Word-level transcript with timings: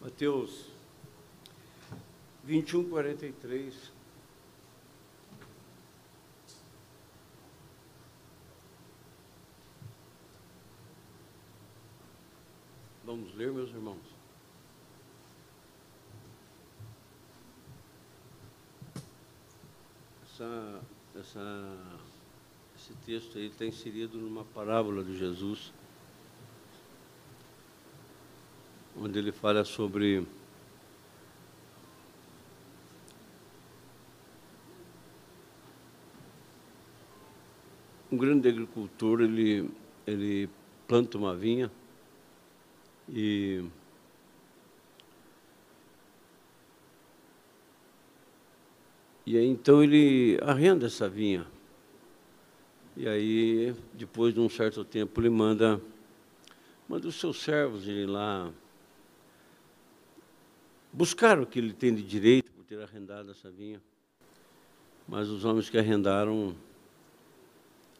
Mateus 0.00 0.66
21, 2.42 2.88
43. 2.88 3.92
Vamos 13.04 13.34
ler, 13.34 13.52
meus 13.52 13.68
irmãos. 13.68 13.98
Essa, 20.24 20.80
essa, 21.14 21.76
esse 22.74 22.94
texto 23.04 23.36
aí 23.36 23.48
está 23.48 23.66
inserido 23.66 24.16
numa 24.16 24.44
parábola 24.44 25.04
de 25.04 25.18
Jesus. 25.18 25.74
Onde 29.00 29.18
ele 29.18 29.32
fala 29.32 29.64
sobre 29.64 30.26
um 38.12 38.16
grande 38.16 38.46
agricultor, 38.48 39.22
ele, 39.22 39.70
ele 40.06 40.50
planta 40.86 41.16
uma 41.16 41.34
vinha 41.34 41.70
e 43.08 43.64
E 49.26 49.38
aí, 49.38 49.46
então 49.46 49.80
ele 49.80 50.40
arrenda 50.42 50.86
essa 50.86 51.08
vinha. 51.08 51.46
E 52.96 53.06
aí, 53.06 53.72
depois 53.94 54.34
de 54.34 54.40
um 54.40 54.48
certo 54.48 54.84
tempo, 54.84 55.20
ele 55.20 55.30
manda, 55.30 55.80
manda 56.88 57.06
os 57.06 57.14
seus 57.14 57.40
servos 57.40 57.86
irem 57.86 58.06
lá 58.06 58.50
buscar 60.92 61.38
o 61.38 61.46
que 61.46 61.58
ele 61.58 61.72
tem 61.72 61.94
de 61.94 62.02
direito 62.02 62.50
por 62.52 62.64
ter 62.64 62.80
arrendado 62.80 63.30
essa 63.30 63.50
vinha. 63.50 63.80
Mas 65.06 65.28
os 65.28 65.44
homens 65.44 65.68
que 65.68 65.78
arrendaram 65.78 66.54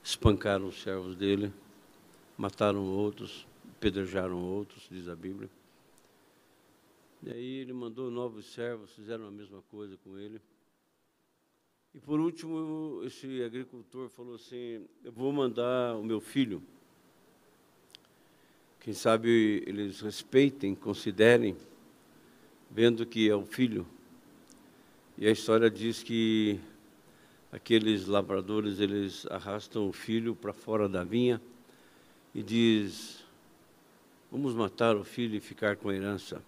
espancaram 0.03 0.69
os 0.69 0.81
servos 0.81 1.15
dele, 1.15 1.53
mataram 2.37 2.85
outros, 2.85 3.47
pedrejaram 3.79 4.43
outros, 4.43 4.87
diz 4.91 5.09
a 5.09 5.17
Bíblia. 5.17 5.51
E 7.23 7.31
aí 7.31 7.55
ele 7.59 7.73
mandou 7.73 8.11
novos 8.11 8.47
servos, 8.47 8.91
fizeram 8.93 9.27
a 9.27 9.31
mesma 9.31 9.63
coisa 9.71 9.97
com 10.03 10.19
ele. 10.19 10.41
E 11.95 11.99
por 11.99 12.21
último, 12.21 13.03
esse 13.05 13.43
agricultor 13.43 14.09
falou 14.09 14.37
assim: 14.37 14.87
Eu 15.05 15.13
vou 15.13 15.33
mandar 15.33 15.97
o 15.97 16.05
meu 16.05 16.21
filho. 16.21 16.63
Quem 18.79 18.95
sabe 18.95 19.63
eles 19.67 20.01
respeitem, 20.01 20.75
considerem 20.75 21.57
vendo 22.71 23.05
que 23.05 23.29
é 23.29 23.35
o 23.35 23.45
filho. 23.45 23.87
E 25.19 25.27
a 25.27 25.31
história 25.31 25.71
diz 25.71 26.03
que 26.03 26.61
aqueles 27.51 28.07
lavradores 28.07 28.79
eles 28.79 29.27
arrastam 29.27 29.89
o 29.89 29.93
filho 29.93 30.35
para 30.35 30.53
fora 30.53 30.89
da 30.89 31.03
vinha 31.03 31.41
e 32.35 32.43
diz: 32.43 33.25
Vamos 34.31 34.55
matar 34.55 34.97
o 34.97 35.05
filho 35.05 35.35
e 35.37 35.41
ficar 35.41 35.77
com 35.77 35.89
a 35.89 35.95
herança. 35.95 36.43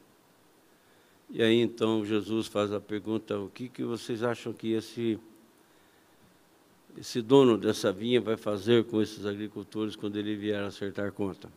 E 1.29 1.43
aí 1.43 1.61
então 1.61 2.05
Jesus 2.05 2.47
faz 2.47 2.73
a 2.73 2.81
pergunta: 2.81 3.39
O 3.39 3.49
que, 3.49 3.69
que 3.69 3.83
vocês 3.83 4.23
acham 4.23 4.53
que 4.53 4.73
esse 4.73 5.19
esse 6.97 7.23
dono 7.23 7.57
dessa 7.57 7.91
vinha 7.91 8.21
vai 8.21 8.37
fazer 8.37 8.85
com 8.85 9.01
esses 9.01 9.25
agricultores 9.25 9.97
quando 9.97 10.17
ele 10.19 10.37
vier 10.37 10.63
acertar 10.63 11.11
conta? 11.11 11.51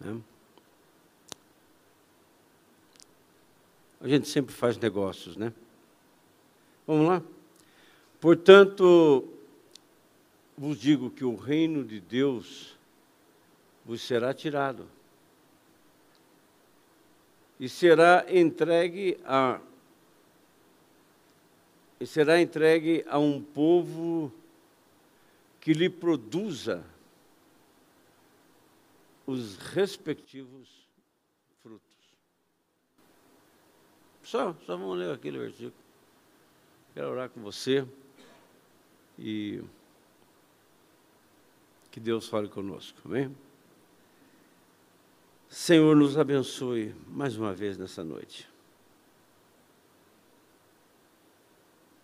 Né? 0.00 0.20
A 4.02 4.08
gente 4.08 4.26
sempre 4.26 4.52
faz 4.52 4.76
negócios, 4.76 5.36
né? 5.36 5.52
Vamos 6.84 7.06
lá? 7.06 7.22
Portanto, 8.20 9.28
vos 10.58 10.76
digo 10.76 11.08
que 11.08 11.24
o 11.24 11.36
reino 11.36 11.84
de 11.84 12.00
Deus 12.00 12.76
vos 13.84 14.02
será 14.02 14.34
tirado 14.34 14.88
e 17.60 17.68
será 17.68 18.26
entregue 18.28 19.18
a 19.24 19.60
e 22.00 22.06
será 22.06 22.40
entregue 22.40 23.04
a 23.08 23.20
um 23.20 23.40
povo 23.40 24.32
que 25.60 25.72
lhe 25.72 25.88
produza 25.88 26.84
os 29.24 29.56
respectivos 29.56 30.81
Só, 34.32 34.56
só 34.64 34.78
vamos 34.78 34.96
ler 34.96 35.12
aquele 35.12 35.38
versículo. 35.38 35.74
Quero 36.94 37.10
orar 37.10 37.28
com 37.28 37.42
você 37.42 37.86
e 39.18 39.62
que 41.90 42.00
Deus 42.00 42.28
fale 42.28 42.48
conosco, 42.48 42.98
amém? 43.04 43.36
Senhor, 45.50 45.94
nos 45.94 46.16
abençoe 46.16 46.94
mais 47.08 47.36
uma 47.36 47.52
vez 47.52 47.76
nessa 47.76 48.02
noite. 48.02 48.48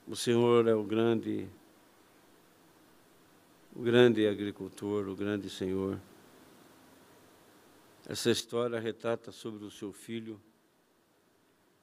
O 0.06 0.14
Senhor 0.14 0.68
é 0.68 0.74
o 0.74 0.84
grande, 0.84 1.48
o 3.74 3.80
grande 3.80 4.28
agricultor, 4.28 5.08
o 5.08 5.16
grande 5.16 5.48
Senhor. 5.48 5.98
Essa 8.06 8.30
história 8.30 8.78
retrata 8.78 9.32
sobre 9.32 9.64
o 9.64 9.70
seu 9.70 9.94
filho 9.94 10.38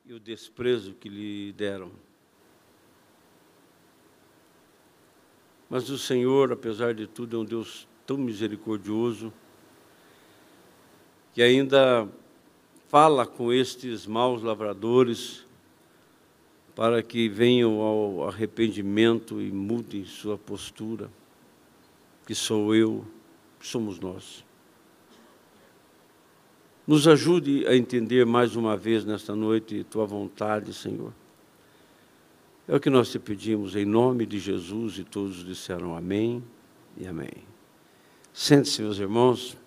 e 0.07 0.13
o 0.13 0.19
desprezo 0.19 0.93
que 0.93 1.09
lhe 1.09 1.51
deram. 1.53 1.91
Mas 5.67 5.89
o 5.89 5.97
Senhor, 5.97 6.51
apesar 6.51 6.93
de 6.93 7.07
tudo, 7.07 7.37
é 7.37 7.39
um 7.39 7.45
Deus 7.45 7.87
tão 8.05 8.17
misericordioso 8.17 9.33
que 11.33 11.41
ainda 11.41 12.07
fala 12.87 13.25
com 13.25 13.51
estes 13.51 14.05
maus 14.05 14.43
lavradores 14.43 15.43
para 16.75 17.01
que 17.01 17.27
venham 17.27 17.79
ao 17.79 18.27
arrependimento 18.27 19.41
e 19.41 19.51
mudem 19.51 20.05
sua 20.05 20.37
postura, 20.37 21.09
que 22.27 22.35
sou 22.35 22.75
eu, 22.75 23.05
somos 23.59 23.99
nós. 23.99 24.44
Nos 26.87 27.07
ajude 27.07 27.65
a 27.67 27.75
entender 27.75 28.25
mais 28.25 28.55
uma 28.55 28.77
vez 28.77 29.03
nesta 29.03 29.35
noite 29.35 29.83
tua 29.89 30.05
vontade, 30.05 30.71
Senhor. 30.71 31.11
É 32.67 32.75
o 32.75 32.79
que 32.79 32.91
nós 32.91 33.11
te 33.11 33.17
pedimos 33.17 33.75
em 33.75 33.85
nome 33.85 34.25
de 34.25 34.39
Jesus 34.39 34.99
e 34.99 35.03
todos 35.03 35.43
disseram 35.43 35.95
amém 35.95 36.43
e 36.95 37.07
amém. 37.07 37.31
Sente-se, 38.31 38.81
meus 38.83 38.99
irmãos. 38.99 39.57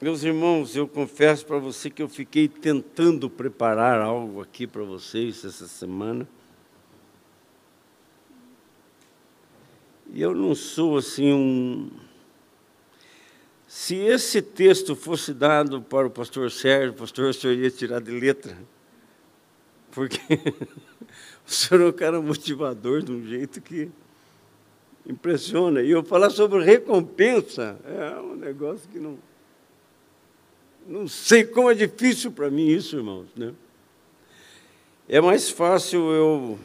Meus 0.00 0.22
irmãos, 0.22 0.76
eu 0.76 0.86
confesso 0.86 1.46
para 1.46 1.58
você 1.58 1.88
que 1.88 2.02
eu 2.02 2.08
fiquei 2.08 2.48
tentando 2.48 3.30
preparar 3.30 4.00
algo 4.00 4.42
aqui 4.42 4.66
para 4.66 4.82
vocês 4.82 5.44
essa 5.44 5.66
semana. 5.66 6.28
E 10.12 10.20
eu 10.20 10.34
não 10.34 10.54
sou 10.54 10.98
assim 10.98 11.32
um 11.32 11.90
se 13.68 13.96
esse 13.96 14.40
texto 14.40 14.96
fosse 14.96 15.34
dado 15.34 15.82
para 15.82 16.06
o 16.06 16.10
pastor 16.10 16.50
Sérgio, 16.50 16.92
o 16.92 16.94
pastor 16.94 17.34
Sérgio 17.34 17.62
ia 17.62 17.70
tirar 17.70 18.00
de 18.00 18.10
letra. 18.10 18.56
Porque 19.90 20.18
o 21.46 21.50
senhor 21.50 21.82
é 21.82 21.86
um 21.88 21.92
cara 21.92 22.18
motivador 22.18 23.02
de 23.02 23.12
um 23.12 23.22
jeito 23.22 23.60
que 23.60 23.90
impressiona. 25.06 25.82
E 25.82 25.90
eu 25.90 26.02
falar 26.02 26.30
sobre 26.30 26.64
recompensa 26.64 27.78
é 27.84 28.18
um 28.18 28.36
negócio 28.36 28.88
que 28.88 28.98
não. 28.98 29.18
Não 30.86 31.06
sei 31.06 31.44
como 31.44 31.70
é 31.70 31.74
difícil 31.74 32.32
para 32.32 32.48
mim 32.48 32.68
isso, 32.68 32.96
irmãos. 32.96 33.26
Né? 33.36 33.52
É 35.06 35.20
mais 35.20 35.50
fácil 35.50 36.10
eu 36.10 36.58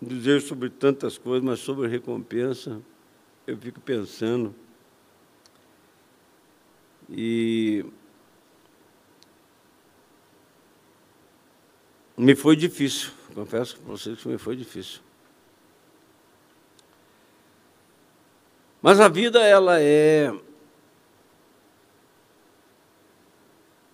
dizer 0.00 0.42
sobre 0.42 0.70
tantas 0.70 1.18
coisas, 1.18 1.42
mas 1.42 1.58
sobre 1.58 1.88
recompensa 1.88 2.80
eu 3.46 3.56
fico 3.58 3.80
pensando 3.80 4.54
e 7.08 7.84
me 12.16 12.34
foi 12.34 12.56
difícil, 12.56 13.10
confesso 13.34 13.76
para 13.76 13.86
vocês 13.86 14.20
que 14.20 14.28
me 14.28 14.38
foi 14.38 14.56
difícil. 14.56 15.00
Mas 18.80 19.00
a 19.00 19.08
vida 19.08 19.40
ela 19.42 19.80
é 19.80 20.32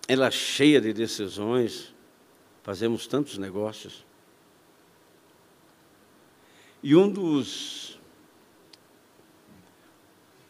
ela 0.07 0.27
é 0.27 0.31
cheia 0.31 0.81
de 0.81 0.91
decisões, 0.91 1.93
fazemos 2.63 3.07
tantos 3.07 3.37
negócios. 3.37 4.05
E 6.83 6.95
um 6.95 7.09
dos 7.09 8.00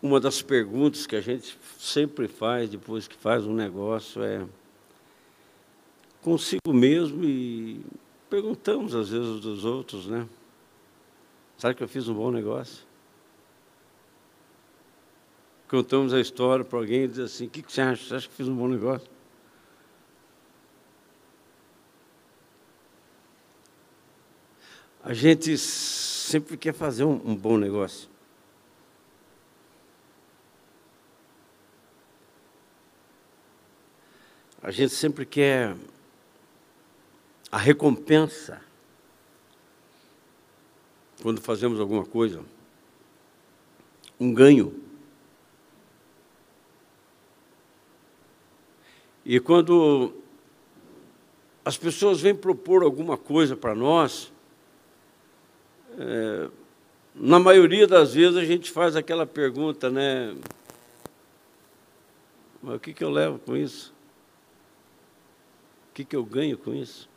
uma 0.02 0.20
das 0.20 0.42
perguntas 0.42 1.06
que 1.06 1.16
a 1.16 1.22
gente 1.22 1.58
sempre 1.78 2.28
faz 2.28 2.70
depois 2.70 3.08
que 3.08 3.16
faz 3.16 3.46
um 3.46 3.54
negócio 3.54 4.24
é 4.24 4.46
consigo 6.22 6.74
mesmo 6.74 7.24
e 7.24 7.82
perguntamos 8.30 8.96
às 8.96 9.10
vezes 9.10 9.40
dos 9.40 9.66
outros, 9.66 10.08
né? 10.08 10.28
Sabe 11.58 11.76
que 11.76 11.84
eu 11.84 11.88
fiz 11.88 12.08
um 12.08 12.16
bom 12.16 12.32
negócio? 12.32 12.86
Contamos 15.68 16.14
a 16.14 16.20
história 16.20 16.66
para 16.66 16.80
alguém 16.80 17.04
e 17.04 17.08
diz 17.08 17.20
assim: 17.20 17.46
O 17.46 17.50
que, 17.50 17.62
que 17.62 17.72
você 17.72 17.82
acha? 17.82 18.04
Você 18.04 18.16
acha 18.16 18.28
que 18.28 18.34
fiz 18.34 18.48
um 18.48 18.56
bom 18.56 18.68
negócio? 18.68 19.10
A 25.04 25.14
gente 25.14 25.58
sempre 25.58 26.58
quer 26.58 26.74
fazer 26.74 27.04
um, 27.04 27.22
um 27.26 27.36
bom 27.36 27.58
negócio. 27.58 28.11
A 34.64 34.70
gente 34.70 34.94
sempre 34.94 35.26
quer 35.26 35.76
a 37.52 37.58
recompensa 37.58 38.62
quando 41.22 41.42
fazemos 41.42 41.80
alguma 41.80 42.06
coisa, 42.06 42.44
um 44.20 44.34
ganho. 44.34 44.80
E 49.26 49.40
quando 49.40 50.14
as 51.66 51.78
pessoas 51.78 52.22
vêm 52.22 52.34
propor 52.34 52.84
alguma 52.84 53.18
coisa 53.18 53.56
para 53.56 53.76
nós, 53.76 54.32
é, 55.98 56.50
na 57.16 57.40
maioria 57.40 57.88
das 57.88 58.14
vezes 58.14 58.38
a 58.38 58.46
gente 58.46 58.72
faz 58.72 58.96
aquela 58.96 59.26
pergunta, 59.26 59.90
né? 59.90 60.36
Mas 62.62 62.76
o 62.76 62.80
que, 62.80 62.94
que 62.94 63.04
eu 63.04 63.10
levo 63.10 63.40
com 63.40 63.58
isso? 63.58 63.94
O 65.92 65.94
que, 65.94 66.06
que 66.06 66.16
eu 66.16 66.24
ganho 66.24 66.58
com 66.58 66.74
isso? 66.74 67.10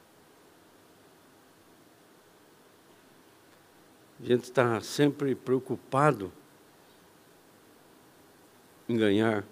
A 4.20 4.26
gente 4.26 4.44
está 4.44 4.80
sempre 4.80 5.36
preocupado 5.36 6.32
em 8.88 8.96
ganhar. 8.96 9.44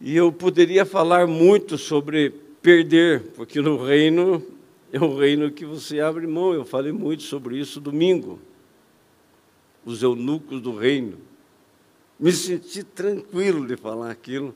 E 0.00 0.16
eu 0.16 0.32
poderia 0.32 0.84
falar 0.84 1.28
muito 1.28 1.78
sobre 1.78 2.30
perder, 2.60 3.30
porque 3.36 3.60
no 3.60 3.76
reino 3.76 4.44
é 4.92 4.98
um 4.98 5.16
reino 5.16 5.52
que 5.52 5.64
você 5.64 6.00
abre 6.00 6.26
mão. 6.26 6.52
Eu 6.52 6.64
falei 6.64 6.90
muito 6.90 7.22
sobre 7.22 7.58
isso 7.58 7.80
domingo. 7.80 8.40
Os 9.84 10.02
eunucos 10.02 10.60
do 10.60 10.76
reino. 10.76 11.18
Me 12.18 12.32
senti 12.32 12.82
tranquilo 12.82 13.66
de 13.66 13.76
falar 13.76 14.10
aquilo. 14.10 14.52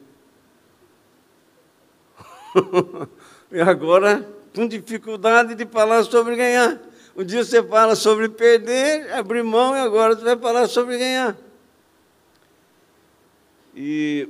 e 3.51 3.61
agora, 3.61 4.29
com 4.55 4.67
dificuldade 4.67 5.55
de 5.55 5.67
falar 5.67 6.05
sobre 6.05 6.37
ganhar. 6.37 6.81
Um 7.17 7.25
dia 7.25 7.45
você 7.45 7.63
fala 7.63 7.95
sobre 7.95 8.29
perder, 8.29 9.13
abrir 9.13 9.43
mão, 9.43 9.77
e 9.77 9.81
agora 9.81 10.15
você 10.15 10.25
vai 10.25 10.37
falar 10.39 10.67
sobre 10.67 10.99
ganhar. 10.99 11.37
E 13.75 14.29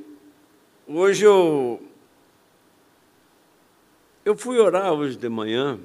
hoje 0.86 1.24
eu, 1.24 1.82
eu 4.24 4.36
fui 4.36 4.58
orar 4.58 4.92
hoje 4.92 5.16
de 5.16 5.28
manhã, 5.28 5.78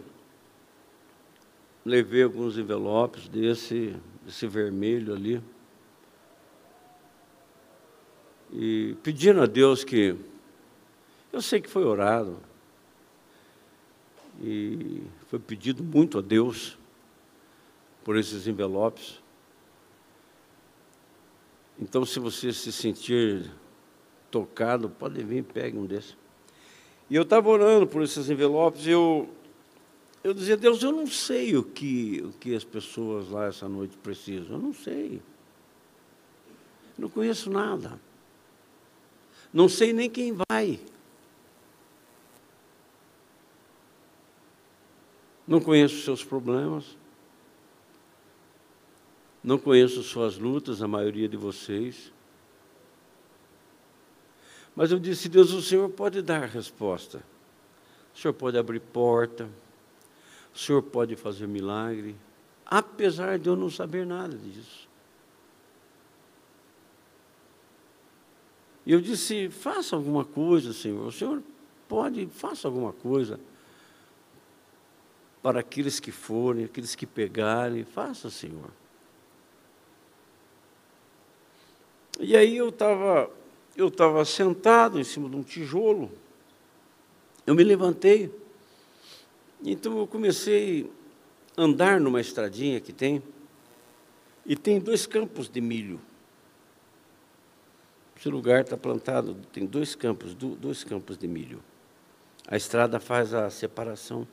levei 1.86 2.24
alguns 2.24 2.58
envelopes 2.58 3.28
desse, 3.28 3.96
desse 4.24 4.48
vermelho 4.48 5.14
ali, 5.14 5.42
e 8.52 8.96
pedindo 9.04 9.42
a 9.42 9.46
Deus 9.46 9.84
que, 9.84 10.16
eu 11.32 11.42
sei 11.42 11.62
que 11.62 11.70
foi 11.70 11.84
orado, 11.84 12.40
e 14.42 15.04
foi 15.28 15.40
pedido 15.40 15.84
muito 15.84 16.18
a 16.20 16.22
Deus 16.22 16.78
por 18.04 18.18
esses 18.18 18.48
envelopes. 18.48 19.22
Então, 21.80 22.06
se 22.06 22.20
você 22.20 22.54
se 22.54 22.72
sentir 22.72 23.52
tocado, 24.32 24.90
pode 24.90 25.24
vir 25.24 25.40
e 25.40 25.44
pegue 25.44 25.78
um 25.78 25.86
desses. 25.86 26.16
E 27.10 27.16
eu 27.16 27.24
estava 27.24 27.50
orando 27.50 27.88
por 27.88 28.04
esses 28.04 28.30
envelopes 28.30 28.86
e 28.86 28.92
eu, 28.92 29.30
eu 30.24 30.34
dizia, 30.34 30.58
Deus, 30.58 30.82
eu 30.84 30.92
não 30.92 31.08
sei 31.08 31.56
o 31.56 31.64
que, 31.64 32.22
o 32.24 32.34
que 32.34 32.56
as 32.56 32.64
pessoas 32.64 33.30
lá 33.30 33.46
essa 33.46 33.68
noite 33.68 33.98
precisam, 33.98 34.58
eu 34.58 34.62
não 34.62 34.74
sei. 34.74 35.22
Não 36.98 37.10
conheço 37.10 37.50
nada. 37.50 38.00
Não 39.54 39.70
sei 39.70 39.94
nem 39.94 40.10
quem 40.10 40.36
vai. 40.50 40.80
Não 45.48 45.62
conheço 45.62 46.02
seus 46.02 46.24
problemas. 46.24 46.98
Não 49.42 49.58
conheço 49.58 50.04
suas 50.04 50.38
lutas, 50.38 50.82
a 50.82 50.88
maioria 50.88 51.30
de 51.30 51.38
vocês. 51.38 52.12
Mas 54.76 54.92
eu 54.92 55.00
disse, 55.00 55.30
Deus, 55.30 55.54
o 55.54 55.62
Senhor 55.62 55.90
pode 55.90 56.22
dar 56.22 56.46
resposta. 56.48 57.24
O 58.14 58.18
Senhor 58.18 58.34
pode 58.34 58.58
abrir 58.58 58.82
porta. 58.82 59.50
O 60.54 60.58
Senhor 60.60 60.84
pode 60.84 61.16
fazer 61.16 61.48
milagre. 61.48 62.16
Apesar 62.66 63.40
de 63.40 63.48
eu 63.48 63.56
não 63.56 63.70
saber 63.70 64.06
nada 64.06 64.36
disso. 64.36 64.86
E 68.86 68.92
eu 68.92 69.00
disse, 69.00 69.50
faça 69.50 69.96
alguma 69.96 70.26
coisa, 70.26 70.74
Senhor. 70.74 71.08
O 71.08 71.12
Senhor 71.12 71.42
pode, 71.88 72.26
faça 72.28 72.68
alguma 72.68 72.92
coisa 72.92 73.40
para 75.42 75.60
aqueles 75.60 76.00
que 76.00 76.12
forem, 76.12 76.66
aqueles 76.66 76.96
que 76.96 77.06
pegarem. 77.06 77.84
Faça, 77.84 78.30
Senhor. 78.30 78.72
E 82.20 82.36
aí 82.36 82.58
eu 82.58 82.70
estava 82.70 83.30
eu 83.78 83.90
estava 83.90 84.26
sentado 84.26 85.00
em 85.00 85.04
cima 85.04 85.30
de 85.30 85.36
um 85.36 85.44
tijolo, 85.44 86.12
eu 87.46 87.54
me 87.54 87.64
levantei, 87.64 88.34
então 89.64 90.00
eu 90.00 90.08
comecei 90.08 90.92
a 91.56 91.62
andar 91.62 92.00
numa 92.00 92.20
estradinha 92.20 92.82
que 92.82 92.92
tem, 92.92 93.22
e 94.44 94.56
tem 94.56 94.80
dois 94.80 95.06
campos 95.06 95.48
de 95.48 95.62
milho. 95.62 96.02
Esse 98.18 98.30
lugar 98.30 98.62
está 98.62 98.76
plantado, 98.76 99.36
tem 99.54 99.64
dois 99.64 99.94
campos, 99.94 100.34
dois 100.34 100.84
campos 100.84 101.20
de 101.20 101.28
milho. 101.28 101.64
A 102.48 102.58
estrada 102.58 103.00
faz 103.00 103.32
a 103.32 103.48
separação. 103.52 104.28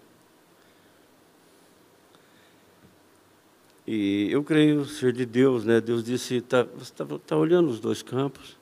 E 3.87 4.29
eu 4.31 4.43
creio 4.43 4.85
ser 4.87 5.13
de 5.13 5.27
Deus, 5.27 5.65
né? 5.65 5.81
Deus 5.81 6.03
disse: 6.03 6.41
tá, 6.41 6.63
você 6.63 6.93
está 6.93 7.05
tá 7.05 7.37
olhando 7.37 7.69
os 7.69 7.81
dois 7.81 8.03
campos? 8.03 8.57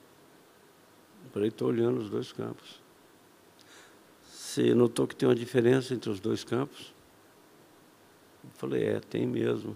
Parei, 1.32 1.48
estou 1.48 1.68
olhando 1.68 1.98
os 1.98 2.10
dois 2.10 2.30
campos. 2.30 2.82
Você 4.30 4.74
notou 4.74 5.06
que 5.06 5.16
tem 5.16 5.26
uma 5.26 5.34
diferença 5.34 5.94
entre 5.94 6.10
os 6.10 6.20
dois 6.20 6.44
campos? 6.44 6.92
Eu 8.44 8.50
falei, 8.54 8.84
é, 8.84 9.00
tem 9.00 9.26
mesmo. 9.26 9.74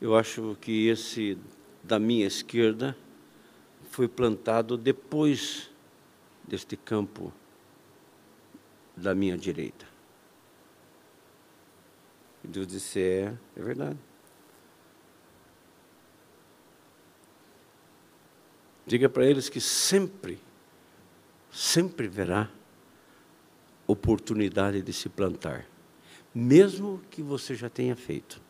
Eu 0.00 0.14
acho 0.14 0.56
que 0.60 0.86
esse 0.86 1.36
da 1.82 1.98
minha 1.98 2.26
esquerda 2.26 2.96
foi 3.90 4.06
plantado 4.06 4.76
depois 4.76 5.68
deste 6.46 6.76
campo 6.76 7.32
da 8.96 9.14
minha 9.14 9.36
direita. 9.36 9.86
E 12.44 12.48
Deus 12.48 12.68
disse, 12.68 13.00
é, 13.00 13.36
é 13.56 13.62
verdade. 13.62 13.98
Diga 18.90 19.08
para 19.08 19.24
eles 19.24 19.48
que 19.48 19.60
sempre, 19.60 20.36
sempre 21.48 22.08
verá 22.08 22.50
oportunidade 23.86 24.82
de 24.82 24.92
se 24.92 25.08
plantar, 25.08 25.64
mesmo 26.34 27.00
que 27.08 27.22
você 27.22 27.54
já 27.54 27.70
tenha 27.70 27.94
feito. 27.94 28.42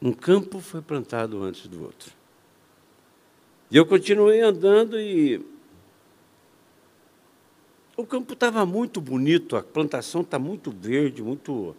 Um 0.00 0.14
campo 0.14 0.60
foi 0.60 0.80
plantado 0.80 1.42
antes 1.42 1.68
do 1.68 1.82
outro. 1.82 2.10
E 3.70 3.76
eu 3.76 3.84
continuei 3.84 4.40
andando 4.40 4.98
e 4.98 5.44
o 7.98 8.06
campo 8.06 8.32
estava 8.32 8.64
muito 8.64 8.98
bonito, 8.98 9.56
a 9.56 9.62
plantação 9.62 10.22
está 10.22 10.38
muito 10.38 10.70
verde, 10.70 11.22
muito 11.22 11.76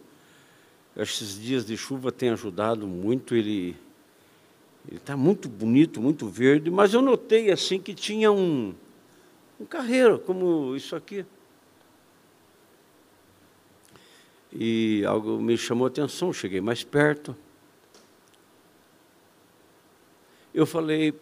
esses 0.96 1.40
dias 1.40 1.64
de 1.64 1.76
chuva 1.76 2.12
têm 2.12 2.30
ajudado 2.30 2.86
muito, 2.86 3.34
ele 3.34 3.76
está 4.92 5.16
muito 5.16 5.48
bonito, 5.48 6.00
muito 6.00 6.28
verde, 6.28 6.70
mas 6.70 6.94
eu 6.94 7.02
notei 7.02 7.50
assim 7.50 7.80
que 7.80 7.94
tinha 7.94 8.30
um, 8.30 8.74
um 9.58 9.64
carreiro, 9.64 10.18
como 10.20 10.76
isso 10.76 10.94
aqui. 10.94 11.26
E 14.52 15.02
algo 15.04 15.40
me 15.40 15.58
chamou 15.58 15.86
a 15.86 15.88
atenção, 15.88 16.32
cheguei 16.32 16.60
mais 16.60 16.84
perto. 16.84 17.36
Eu 20.54 20.64
falei, 20.64 21.12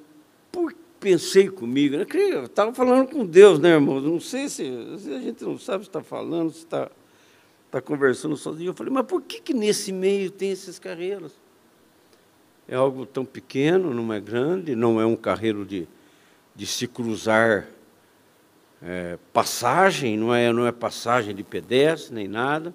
por 0.50 0.74
pensei 1.00 1.48
comigo, 1.48 1.96
eu 1.96 2.44
estava 2.44 2.72
falando 2.74 3.08
com 3.08 3.24
Deus, 3.24 3.58
né, 3.58 3.70
irmão? 3.70 4.00
Não 4.00 4.20
sei 4.20 4.48
se, 4.48 4.64
se 4.98 5.12
a 5.12 5.18
gente 5.18 5.42
não 5.42 5.58
sabe 5.58 5.84
se 5.84 5.88
está 5.88 6.02
falando, 6.02 6.52
se 6.52 6.58
está 6.58 6.90
tá 7.72 7.80
conversando 7.80 8.36
sozinho. 8.36 8.68
Eu 8.68 8.74
falei, 8.74 8.92
mas 8.92 9.06
por 9.06 9.22
que, 9.22 9.40
que 9.40 9.54
nesse 9.54 9.90
meio 9.90 10.30
tem 10.30 10.50
esses 10.50 10.78
carreiros? 10.78 11.32
É 12.68 12.76
algo 12.76 13.06
tão 13.06 13.24
pequeno, 13.24 13.94
não 13.94 14.12
é 14.12 14.20
grande, 14.20 14.76
não 14.76 15.00
é 15.00 15.06
um 15.06 15.16
carreiro 15.16 15.64
de, 15.64 15.88
de 16.54 16.66
se 16.66 16.86
cruzar 16.86 17.66
é, 18.82 19.18
passagem, 19.32 20.18
não 20.18 20.34
é, 20.34 20.52
não 20.52 20.66
é 20.66 20.70
passagem 20.70 21.34
de 21.34 21.42
pedestre 21.42 22.14
nem 22.14 22.28
nada. 22.28 22.74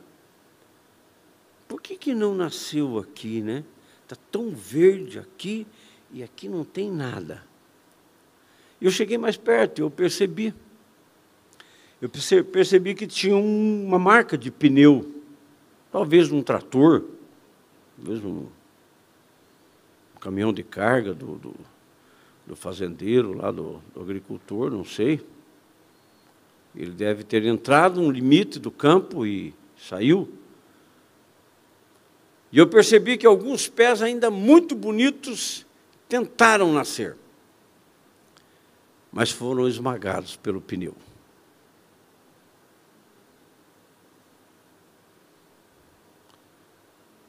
Por 1.67 1.79
que, 1.79 1.95
que 1.95 2.15
não 2.15 2.33
nasceu 2.33 2.97
aqui, 2.97 3.41
né? 3.41 3.63
Está 4.01 4.15
tão 4.31 4.49
verde 4.49 5.19
aqui 5.19 5.67
e 6.11 6.23
aqui 6.23 6.49
não 6.49 6.65
tem 6.65 6.91
nada. 6.91 7.43
Eu 8.81 8.89
cheguei 8.89 9.17
mais 9.17 9.37
perto, 9.37 9.79
eu 9.79 9.91
percebi. 9.91 10.55
Eu 12.01 12.09
percebi 12.09 12.93
que 12.93 13.07
tinha 13.07 13.35
uma 13.35 13.97
marca 13.97 14.37
de 14.37 14.51
pneu, 14.51 15.11
talvez 15.91 16.31
um 16.31 16.43
trator, 16.43 17.05
talvez 17.95 18.23
um, 18.23 18.45
caminhão 20.19 20.53
de 20.53 20.63
carga 20.63 21.13
do, 21.13 21.35
do, 21.35 21.55
do 22.45 22.55
fazendeiro, 22.55 23.33
lá 23.33 23.49
do, 23.49 23.81
do 23.93 24.01
agricultor, 24.01 24.69
não 24.69 24.83
sei. 24.83 25.25
Ele 26.75 26.91
deve 26.91 27.23
ter 27.23 27.43
entrado 27.45 27.99
no 27.99 28.11
limite 28.11 28.59
do 28.59 28.69
campo 28.69 29.25
e 29.25 29.53
saiu. 29.75 30.29
E 32.51 32.59
eu 32.59 32.67
percebi 32.67 33.17
que 33.17 33.25
alguns 33.25 33.67
pés 33.67 34.01
ainda 34.01 34.29
muito 34.29 34.75
bonitos 34.75 35.65
tentaram 36.07 36.71
nascer 36.71 37.17
mas 39.17 39.31
foram 39.31 39.67
esmagados 39.67 40.35
pelo 40.35 40.61
pneu. 40.61 40.95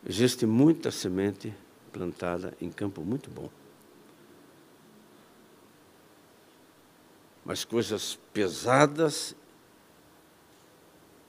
Existe 0.08 0.46
muita 0.46 0.90
semente 0.90 1.54
plantada 1.92 2.56
em 2.62 2.70
campo 2.70 3.02
muito 3.02 3.28
bom. 3.30 3.50
Mas 7.44 7.62
coisas 7.62 8.18
pesadas 8.32 9.36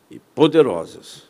e 0.10 0.18
poderosas 0.18 1.24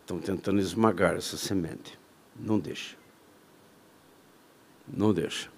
estão 0.00 0.20
tentando 0.20 0.60
esmagar 0.60 1.16
essa 1.16 1.36
semente. 1.36 1.98
Não 2.36 2.58
deixa. 2.58 2.96
Não 4.86 5.12
deixa. 5.12 5.50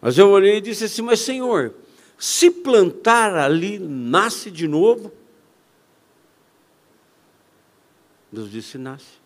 Mas 0.00 0.16
eu 0.16 0.30
olhei 0.30 0.58
e 0.58 0.60
disse 0.60 0.84
assim: 0.84 1.02
Mas 1.02 1.18
Senhor, 1.18 1.74
se 2.16 2.48
plantar 2.48 3.34
ali, 3.34 3.78
nasce 3.78 4.52
de 4.52 4.68
novo? 4.68 5.19
Deus 8.32 8.50
disse: 8.50 8.78
Nasce. 8.78 9.20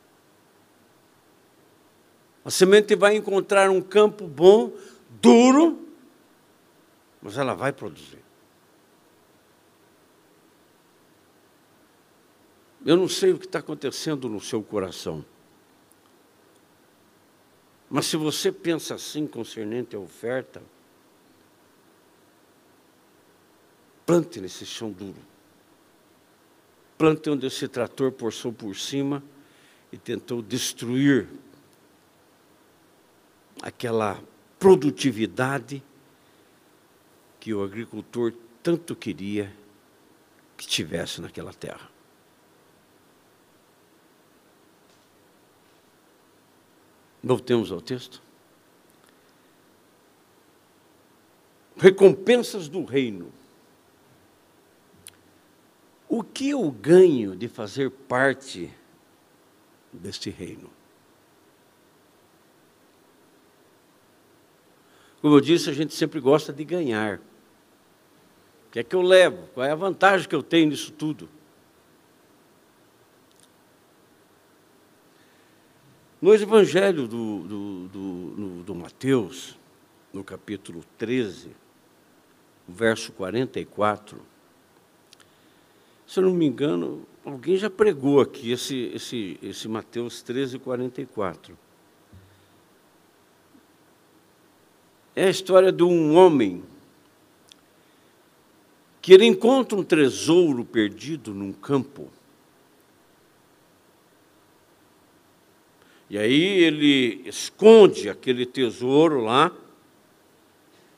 A 2.45 2.51
semente 2.51 2.95
vai 2.95 3.17
encontrar 3.17 3.71
um 3.71 3.81
campo 3.81 4.27
bom, 4.27 4.73
duro, 5.21 5.89
mas 7.23 7.39
ela 7.39 7.55
vai 7.55 7.73
produzir. 7.73 8.23
Eu 12.85 12.99
não 12.99 13.09
sei 13.09 13.33
o 13.33 13.39
que 13.39 13.47
está 13.47 13.61
acontecendo 13.61 14.29
no 14.29 14.41
seu 14.41 14.63
coração. 14.63 15.25
Mas 17.89 18.07
se 18.07 18.17
você 18.17 18.53
pensa 18.53 18.95
assim 18.95 19.27
concernente 19.27 19.97
à 19.97 19.99
oferta, 19.99 20.63
plante 24.05 24.39
nesse 24.39 24.67
chão 24.67 24.91
duro. 24.91 25.34
Plante 26.97 27.29
onde 27.29 27.47
esse 27.47 27.67
trator 27.67 28.13
passou 28.13 28.53
por 28.53 28.77
cima 28.77 29.23
e 29.93 29.99
tentou 29.99 30.41
destruir 30.41 31.29
aquela 33.63 34.23
produtividade 34.59 35.83
que 37.41 37.53
o 37.53 37.63
agricultor 37.63 38.33
tanto 38.63 38.97
queria 38.97 39.55
que 40.57 40.67
tivesse 40.67 41.21
naquela 41.21 41.53
terra. 41.53 41.91
Voltemos 47.23 47.73
ao 47.73 47.81
texto. 47.81 48.23
Recompensas 51.77 52.69
do 52.69 52.85
reino. 52.85 53.33
O 56.09 56.23
que 56.23 56.51
eu 56.51 56.71
ganho 56.71 57.35
de 57.35 57.49
fazer 57.49 57.91
parte 57.91 58.71
deste 59.93 60.31
reino? 60.31 60.71
Como 65.21 65.37
eu 65.37 65.41
disse, 65.41 65.71
a 65.71 65.73
gente 65.73 65.95
sempre 65.95 66.21
gosta 66.21 66.53
de 66.53 66.65
ganhar. 66.65 67.19
O 67.19 68.71
que 68.71 68.81
é 68.81 68.85
que 68.85 68.95
eu 68.95 69.01
levo? 69.01 69.49
Qual 69.55 69.65
é 69.65 69.71
a 69.71 69.75
vantagem 69.75 70.29
que 70.29 70.35
eu 70.35 70.43
tenho 70.43 70.69
nisso 70.69 70.93
tudo? 70.93 71.31
No 76.21 76.35
Evangelho 76.35 77.07
do, 77.07 77.43
do, 77.43 77.89
do, 77.89 78.63
do, 78.63 78.75
Mateus, 78.75 79.59
no 80.13 80.25
capítulo 80.25 80.83
13, 80.97 81.51
verso 82.67 83.13
44, 83.13 84.21
se 86.07 86.21
eu 86.21 86.25
não 86.25 86.35
me 86.35 86.47
engano, 86.47 87.07
alguém 87.25 87.57
já 87.57 87.71
pregou 87.71 88.21
aqui 88.21 88.53
esse, 88.53 88.91
esse, 88.95 89.39
esse 89.43 89.69
Mateus 89.69 90.23
13, 90.23 90.59
44. 90.59 91.57
É 95.17 95.25
a 95.25 95.31
história 95.31 95.71
de 95.71 95.83
um 95.83 96.15
homem 96.15 96.63
que 99.01 99.13
ele 99.13 99.25
encontra 99.25 99.79
um 99.79 99.85
tesouro 99.85 100.65
perdido 100.65 101.33
num 101.33 101.53
campo. 101.53 102.11
E 106.11 106.19
aí 106.19 106.63
ele 106.63 107.23
esconde 107.27 108.09
aquele 108.09 108.45
tesouro 108.45 109.21
lá. 109.21 109.53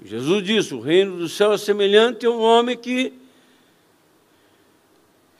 Jesus 0.04 0.44
disse: 0.44 0.75
O 0.75 0.80
reino 0.80 1.16
do 1.16 1.28
céu 1.28 1.52
é 1.52 1.58
semelhante 1.58 2.26
a 2.26 2.30
um 2.30 2.40
homem 2.40 2.76
que 2.76 3.12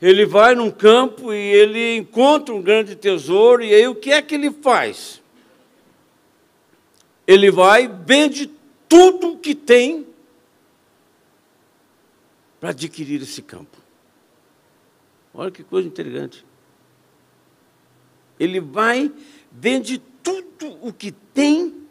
ele 0.01 0.25
vai 0.25 0.53
num 0.55 0.69
campo 0.69 1.33
e 1.33 1.37
ele 1.37 1.97
encontra 1.97 2.53
um 2.53 2.61
grande 2.61 2.95
tesouro, 2.95 3.63
e 3.63 3.73
aí 3.73 3.87
o 3.87 3.95
que 3.95 4.11
é 4.11 4.21
que 4.21 4.35
ele 4.35 4.51
faz? 4.51 5.21
Ele 7.25 7.51
vai, 7.51 7.87
vende 7.87 8.51
tudo 8.87 9.33
o 9.33 9.37
que 9.37 9.53
tem 9.53 10.07
para 12.59 12.69
adquirir 12.69 13.21
esse 13.21 13.41
campo. 13.41 13.77
Olha 15.33 15.51
que 15.51 15.63
coisa 15.63 15.87
interessante. 15.87 16.45
Ele 18.39 18.59
vai 18.59 19.11
vende 19.51 19.97
tudo 20.21 20.77
o 20.81 20.93
que 20.93 21.11
tem 21.11 21.87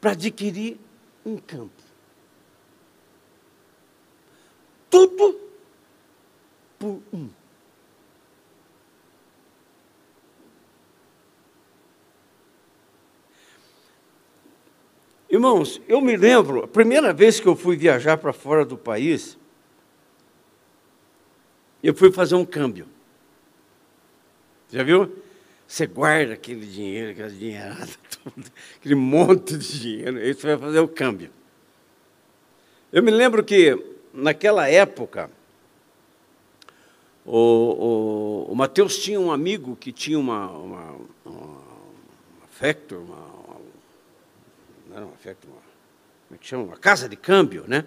para 0.00 0.12
adquirir 0.12 0.78
um 1.24 1.36
campo. 1.36 1.82
Tudo 4.90 5.45
por 6.78 7.02
um. 7.12 7.28
Irmãos, 15.28 15.80
eu 15.88 16.00
me 16.00 16.16
lembro, 16.16 16.64
a 16.64 16.68
primeira 16.68 17.12
vez 17.12 17.40
que 17.40 17.46
eu 17.46 17.56
fui 17.56 17.76
viajar 17.76 18.16
para 18.16 18.32
fora 18.32 18.64
do 18.64 18.78
país, 18.78 19.36
eu 21.82 21.94
fui 21.94 22.12
fazer 22.12 22.36
um 22.36 22.44
câmbio. 22.44 22.86
Já 24.70 24.82
viu? 24.82 25.22
Você 25.66 25.86
guarda 25.86 26.34
aquele 26.34 26.64
dinheiro, 26.64 27.10
aquela 27.10 27.28
dinheirada, 27.28 27.88
tudo, 28.22 28.50
aquele 28.76 28.94
monte 28.94 29.58
de 29.58 29.80
dinheiro, 29.80 30.18
aí 30.18 30.32
você 30.32 30.46
vai 30.46 30.58
fazer 30.58 30.78
o 30.78 30.88
câmbio. 30.88 31.30
Eu 32.92 33.02
me 33.02 33.10
lembro 33.10 33.42
que, 33.44 33.76
naquela 34.14 34.68
época, 34.68 35.28
o, 37.26 38.46
o, 38.48 38.52
o 38.52 38.54
Mateus 38.54 38.98
tinha 38.98 39.20
um 39.20 39.32
amigo 39.32 39.74
que 39.74 39.90
tinha 39.90 40.18
uma, 40.18 40.48
uma, 40.48 40.96
uma, 41.24 41.40
uma 42.36 42.48
factor, 42.50 43.00
uma, 43.00 43.16
uma, 43.16 43.56
não 44.88 44.96
era 44.96 45.04
uma 45.04 45.16
factor, 45.16 45.50
uma, 45.50 45.60
como 46.28 46.34
é 46.34 46.38
que 46.38 46.46
chama? 46.46 46.62
Uma 46.62 46.76
casa 46.76 47.08
de 47.08 47.16
câmbio, 47.16 47.64
né? 47.66 47.84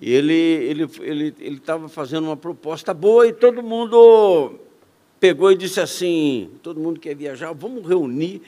E 0.00 0.12
ele 0.12 0.32
ele 0.32 0.90
ele 1.00 1.34
ele 1.38 1.56
estava 1.56 1.88
fazendo 1.88 2.24
uma 2.24 2.36
proposta 2.36 2.92
boa 2.92 3.26
e 3.26 3.32
todo 3.32 3.62
mundo 3.62 4.58
pegou 5.18 5.50
e 5.50 5.56
disse 5.56 5.80
assim: 5.80 6.50
todo 6.62 6.80
mundo 6.80 7.00
quer 7.00 7.14
viajar, 7.14 7.52
vamos 7.52 7.86
reunir 7.86 8.42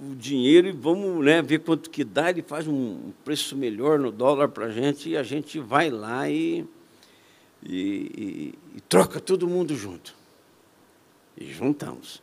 o 0.00 0.14
dinheiro 0.14 0.68
e 0.68 0.72
vamos 0.72 1.24
né, 1.24 1.42
ver 1.42 1.60
quanto 1.60 1.90
que 1.90 2.04
dá. 2.04 2.30
Ele 2.30 2.42
faz 2.42 2.66
um 2.66 3.12
preço 3.24 3.56
melhor 3.56 3.98
no 3.98 4.10
dólar 4.10 4.48
para 4.48 4.66
a 4.66 4.70
gente 4.70 5.10
e 5.10 5.16
a 5.16 5.22
gente 5.22 5.58
vai 5.58 5.90
lá 5.90 6.28
e, 6.30 6.64
e, 7.62 8.54
e, 8.74 8.76
e 8.76 8.80
troca 8.82 9.20
todo 9.20 9.46
mundo 9.46 9.74
junto. 9.74 10.14
E 11.36 11.52
juntamos. 11.52 12.22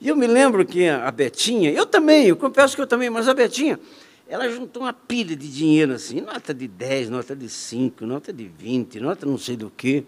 E 0.00 0.08
eu 0.08 0.16
me 0.16 0.26
lembro 0.26 0.64
que 0.64 0.88
a 0.88 1.10
Betinha, 1.10 1.72
eu 1.72 1.84
também, 1.84 2.26
eu 2.26 2.36
confesso 2.36 2.76
que 2.76 2.82
eu 2.82 2.86
também, 2.86 3.10
mas 3.10 3.28
a 3.28 3.34
Betinha, 3.34 3.80
ela 4.28 4.48
juntou 4.48 4.82
uma 4.82 4.92
pilha 4.92 5.34
de 5.34 5.50
dinheiro 5.50 5.94
assim, 5.94 6.20
nota 6.20 6.54
de 6.54 6.68
10, 6.68 7.10
nota 7.10 7.34
de 7.34 7.48
5, 7.48 8.06
nota 8.06 8.32
de 8.32 8.46
20, 8.46 9.00
nota 9.00 9.26
não 9.26 9.38
sei 9.38 9.56
do 9.56 9.70
que. 9.70 10.04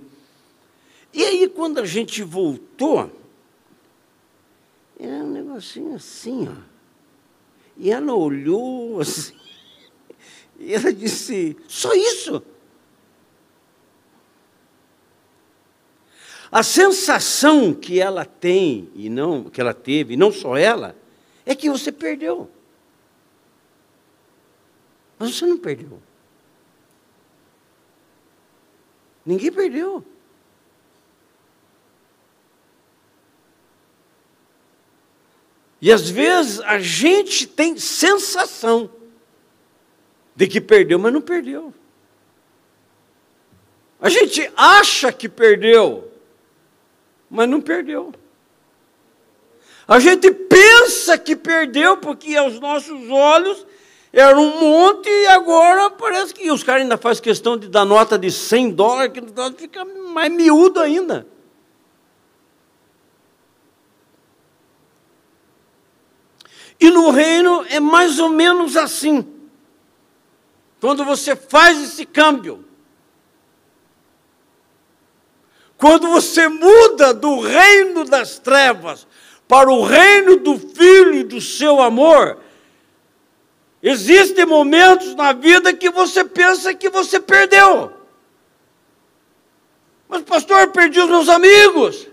E 1.12 1.24
aí, 1.24 1.48
quando 1.48 1.78
a 1.80 1.86
gente 1.86 2.22
voltou, 2.22 3.10
era 4.98 5.24
um 5.24 5.30
negocinho 5.30 5.96
assim, 5.96 6.48
ó. 6.48 6.70
E 7.76 7.90
ela 7.90 8.14
olhou 8.14 9.00
assim, 9.00 9.34
e 10.60 10.74
ela 10.74 10.92
disse: 10.92 11.56
Só 11.66 11.92
isso? 11.94 12.42
A 16.50 16.62
sensação 16.62 17.72
que 17.72 18.00
ela 18.00 18.24
tem 18.24 18.90
e 18.94 19.08
não 19.08 19.44
que 19.44 19.60
ela 19.60 19.72
teve, 19.72 20.14
e 20.14 20.16
não 20.16 20.32
só 20.32 20.56
ela, 20.56 20.96
é 21.46 21.54
que 21.54 21.70
você 21.70 21.92
perdeu. 21.92 22.50
Mas 25.18 25.36
você 25.36 25.46
não 25.46 25.58
perdeu. 25.58 26.00
Ninguém 29.24 29.52
perdeu. 29.52 30.04
E 35.80 35.90
às 35.90 36.10
vezes 36.10 36.60
a 36.60 36.78
gente 36.78 37.46
tem 37.46 37.78
sensação 37.78 38.90
de 40.36 40.46
que 40.46 40.60
perdeu, 40.60 40.98
mas 40.98 41.12
não 41.12 41.20
perdeu. 41.20 41.72
A 44.00 44.08
gente 44.08 44.50
acha 44.56 45.12
que 45.12 45.28
perdeu, 45.28 46.09
mas 47.30 47.48
não 47.48 47.60
perdeu. 47.60 48.12
A 49.86 49.98
gente 49.98 50.30
pensa 50.30 51.16
que 51.16 51.36
perdeu, 51.36 51.96
porque 51.96 52.36
aos 52.36 52.58
nossos 52.58 53.08
olhos 53.08 53.66
era 54.12 54.36
um 54.38 54.60
monte 54.60 55.08
e 55.08 55.26
agora 55.28 55.90
parece 55.90 56.34
que 56.34 56.50
os 56.50 56.64
caras 56.64 56.82
ainda 56.82 56.98
fazem 56.98 57.22
questão 57.22 57.56
de 57.56 57.68
dar 57.68 57.84
nota 57.84 58.18
de 58.18 58.30
100 58.30 58.72
dólares, 58.72 59.12
que 59.12 59.22
fica 59.56 59.84
mais 59.84 60.32
miúdo 60.32 60.80
ainda. 60.80 61.26
E 66.80 66.90
no 66.90 67.10
reino 67.10 67.64
é 67.68 67.78
mais 67.78 68.18
ou 68.18 68.30
menos 68.30 68.76
assim. 68.76 69.26
Quando 70.80 71.04
você 71.04 71.36
faz 71.36 71.78
esse 71.82 72.06
câmbio, 72.06 72.64
quando 75.80 76.08
você 76.08 76.46
muda 76.46 77.14
do 77.14 77.40
reino 77.40 78.04
das 78.04 78.38
trevas 78.38 79.06
para 79.48 79.70
o 79.70 79.82
reino 79.82 80.36
do 80.36 80.58
Filho 80.58 81.14
e 81.14 81.24
do 81.24 81.40
seu 81.40 81.80
amor, 81.80 82.38
existem 83.82 84.44
momentos 84.44 85.14
na 85.14 85.32
vida 85.32 85.72
que 85.72 85.88
você 85.88 86.22
pensa 86.22 86.74
que 86.74 86.90
você 86.90 87.18
perdeu. 87.18 87.94
Mas, 90.06 90.20
pastor, 90.22 90.68
perdi 90.68 91.00
os 91.00 91.08
meus 91.08 91.30
amigos. 91.30 92.06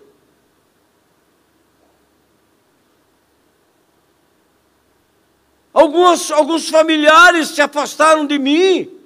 Alguns, 5.74 6.32
alguns 6.32 6.70
familiares 6.70 7.50
se 7.50 7.62
afastaram 7.62 8.26
de 8.26 8.40
mim. 8.40 8.97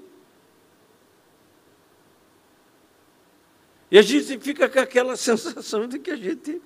E 3.91 3.99
a 3.99 4.01
gente 4.01 4.39
fica 4.39 4.67
com 4.69 4.79
aquela 4.79 5.15
sensação 5.17 5.87
de 5.87 5.99
que 5.99 6.09
a 6.09 6.15
gente 6.15 6.61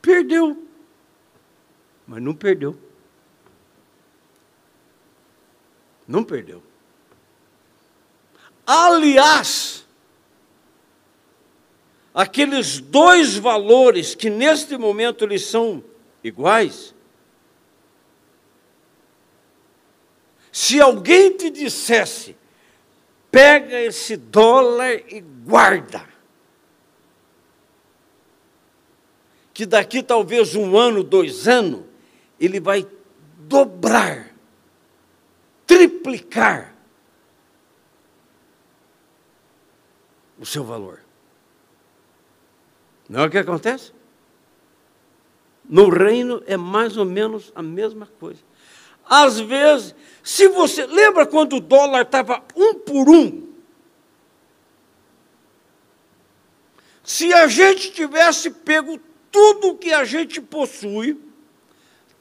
perdeu. 0.00 0.68
Mas 2.06 2.22
não 2.22 2.34
perdeu. 2.34 2.78
Não 6.06 6.22
perdeu. 6.22 6.62
Aliás, 8.66 9.86
aqueles 12.14 12.78
dois 12.80 13.36
valores 13.36 14.14
que 14.14 14.28
neste 14.28 14.76
momento 14.76 15.24
eles 15.24 15.46
são 15.46 15.82
iguais, 16.22 16.94
Se 20.58 20.80
alguém 20.80 21.36
te 21.36 21.50
dissesse, 21.50 22.36
pega 23.30 23.80
esse 23.80 24.16
dólar 24.16 25.02
e 25.08 25.20
guarda, 25.20 26.04
que 29.58 29.66
daqui 29.66 30.04
talvez 30.04 30.54
um 30.54 30.78
ano, 30.78 31.02
dois 31.02 31.48
anos, 31.48 31.82
ele 32.38 32.60
vai 32.60 32.86
dobrar, 33.38 34.32
triplicar 35.66 36.76
o 40.38 40.46
seu 40.46 40.62
valor. 40.62 41.00
Não 43.08 43.22
é 43.22 43.26
o 43.26 43.30
que 43.30 43.38
acontece? 43.38 43.92
No 45.68 45.88
reino 45.88 46.40
é 46.46 46.56
mais 46.56 46.96
ou 46.96 47.04
menos 47.04 47.50
a 47.52 47.60
mesma 47.60 48.06
coisa. 48.06 48.40
Às 49.04 49.40
vezes, 49.40 49.92
se 50.22 50.46
você. 50.46 50.86
Lembra 50.86 51.26
quando 51.26 51.56
o 51.56 51.60
dólar 51.60 52.02
estava 52.02 52.44
um 52.54 52.74
por 52.74 53.08
um? 53.08 53.48
Se 57.02 57.32
a 57.32 57.48
gente 57.48 57.90
tivesse 57.90 58.50
pego 58.50 59.00
tudo 59.30 59.76
que 59.76 59.92
a 59.92 60.04
gente 60.04 60.40
possui, 60.40 61.20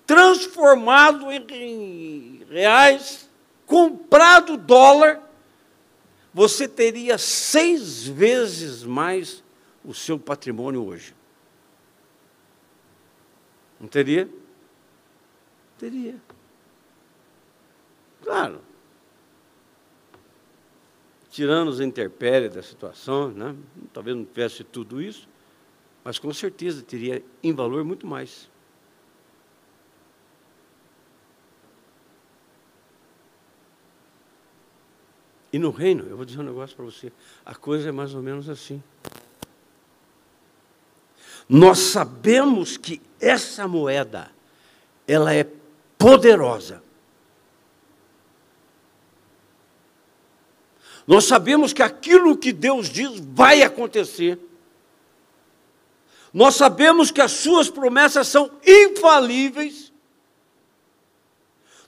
transformado 0.05 1.31
em 1.31 2.45
reais, 2.49 3.29
comprado 3.65 4.57
dólar, 4.57 5.21
você 6.33 6.67
teria 6.67 7.17
seis 7.17 8.07
vezes 8.07 8.83
mais 8.83 9.43
o 9.83 9.93
seu 9.93 10.19
patrimônio 10.19 10.85
hoje. 10.85 11.15
Não 13.79 13.87
teria? 13.87 14.29
Teria. 15.77 16.15
Claro. 18.23 18.61
Tirando 21.29 21.67
os 21.67 21.79
intempéries 21.79 22.53
da 22.53 22.63
situação, 22.63 23.29
né? 23.29 23.55
talvez 23.93 24.15
não 24.15 24.25
tivesse 24.25 24.63
tudo 24.63 25.01
isso, 25.01 25.27
mas 26.07 26.17
com 26.17 26.33
certeza 26.33 26.81
teria 26.81 27.21
em 27.43 27.53
valor 27.53 27.83
muito 27.83 28.07
mais. 28.07 28.49
E 35.51 35.59
no 35.59 35.69
reino, 35.69 36.07
eu 36.07 36.15
vou 36.15 36.23
dizer 36.23 36.39
um 36.39 36.43
negócio 36.43 36.77
para 36.77 36.85
você, 36.85 37.11
a 37.45 37.53
coisa 37.53 37.89
é 37.89 37.91
mais 37.91 38.15
ou 38.15 38.21
menos 38.21 38.47
assim. 38.47 38.81
Nós 41.49 41.79
sabemos 41.79 42.77
que 42.77 43.01
essa 43.19 43.67
moeda, 43.67 44.31
ela 45.05 45.33
é 45.33 45.45
poderosa. 45.97 46.81
Nós 51.05 51.25
sabemos 51.25 51.73
que 51.73 51.83
aquilo 51.83 52.37
que 52.37 52.53
Deus 52.53 52.87
diz 52.87 53.19
vai 53.19 53.61
acontecer. 53.61 54.46
Nós 56.33 56.55
sabemos 56.55 57.11
que 57.11 57.21
as 57.21 57.31
suas 57.31 57.69
promessas 57.69 58.27
são 58.27 58.51
infalíveis. 58.65 59.93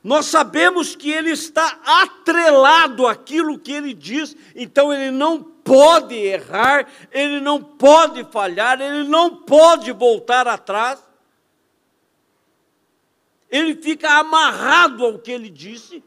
Nós 0.04 0.28
sabemos 0.28 0.96
que 0.96 1.12
ele 1.12 1.32
está 1.32 1.80
atrelado 1.84 3.06
àquilo 3.06 3.60
que 3.60 3.74
ele 3.74 3.94
diz, 3.94 4.36
então 4.56 4.94
ele 4.94 5.12
não 5.12 5.44
pode 5.44 6.16
errar, 6.16 6.90
ele 7.12 7.42
não 7.42 7.62
pode 7.62 8.24
falhar, 8.32 8.80
ele 8.80 9.04
não 9.04 9.44
pode 9.44 9.92
voltar 9.92 10.48
atrás. 10.48 11.04
Ele 13.52 13.76
fica 13.76 14.20
amarrado 14.20 15.04
ao 15.06 15.20
que 15.20 15.32
ele 15.32 15.50
disse. 15.50 16.04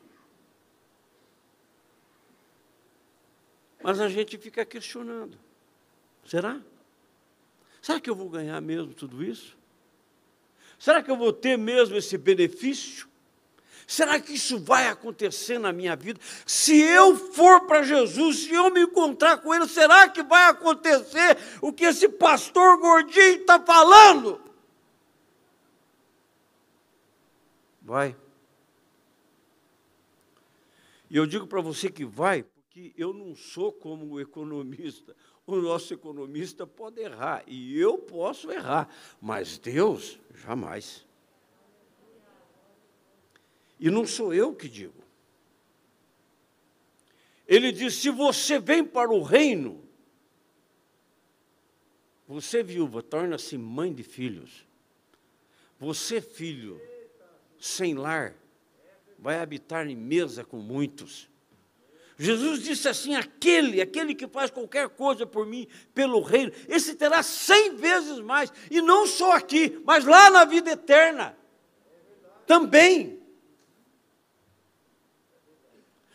Mas 3.82 4.00
a 4.00 4.08
gente 4.08 4.38
fica 4.38 4.64
questionando: 4.64 5.38
será? 6.24 6.60
Será 7.82 8.00
que 8.00 8.08
eu 8.08 8.14
vou 8.14 8.30
ganhar 8.30 8.60
mesmo 8.60 8.94
tudo 8.94 9.24
isso? 9.24 9.58
Será 10.78 11.02
que 11.02 11.10
eu 11.10 11.16
vou 11.16 11.32
ter 11.32 11.58
mesmo 11.58 11.96
esse 11.96 12.16
benefício? 12.16 13.08
Será 13.86 14.20
que 14.20 14.34
isso 14.34 14.60
vai 14.60 14.88
acontecer 14.88 15.58
na 15.58 15.72
minha 15.72 15.96
vida? 15.96 16.20
Se 16.46 16.80
eu 16.80 17.16
for 17.16 17.66
para 17.66 17.82
Jesus, 17.82 18.44
se 18.44 18.52
eu 18.54 18.70
me 18.70 18.82
encontrar 18.82 19.38
com 19.38 19.52
Ele, 19.52 19.66
será 19.66 20.08
que 20.08 20.22
vai 20.22 20.48
acontecer 20.48 21.36
o 21.60 21.72
que 21.72 21.84
esse 21.84 22.08
pastor 22.08 22.78
gordinho 22.78 23.40
está 23.40 23.60
falando? 23.60 24.40
Vai. 27.82 28.16
E 31.10 31.16
eu 31.16 31.26
digo 31.26 31.48
para 31.48 31.60
você 31.60 31.90
que 31.90 32.04
vai, 32.04 32.44
porque 32.44 32.94
eu 32.96 33.12
não 33.12 33.34
sou 33.34 33.72
como 33.72 34.20
economista. 34.20 35.14
O 35.46 35.56
nosso 35.56 35.92
economista 35.92 36.66
pode 36.66 37.00
errar, 37.00 37.42
e 37.46 37.78
eu 37.78 37.98
posso 37.98 38.50
errar, 38.50 38.88
mas 39.20 39.58
Deus, 39.58 40.18
jamais. 40.34 41.04
E 43.78 43.90
não 43.90 44.06
sou 44.06 44.32
eu 44.32 44.54
que 44.54 44.68
digo. 44.68 45.02
Ele 47.46 47.72
diz: 47.72 47.94
se 47.94 48.08
você 48.08 48.60
vem 48.60 48.84
para 48.84 49.10
o 49.10 49.22
reino, 49.22 49.82
você, 52.28 52.62
viúva, 52.62 53.02
torna-se 53.02 53.58
mãe 53.58 53.92
de 53.92 54.04
filhos. 54.04 54.64
Você, 55.78 56.20
filho, 56.20 56.80
sem 57.58 57.94
lar, 57.94 58.34
vai 59.18 59.40
habitar 59.40 59.88
em 59.88 59.96
mesa 59.96 60.44
com 60.44 60.58
muitos. 60.58 61.28
Jesus 62.22 62.62
disse 62.62 62.88
assim: 62.88 63.16
aquele, 63.16 63.80
aquele 63.80 64.14
que 64.14 64.28
faz 64.28 64.48
qualquer 64.48 64.88
coisa 64.90 65.26
por 65.26 65.44
mim, 65.44 65.66
pelo 65.92 66.20
reino, 66.20 66.52
esse 66.68 66.94
terá 66.94 67.20
cem 67.20 67.74
vezes 67.74 68.20
mais, 68.20 68.52
e 68.70 68.80
não 68.80 69.08
só 69.08 69.32
aqui, 69.32 69.82
mas 69.84 70.04
lá 70.04 70.30
na 70.30 70.44
vida 70.44 70.70
eterna. 70.70 71.36
Também. 72.46 73.20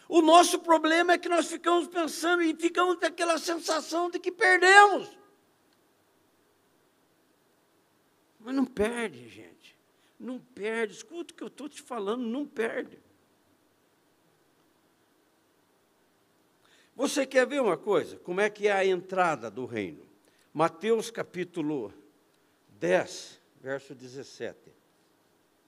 O 0.08 0.22
nosso 0.22 0.60
problema 0.60 1.12
é 1.12 1.18
que 1.18 1.28
nós 1.28 1.48
ficamos 1.48 1.90
pensando 1.90 2.42
e 2.42 2.56
ficamos 2.56 2.96
com 2.96 3.06
aquela 3.06 3.38
sensação 3.38 4.10
de 4.10 4.18
que 4.18 4.32
perdemos. 4.32 5.10
Mas 8.40 8.56
não 8.56 8.64
perde, 8.64 9.28
gente. 9.28 9.78
Não 10.18 10.40
perde. 10.40 10.94
Escuta 10.94 11.34
o 11.34 11.36
que 11.36 11.44
eu 11.44 11.50
estou 11.50 11.68
te 11.68 11.82
falando, 11.82 12.24
não 12.24 12.46
perde. 12.46 12.98
Você 16.98 17.28
quer 17.28 17.46
ver 17.46 17.62
uma 17.62 17.78
coisa? 17.78 18.18
Como 18.18 18.42
é 18.42 18.50
que 18.50 18.68
é 18.68 18.72
a 18.72 18.84
entrada 18.84 19.52
do 19.52 19.68
reino? 19.68 20.04
Mateus 20.52 21.12
capítulo 21.12 21.94
10, 22.80 23.40
verso 23.62 23.94
17. 23.94 24.58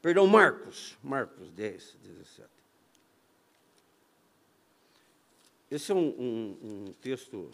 Perdão, 0.01 0.25
Marcos, 0.25 0.97
Marcos 1.03 1.51
10, 1.51 1.97
17. 2.01 2.49
Esse 5.69 5.91
é 5.91 5.95
um, 5.95 6.07
um, 6.07 6.57
um 6.63 6.93
texto 6.93 7.51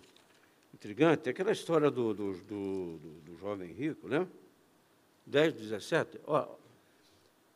intrigante, 0.73 1.27
é 1.27 1.31
aquela 1.31 1.51
história 1.51 1.91
do, 1.91 2.13
do, 2.13 2.31
do, 2.31 2.97
do, 3.25 3.38
jovem 3.38 3.73
rico, 3.73 4.07
né? 4.07 4.25
10, 5.25 5.53
17. 5.53 6.21
Ó, 6.25 6.47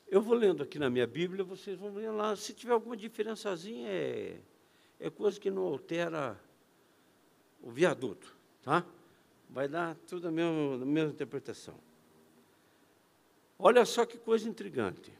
eu 0.10 0.22
vou 0.22 0.36
lendo 0.36 0.64
aqui 0.64 0.78
na 0.78 0.90
minha 0.90 1.08
Bíblia, 1.08 1.46
vocês 1.46 1.80
vão 1.80 1.94
ler 1.94 2.12
lá. 2.12 2.36
Se 2.36 2.54
tiver 2.54 2.74
alguma 2.74 2.98
diferençazinha, 2.98 3.88
é, 3.88 4.38
é 5.00 5.10
coisa 5.10 5.40
que 5.40 5.50
não 5.50 5.64
altera 5.64 6.40
o 7.62 7.72
viaduto, 7.72 8.36
tá? 8.62 8.86
Vai 9.50 9.68
dar 9.68 9.96
tudo 10.08 10.28
a 10.28 10.32
mesma, 10.32 10.76
a 10.76 10.86
mesma 10.86 11.12
interpretação. 11.12 11.76
Olha 13.58 13.86
só 13.86 14.06
que 14.06 14.18
coisa 14.18 14.48
intrigante. 14.48 15.12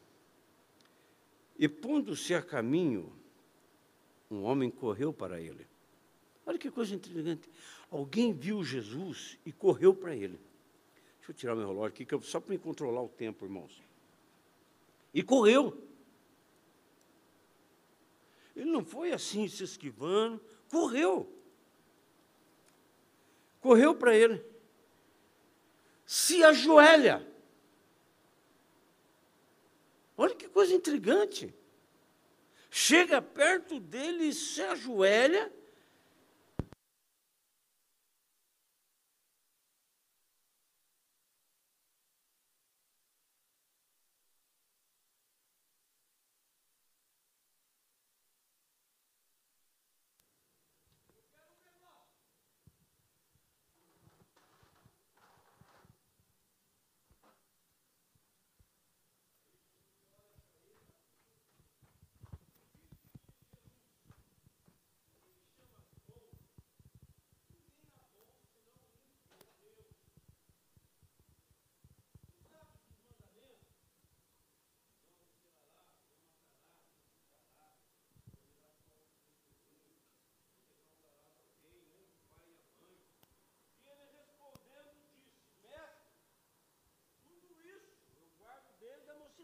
E 1.58 1.68
pondo-se 1.68 2.34
a 2.34 2.42
caminho, 2.42 3.12
um 4.30 4.44
homem 4.44 4.70
correu 4.70 5.12
para 5.12 5.42
ele. 5.42 5.68
Olha 6.46 6.58
que 6.58 6.72
coisa 6.72 6.96
intrigante. 6.96 7.50
Alguém 7.92 8.32
viu 8.32 8.64
Jesus 8.64 9.38
e 9.46 9.52
correu 9.52 9.94
para 9.94 10.16
ele. 10.16 10.40
Deixa 11.18 11.32
eu 11.32 11.36
tirar 11.36 11.56
meu 11.56 11.68
relógio 11.68 12.02
aqui, 12.02 12.08
só 12.26 12.40
para 12.40 12.52
me 12.52 12.58
controlar 12.58 13.02
o 13.02 13.10
tempo, 13.10 13.46
irmãos. 13.46 13.82
E 15.14 15.22
correu. 15.22 15.89
Ele 18.60 18.72
não 18.72 18.84
foi 18.84 19.12
assim 19.12 19.48
se 19.48 19.64
esquivando, 19.64 20.42
correu. 20.70 21.32
Correu 23.62 23.96
para 23.96 24.16
ele. 24.16 24.44
Se 26.06 26.44
ajoelha. 26.44 27.26
Olha 30.18 30.36
que 30.36 30.48
coisa 30.50 30.74
intrigante 30.74 31.54
chega 32.70 33.22
perto 33.22 33.80
dele, 33.80 34.34
se 34.34 34.62
ajoelha 34.62 35.52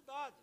cidade. 0.06 0.38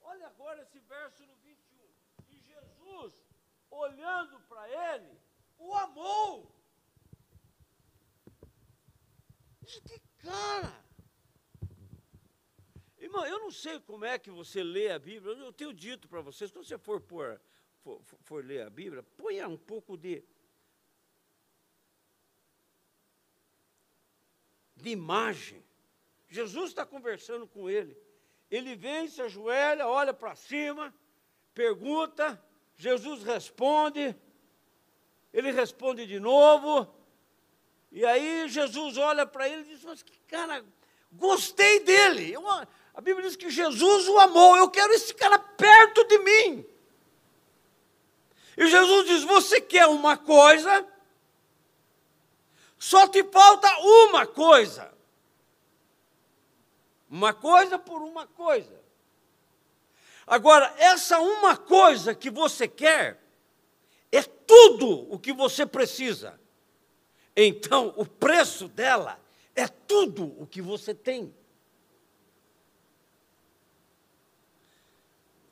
Olha 0.00 0.26
agora 0.26 0.62
esse 0.62 0.80
verso 0.80 1.24
no 1.24 1.36
21. 1.36 1.88
E 2.28 2.40
Jesus, 2.40 3.24
olhando 3.70 4.40
para 4.40 4.68
ele, 4.94 5.20
o 5.58 5.72
amou. 5.74 6.52
Que 9.64 10.00
cara! 10.18 10.84
Irmão, 12.98 13.24
eu 13.24 13.38
não 13.38 13.50
sei 13.50 13.78
como 13.80 14.04
é 14.04 14.18
que 14.18 14.30
você 14.30 14.62
lê 14.62 14.90
a 14.90 14.98
Bíblia, 14.98 15.34
eu 15.34 15.52
tenho 15.52 15.72
dito 15.72 16.08
para 16.08 16.20
vocês, 16.20 16.50
quando 16.50 16.66
você 16.66 16.76
for, 16.76 17.00
por, 17.00 17.40
for, 17.82 18.02
for 18.22 18.44
ler 18.44 18.66
a 18.66 18.70
Bíblia, 18.70 19.02
ponha 19.02 19.48
um 19.48 19.56
pouco 19.56 19.96
de, 19.96 20.22
de 24.76 24.90
imagem. 24.90 25.64
Jesus 26.28 26.70
está 26.70 26.84
conversando 26.84 27.46
com 27.46 27.70
ele. 27.70 27.96
Ele 28.50 28.74
vem, 28.74 29.06
se 29.06 29.22
ajoelha, 29.22 29.86
olha 29.86 30.12
para 30.12 30.34
cima, 30.34 30.92
pergunta, 31.54 32.42
Jesus 32.76 33.22
responde, 33.22 34.14
ele 35.32 35.52
responde 35.52 36.06
de 36.06 36.18
novo, 36.18 36.92
e 37.92 38.04
aí 38.04 38.48
Jesus 38.48 38.96
olha 38.96 39.26
para 39.26 39.48
ele 39.48 39.62
e 39.62 39.74
diz: 39.74 39.84
Mas 39.84 40.02
que 40.02 40.18
cara, 40.28 40.64
gostei 41.12 41.80
dele. 41.80 42.32
Eu, 42.32 42.48
a 42.48 43.00
Bíblia 43.00 43.26
diz 43.26 43.36
que 43.36 43.50
Jesus 43.50 44.08
o 44.08 44.18
amou, 44.18 44.56
eu 44.56 44.70
quero 44.70 44.92
esse 44.92 45.14
cara 45.14 45.38
perto 45.38 46.04
de 46.04 46.18
mim. 46.18 46.66
E 48.56 48.66
Jesus 48.66 49.06
diz: 49.06 49.22
Você 49.24 49.60
quer 49.60 49.86
uma 49.86 50.16
coisa, 50.16 50.86
só 52.78 53.06
te 53.06 53.22
falta 53.24 53.68
uma 53.78 54.26
coisa. 54.26 54.92
Uma 57.10 57.34
coisa 57.34 57.76
por 57.76 58.00
uma 58.02 58.26
coisa. 58.26 58.80
Agora, 60.24 60.72
essa 60.78 61.18
uma 61.18 61.56
coisa 61.56 62.14
que 62.14 62.30
você 62.30 62.68
quer 62.68 63.20
é 64.12 64.22
tudo 64.22 65.12
o 65.12 65.18
que 65.18 65.32
você 65.32 65.66
precisa. 65.66 66.40
Então, 67.34 67.92
o 67.96 68.06
preço 68.06 68.68
dela 68.68 69.20
é 69.56 69.66
tudo 69.66 70.40
o 70.40 70.46
que 70.46 70.62
você 70.62 70.94
tem. 70.94 71.34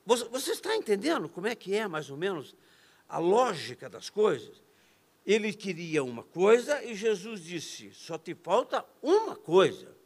Você, 0.07 0.25
você 0.27 0.53
está 0.53 0.77
entendendo 0.77 1.29
como 1.29 1.49
é 1.49 1.57
que 1.57 1.75
é, 1.75 1.89
mais 1.89 2.09
ou 2.09 2.17
menos, 2.17 2.55
a 3.09 3.19
lógica 3.19 3.91
das 3.91 4.09
coisas? 4.09 4.63
Ele 5.27 5.53
queria 5.53 6.05
uma 6.05 6.23
coisa 6.23 6.83
e 6.85 6.95
Jesus 6.95 7.43
disse: 7.43 7.93
só 7.93 8.17
te 8.17 8.35
falta 8.35 8.85
uma 9.03 9.35
coisa. 9.35 9.98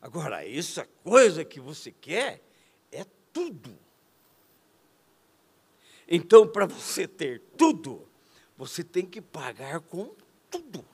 Agora, 0.00 0.48
essa 0.48 0.86
coisa 1.04 1.44
que 1.44 1.60
você 1.60 1.92
quer 1.92 2.42
é 2.90 3.04
tudo. 3.32 3.76
Então, 6.08 6.48
para 6.48 6.66
você 6.66 7.06
ter 7.06 7.40
tudo, 7.56 8.08
você 8.56 8.82
tem 8.82 9.06
que 9.06 9.20
pagar 9.20 9.80
com 9.80 10.14
tudo. 10.50 10.84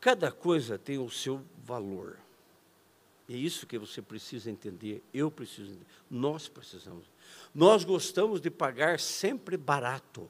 Cada 0.00 0.32
coisa 0.32 0.78
tem 0.78 0.98
o 0.98 1.10
seu 1.10 1.44
valor. 1.62 2.16
É 3.30 3.32
isso 3.32 3.64
que 3.64 3.78
você 3.78 4.02
precisa 4.02 4.50
entender, 4.50 5.00
eu 5.14 5.30
preciso 5.30 5.70
entender, 5.70 5.86
nós 6.10 6.48
precisamos. 6.48 7.06
Nós 7.54 7.84
gostamos 7.84 8.40
de 8.40 8.50
pagar 8.50 8.98
sempre 8.98 9.56
barato, 9.56 10.28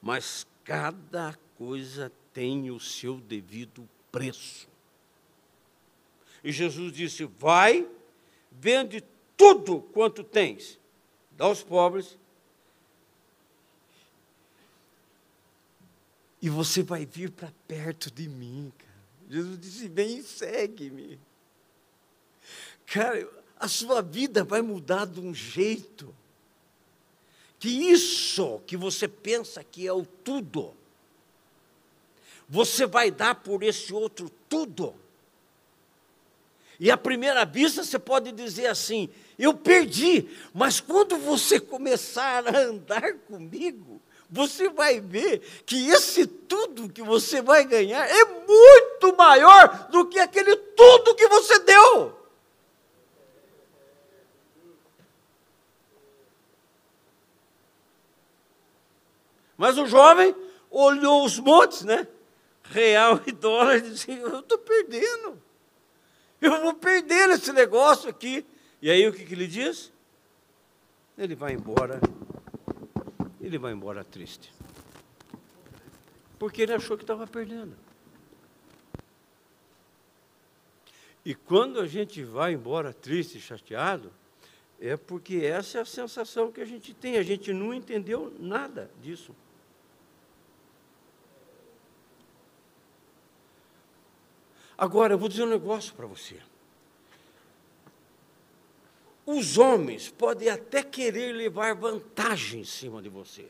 mas 0.00 0.46
cada 0.64 1.38
coisa 1.58 2.10
tem 2.32 2.70
o 2.70 2.80
seu 2.80 3.20
devido 3.20 3.86
preço. 4.10 4.66
E 6.42 6.50
Jesus 6.50 6.94
disse: 6.94 7.26
Vai, 7.26 7.86
vende 8.50 9.04
tudo 9.36 9.82
quanto 9.82 10.24
tens, 10.24 10.80
dá 11.32 11.44
aos 11.44 11.62
pobres, 11.62 12.16
e 16.40 16.48
você 16.48 16.82
vai 16.82 17.04
vir 17.04 17.30
para 17.30 17.52
perto 17.66 18.10
de 18.10 18.26
mim, 18.30 18.72
cara. 18.78 18.97
Jesus 19.28 19.60
disse: 19.60 19.88
Vem 19.88 20.18
e 20.18 20.22
segue-me. 20.22 21.18
Cara, 22.86 23.28
a 23.58 23.68
sua 23.68 24.00
vida 24.00 24.42
vai 24.42 24.62
mudar 24.62 25.06
de 25.06 25.20
um 25.20 25.34
jeito 25.34 26.14
que 27.58 27.68
isso 27.68 28.60
que 28.66 28.76
você 28.76 29.08
pensa 29.08 29.64
que 29.64 29.86
é 29.86 29.92
o 29.92 30.06
tudo, 30.06 30.74
você 32.48 32.86
vai 32.86 33.10
dar 33.10 33.34
por 33.34 33.62
esse 33.62 33.92
outro 33.92 34.30
tudo. 34.48 34.94
E 36.80 36.90
à 36.90 36.96
primeira 36.96 37.44
vista 37.44 37.82
você 37.82 37.98
pode 37.98 38.32
dizer 38.32 38.66
assim: 38.66 39.08
eu 39.38 39.52
perdi, 39.52 40.28
mas 40.54 40.80
quando 40.80 41.18
você 41.18 41.60
começar 41.60 42.46
a 42.46 42.58
andar 42.58 43.14
comigo, 43.26 43.97
você 44.30 44.68
vai 44.68 45.00
ver 45.00 45.40
que 45.64 45.88
esse 45.88 46.26
tudo 46.26 46.88
que 46.88 47.02
você 47.02 47.40
vai 47.40 47.64
ganhar 47.64 48.06
é 48.06 48.24
muito 48.24 49.16
maior 49.16 49.88
do 49.90 50.06
que 50.06 50.18
aquele 50.18 50.54
tudo 50.56 51.14
que 51.14 51.26
você 51.28 51.58
deu. 51.60 52.18
Mas 59.56 59.76
o 59.76 59.86
jovem 59.86 60.36
olhou 60.70 61.24
os 61.24 61.38
montes, 61.38 61.82
né? 61.82 62.06
Real 62.62 63.20
e 63.26 63.32
dólar, 63.32 63.78
e 63.78 63.80
disse: 63.80 64.12
Eu 64.12 64.40
estou 64.40 64.58
perdendo. 64.58 65.42
Eu 66.40 66.60
vou 66.60 66.74
perder 66.74 67.30
esse 67.30 67.52
negócio 67.52 68.08
aqui. 68.08 68.46
E 68.80 68.90
aí 68.90 69.08
o 69.08 69.12
que, 69.12 69.24
que 69.24 69.34
ele 69.34 69.48
diz? 69.48 69.90
Ele 71.16 71.34
vai 71.34 71.54
embora 71.54 71.98
ele 73.48 73.58
vai 73.58 73.72
embora 73.72 74.04
triste. 74.04 74.52
Porque 76.38 76.62
ele 76.62 76.72
achou 76.72 76.96
que 76.96 77.02
estava 77.02 77.26
perdendo. 77.26 77.76
E 81.24 81.34
quando 81.34 81.80
a 81.80 81.86
gente 81.86 82.22
vai 82.22 82.52
embora 82.52 82.92
triste, 82.92 83.40
chateado, 83.40 84.12
é 84.80 84.96
porque 84.96 85.38
essa 85.38 85.78
é 85.78 85.80
a 85.80 85.84
sensação 85.84 86.52
que 86.52 86.60
a 86.60 86.64
gente 86.64 86.94
tem. 86.94 87.18
A 87.18 87.22
gente 87.22 87.52
não 87.52 87.74
entendeu 87.74 88.32
nada 88.38 88.90
disso. 89.02 89.34
Agora, 94.76 95.14
eu 95.14 95.18
vou 95.18 95.28
dizer 95.28 95.42
um 95.42 95.50
negócio 95.50 95.92
para 95.94 96.06
você. 96.06 96.40
Os 99.30 99.58
homens 99.58 100.08
podem 100.08 100.48
até 100.48 100.82
querer 100.82 101.34
levar 101.34 101.74
vantagem 101.74 102.62
em 102.62 102.64
cima 102.64 103.02
de 103.02 103.10
você. 103.10 103.46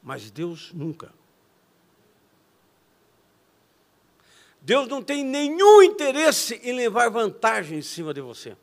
Mas 0.00 0.30
Deus 0.30 0.72
nunca. 0.72 1.12
Deus 4.60 4.86
não 4.86 5.02
tem 5.02 5.24
nenhum 5.24 5.82
interesse 5.82 6.60
em 6.62 6.72
levar 6.72 7.10
vantagem 7.10 7.78
em 7.78 7.82
cima 7.82 8.14
de 8.14 8.20
você. 8.20 8.56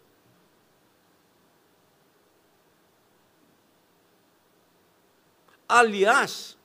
Aliás, 5.67 6.57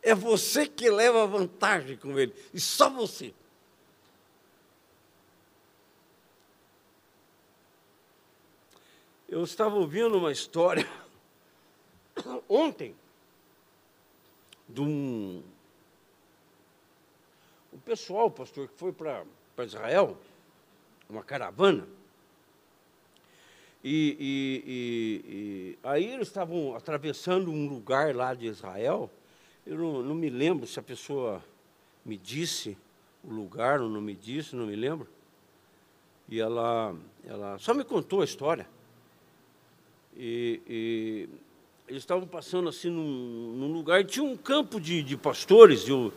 é 0.00 0.14
você 0.14 0.66
que 0.66 0.88
leva 0.90 1.26
vantagem 1.26 1.98
com 1.98 2.18
ele, 2.18 2.34
e 2.54 2.58
só 2.58 2.88
você. 2.88 3.34
Eu 9.30 9.44
estava 9.44 9.76
ouvindo 9.76 10.18
uma 10.18 10.32
história 10.32 10.84
ontem 12.48 12.96
de 14.68 14.80
um, 14.80 15.40
um 17.72 17.78
pessoal, 17.78 18.28
pastor, 18.28 18.66
que 18.66 18.74
foi 18.74 18.92
para 18.92 19.24
Israel, 19.60 20.18
uma 21.08 21.22
caravana. 21.22 21.86
E, 23.84 24.16
e, 24.18 24.64
e, 24.66 25.32
e, 25.32 25.78
aí 25.84 26.06
eles 26.06 26.26
estavam 26.26 26.74
atravessando 26.74 27.52
um 27.52 27.68
lugar 27.68 28.12
lá 28.16 28.34
de 28.34 28.46
Israel. 28.46 29.08
Eu 29.64 29.78
não, 29.78 30.02
não, 30.02 30.14
me 30.16 30.28
lembro 30.28 30.66
se 30.66 30.80
a 30.80 30.82
pessoa 30.82 31.40
me 32.04 32.16
disse 32.16 32.76
o 33.22 33.32
lugar 33.32 33.80
ou 33.80 33.88
não 33.88 34.00
me 34.00 34.16
disse, 34.16 34.56
não 34.56 34.66
me 34.66 34.74
lembro. 34.74 35.06
E 36.28 36.40
ela, 36.40 36.96
ela 37.24 37.58
só 37.60 37.72
me 37.72 37.84
contou 37.84 38.22
a 38.22 38.24
história. 38.24 38.66
E, 40.22 40.60
e 40.68 41.28
eles 41.88 42.02
estavam 42.02 42.26
passando 42.26 42.68
assim 42.68 42.90
num, 42.90 43.54
num, 43.56 43.72
lugar, 43.72 44.04
tinha 44.04 44.22
um 44.22 44.36
campo 44.36 44.78
de, 44.78 45.02
de 45.02 45.16
pastores, 45.16 45.84
e 45.88 45.92
o, 45.92 46.12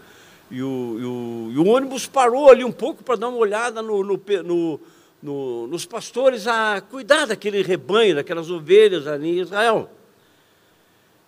e, 0.52 0.62
o, 0.62 1.00
e, 1.00 1.06
o, 1.06 1.52
e 1.54 1.58
o, 1.58 1.68
ônibus 1.70 2.06
parou 2.06 2.50
ali 2.50 2.66
um 2.66 2.72
pouco 2.72 3.02
para 3.02 3.16
dar 3.16 3.30
uma 3.30 3.38
olhada 3.38 3.82
no, 3.82 4.04
no, 4.04 4.80
no, 5.22 5.68
nos 5.68 5.86
pastores 5.86 6.48
a 6.48 6.82
cuidar 6.82 7.28
daquele 7.28 7.62
rebanho, 7.62 8.16
daquelas 8.16 8.52
ovelhas 8.52 9.08
ali 9.08 9.38
em 9.38 9.40
Israel. 9.40 9.90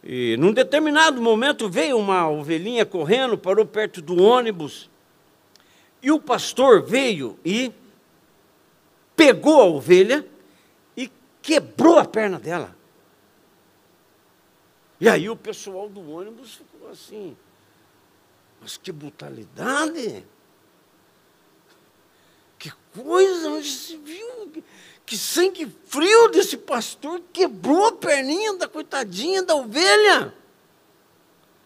E 0.03 0.35
num 0.35 0.51
determinado 0.51 1.21
momento 1.21 1.69
veio 1.69 1.97
uma 1.97 2.29
ovelhinha 2.29 2.85
correndo, 2.85 3.37
parou 3.37 3.65
perto 3.65 4.01
do 4.01 4.21
ônibus, 4.21 4.89
e 6.03 6.11
o 6.11 6.19
pastor 6.19 6.83
veio 6.83 7.39
e 7.45 7.71
pegou 9.15 9.61
a 9.61 9.65
ovelha 9.65 10.25
quebrou 11.45 11.99
a 11.99 12.05
perna 12.05 12.39
dela. 12.39 12.75
E 14.99 15.07
aí 15.07 15.29
o 15.29 15.35
pessoal 15.35 15.87
do 15.87 16.01
ônibus 16.09 16.55
ficou 16.55 16.89
assim, 16.89 17.37
mas 18.59 18.77
que 18.77 18.91
brutalidade! 18.91 20.25
Que 22.57 22.71
coisa, 22.95 23.49
onde 23.49 23.69
se 23.69 23.95
viu? 23.97 24.63
Que 25.05 25.15
sangue 25.15 25.71
frio 25.85 26.29
desse 26.29 26.57
pastor 26.57 27.21
quebrou 27.31 27.85
a 27.85 27.91
perninha 27.91 28.55
da 28.55 28.67
coitadinha 28.67 29.43
da 29.43 29.53
ovelha. 29.53 30.33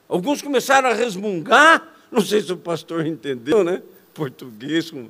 Alguns 0.10 0.42
começaram 0.42 0.90
a 0.90 0.94
resmungar, 0.94 1.96
não 2.12 2.22
sei 2.22 2.42
se 2.42 2.52
o 2.52 2.58
pastor 2.58 3.06
entendeu, 3.06 3.64
né? 3.64 3.82
Português 4.14 4.92
com 4.92 5.10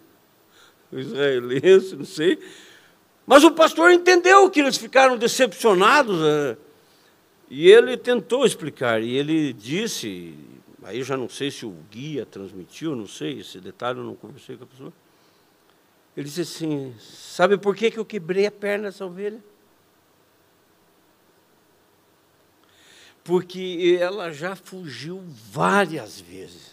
israelense, 0.92 1.96
não 1.96 2.06
sei. 2.06 2.38
Mas 3.30 3.44
o 3.44 3.52
pastor 3.52 3.92
entendeu 3.92 4.50
que 4.50 4.60
eles 4.60 4.76
ficaram 4.76 5.16
decepcionados. 5.16 6.20
Né? 6.20 6.58
E 7.48 7.70
ele 7.70 7.96
tentou 7.96 8.44
explicar. 8.44 9.04
E 9.04 9.16
ele 9.16 9.54
disse, 9.54 10.34
aí 10.82 11.04
já 11.04 11.16
não 11.16 11.30
sei 11.30 11.52
se 11.52 11.64
o 11.64 11.70
guia 11.92 12.26
transmitiu, 12.26 12.96
não 12.96 13.06
sei, 13.06 13.42
esse 13.42 13.60
detalhe 13.60 14.00
eu 14.00 14.04
não 14.04 14.16
conversei 14.16 14.58
com 14.58 14.64
a 14.64 14.68
pessoa. 14.68 14.92
Ele 16.18 16.26
disse 16.26 16.42
assim: 16.42 16.92
Sabe 17.00 17.56
por 17.56 17.76
que, 17.76 17.92
que 17.92 18.00
eu 18.00 18.04
quebrei 18.04 18.48
a 18.48 18.52
perna 18.52 18.86
dessa 18.86 19.06
ovelha? 19.06 19.44
Porque 23.24 23.96
ela 24.02 24.34
já 24.34 24.56
fugiu 24.56 25.24
várias 25.52 26.20
vezes. 26.20 26.72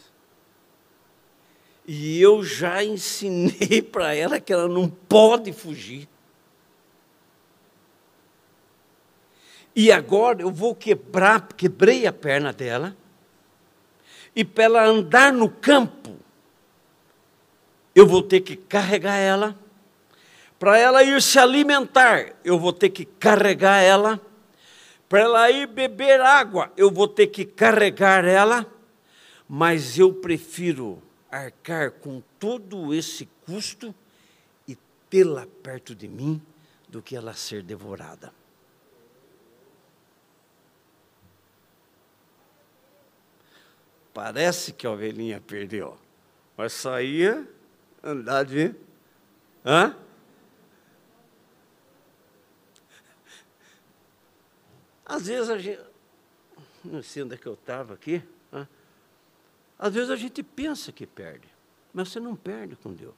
E 1.86 2.18
eu 2.18 2.42
já 2.42 2.82
ensinei 2.82 3.82
para 3.92 4.14
ela 4.14 4.40
que 4.40 4.54
ela 4.54 4.66
não 4.66 4.88
pode 4.88 5.52
fugir. 5.52 6.08
E 9.78 9.92
agora 9.92 10.40
eu 10.40 10.50
vou 10.50 10.74
quebrar, 10.74 11.48
quebrei 11.52 12.06
a 12.06 12.12
perna 12.12 12.50
dela, 12.50 12.96
e 14.34 14.42
para 14.42 14.64
ela 14.64 14.86
andar 14.86 15.30
no 15.30 15.50
campo, 15.50 16.16
eu 17.94 18.06
vou 18.06 18.22
ter 18.22 18.40
que 18.40 18.56
carregar 18.56 19.16
ela. 19.16 19.54
Para 20.58 20.78
ela 20.78 21.02
ir 21.02 21.20
se 21.20 21.38
alimentar, 21.38 22.34
eu 22.42 22.58
vou 22.58 22.72
ter 22.72 22.88
que 22.88 23.04
carregar 23.04 23.82
ela. 23.82 24.18
Para 25.08 25.20
ela 25.20 25.50
ir 25.50 25.66
beber 25.66 26.22
água, 26.22 26.72
eu 26.76 26.90
vou 26.90 27.06
ter 27.06 27.26
que 27.26 27.44
carregar 27.44 28.24
ela. 28.24 28.66
mas 29.48 29.98
eu 29.98 30.12
prefiro 30.12 31.00
arcar 31.30 31.92
com 31.92 32.22
todo 32.38 32.92
esse 32.92 33.28
custo 33.46 33.94
e 34.66 34.76
tê-la 35.08 35.46
perto 35.62 35.94
de 35.94 36.08
mim 36.08 36.42
do 36.88 37.00
que 37.00 37.14
ela 37.14 37.34
ser 37.34 37.62
devorada. 37.62 38.32
Parece 44.16 44.72
que 44.72 44.86
a 44.86 44.90
ovelhinha 44.92 45.42
perdeu, 45.42 45.94
mas 46.56 46.72
saía 46.72 47.46
andar 48.02 48.46
de. 48.46 48.74
Hã? 49.62 49.94
Às 55.04 55.26
vezes 55.26 55.50
a 55.50 55.58
gente. 55.58 55.82
Não 56.82 57.02
sei 57.02 57.24
onde 57.24 57.34
é 57.34 57.36
que 57.36 57.44
eu 57.44 57.52
estava 57.52 57.92
aqui. 57.92 58.22
Hã? 58.50 58.66
Às 59.78 59.92
vezes 59.92 60.08
a 60.08 60.16
gente 60.16 60.42
pensa 60.42 60.90
que 60.90 61.06
perde, 61.06 61.46
mas 61.92 62.08
você 62.08 62.18
não 62.18 62.34
perde 62.34 62.74
com 62.74 62.94
Deus. 62.94 63.14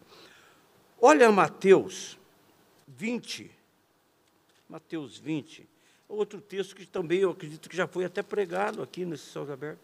Olha 1.00 1.30
Mateus 1.30 2.18
20. 2.88 3.48
Mateus 4.68 5.16
20. 5.16 5.64
Outro 6.08 6.40
texto 6.40 6.74
que 6.74 6.84
também 6.84 7.20
eu 7.20 7.30
acredito 7.30 7.68
que 7.68 7.76
já 7.76 7.87
foi 7.87 8.04
até 8.04 8.20
pregado 8.20 8.82
aqui 8.82 9.04
nesse 9.04 9.26
céu 9.26 9.44
aberto. 9.52 9.78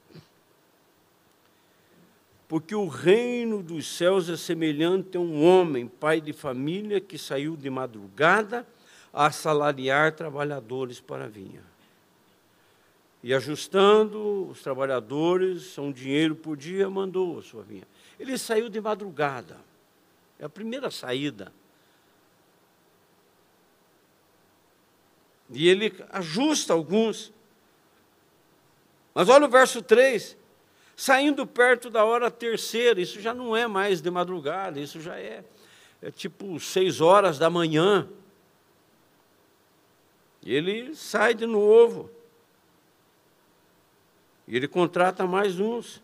Porque 2.54 2.72
o 2.72 2.86
reino 2.86 3.64
dos 3.64 3.84
céus 3.84 4.28
é 4.28 4.36
semelhante 4.36 5.16
a 5.16 5.20
um 5.20 5.44
homem, 5.44 5.88
pai 5.88 6.20
de 6.20 6.32
família, 6.32 7.00
que 7.00 7.18
saiu 7.18 7.56
de 7.56 7.68
madrugada 7.68 8.64
a 9.12 9.26
assalariar 9.26 10.12
trabalhadores 10.12 11.00
para 11.00 11.24
a 11.24 11.26
vinha. 11.26 11.64
E 13.24 13.34
ajustando 13.34 14.48
os 14.48 14.62
trabalhadores 14.62 15.76
a 15.76 15.82
um 15.82 15.90
dinheiro 15.90 16.36
por 16.36 16.56
dia, 16.56 16.88
mandou 16.88 17.40
a 17.40 17.42
sua 17.42 17.64
vinha. 17.64 17.82
Ele 18.20 18.38
saiu 18.38 18.68
de 18.68 18.80
madrugada. 18.80 19.56
É 20.38 20.44
a 20.44 20.48
primeira 20.48 20.92
saída. 20.92 21.52
E 25.50 25.68
ele 25.68 25.92
ajusta 26.10 26.72
alguns. 26.72 27.32
Mas 29.12 29.28
olha 29.28 29.46
o 29.46 29.50
verso 29.50 29.82
3 29.82 30.43
saindo 30.96 31.46
perto 31.46 31.90
da 31.90 32.04
hora 32.04 32.30
terceira, 32.30 33.00
isso 33.00 33.20
já 33.20 33.34
não 33.34 33.56
é 33.56 33.66
mais 33.66 34.00
de 34.00 34.10
madrugada, 34.10 34.78
isso 34.78 35.00
já 35.00 35.18
é, 35.18 35.44
é 36.02 36.10
tipo 36.10 36.58
seis 36.60 37.00
horas 37.00 37.38
da 37.38 37.48
manhã. 37.50 38.08
Ele 40.44 40.94
sai 40.94 41.34
de 41.34 41.46
novo. 41.46 42.10
E 44.46 44.54
ele 44.54 44.68
contrata 44.68 45.26
mais 45.26 45.58
uns. 45.58 46.02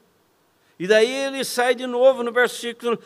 E 0.81 0.87
daí 0.87 1.13
ele 1.27 1.45
sai 1.45 1.75
de 1.75 1.87
novo 1.87 2.23
no 2.23 2.33
versículo, 2.33 2.99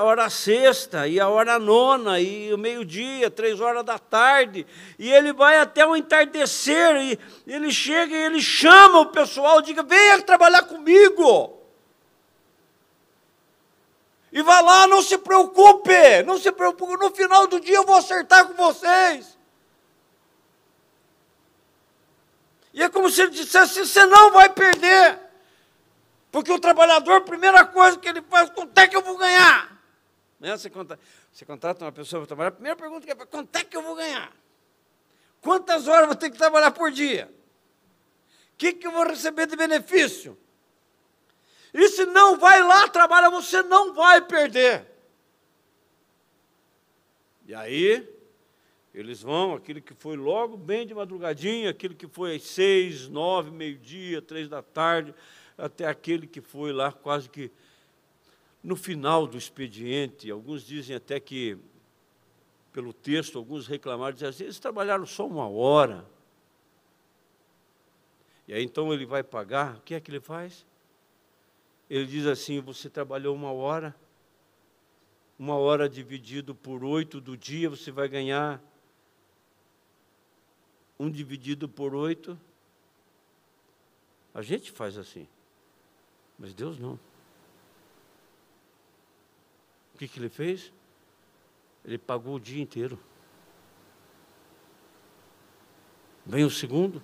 hora 0.00 0.28
sexta, 0.28 1.06
e 1.06 1.20
a 1.20 1.28
hora 1.28 1.56
nona, 1.56 2.18
e 2.18 2.52
o 2.52 2.58
meio-dia, 2.58 3.30
três 3.30 3.60
horas 3.60 3.84
da 3.84 3.96
tarde, 3.96 4.66
e 4.98 5.08
ele 5.08 5.32
vai 5.32 5.56
até 5.58 5.86
o 5.86 5.94
entardecer, 5.94 6.96
e 6.96 7.18
ele 7.46 7.70
chega 7.70 8.12
e 8.12 8.24
ele 8.24 8.42
chama 8.42 8.98
o 8.98 9.06
pessoal, 9.06 9.62
diga, 9.62 9.84
venha 9.84 10.20
trabalhar 10.22 10.64
comigo. 10.64 11.62
E 14.32 14.42
vá 14.42 14.60
lá, 14.60 14.88
não 14.88 15.00
se 15.00 15.16
preocupe, 15.16 16.24
não 16.26 16.36
se 16.38 16.50
preocupe, 16.50 16.96
no 16.96 17.12
final 17.12 17.46
do 17.46 17.60
dia 17.60 17.76
eu 17.76 17.86
vou 17.86 17.94
acertar 17.94 18.48
com 18.48 18.54
vocês. 18.54 19.38
E 22.74 22.82
é 22.82 22.88
como 22.88 23.08
se 23.08 23.22
ele 23.22 23.30
dissesse, 23.30 23.86
você 23.86 24.04
não 24.06 24.32
vai 24.32 24.48
perder. 24.48 25.30
Porque 26.32 26.50
o 26.50 26.58
trabalhador, 26.58 27.16
a 27.16 27.20
primeira 27.20 27.62
coisa 27.66 27.98
que 27.98 28.08
ele 28.08 28.22
faz, 28.22 28.48
quanto 28.48 28.76
é 28.78 28.88
que 28.88 28.96
eu 28.96 29.02
vou 29.02 29.18
ganhar? 29.18 29.70
Né? 30.40 30.56
Você, 30.56 30.70
contrata, 30.70 31.02
você 31.30 31.44
contrata 31.44 31.84
uma 31.84 31.92
pessoa 31.92 32.22
para 32.22 32.28
trabalhar, 32.28 32.48
a 32.48 32.52
primeira 32.52 32.76
pergunta 32.76 33.04
que 33.04 33.12
é, 33.12 33.14
quanto 33.14 33.54
é 33.54 33.62
que 33.62 33.76
eu 33.76 33.82
vou 33.82 33.94
ganhar? 33.94 34.32
Quantas 35.42 35.86
horas 35.86 36.00
eu 36.00 36.06
vou 36.06 36.16
ter 36.16 36.30
que 36.30 36.38
trabalhar 36.38 36.70
por 36.70 36.90
dia? 36.90 37.30
O 38.54 38.56
que, 38.56 38.72
que 38.72 38.86
eu 38.86 38.92
vou 38.92 39.04
receber 39.04 39.46
de 39.46 39.56
benefício? 39.56 40.38
E 41.74 41.88
se 41.88 42.06
não 42.06 42.38
vai 42.38 42.62
lá 42.62 42.88
trabalhar, 42.88 43.28
você 43.28 43.62
não 43.62 43.92
vai 43.92 44.22
perder. 44.22 44.86
E 47.46 47.54
aí, 47.54 48.08
eles 48.94 49.20
vão, 49.20 49.54
aquele 49.54 49.82
que 49.82 49.92
foi 49.92 50.16
logo 50.16 50.56
bem 50.56 50.86
de 50.86 50.94
madrugadinha, 50.94 51.70
aquele 51.70 51.94
que 51.94 52.08
foi 52.08 52.36
às 52.36 52.42
seis, 52.44 53.06
nove, 53.06 53.50
meio-dia, 53.50 54.22
três 54.22 54.48
da 54.48 54.62
tarde, 54.62 55.14
até 55.56 55.86
aquele 55.86 56.26
que 56.26 56.40
foi 56.40 56.72
lá 56.72 56.92
quase 56.92 57.28
que 57.28 57.50
no 58.62 58.76
final 58.76 59.26
do 59.26 59.36
expediente. 59.36 60.30
Alguns 60.30 60.64
dizem 60.64 60.94
até 60.94 61.18
que, 61.18 61.58
pelo 62.72 62.92
texto, 62.92 63.38
alguns 63.38 63.66
reclamaram, 63.66 64.12
diziam 64.12 64.30
assim, 64.30 64.44
eles 64.44 64.58
trabalharam 64.58 65.04
só 65.04 65.26
uma 65.26 65.48
hora. 65.48 66.06
E 68.46 68.54
aí 68.54 68.62
então 68.62 68.92
ele 68.92 69.06
vai 69.06 69.22
pagar, 69.22 69.76
o 69.76 69.80
que 69.80 69.94
é 69.94 70.00
que 70.00 70.10
ele 70.10 70.20
faz? 70.20 70.66
Ele 71.88 72.06
diz 72.06 72.26
assim: 72.26 72.60
você 72.60 72.88
trabalhou 72.88 73.34
uma 73.34 73.52
hora, 73.52 73.94
uma 75.38 75.56
hora 75.56 75.88
dividido 75.88 76.54
por 76.54 76.84
oito 76.84 77.20
do 77.20 77.36
dia, 77.36 77.68
você 77.68 77.90
vai 77.90 78.08
ganhar 78.08 78.62
um 80.98 81.10
dividido 81.10 81.68
por 81.68 81.94
oito. 81.94 82.38
A 84.34 84.40
gente 84.40 84.70
faz 84.70 84.96
assim. 84.96 85.28
Mas 86.42 86.52
Deus 86.52 86.76
não. 86.76 86.98
O 89.94 89.98
que, 89.98 90.08
que 90.08 90.18
ele 90.18 90.28
fez? 90.28 90.72
Ele 91.84 91.96
pagou 91.96 92.34
o 92.34 92.40
dia 92.40 92.60
inteiro. 92.60 92.98
Vem 96.26 96.44
o 96.44 96.50
segundo, 96.50 97.00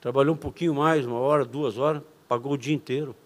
trabalhou 0.00 0.34
um 0.34 0.38
pouquinho 0.38 0.72
mais, 0.72 1.04
uma 1.04 1.18
hora, 1.18 1.44
duas 1.44 1.76
horas, 1.76 2.02
pagou 2.28 2.52
o 2.52 2.58
dia 2.58 2.74
inteiro. 2.74 3.16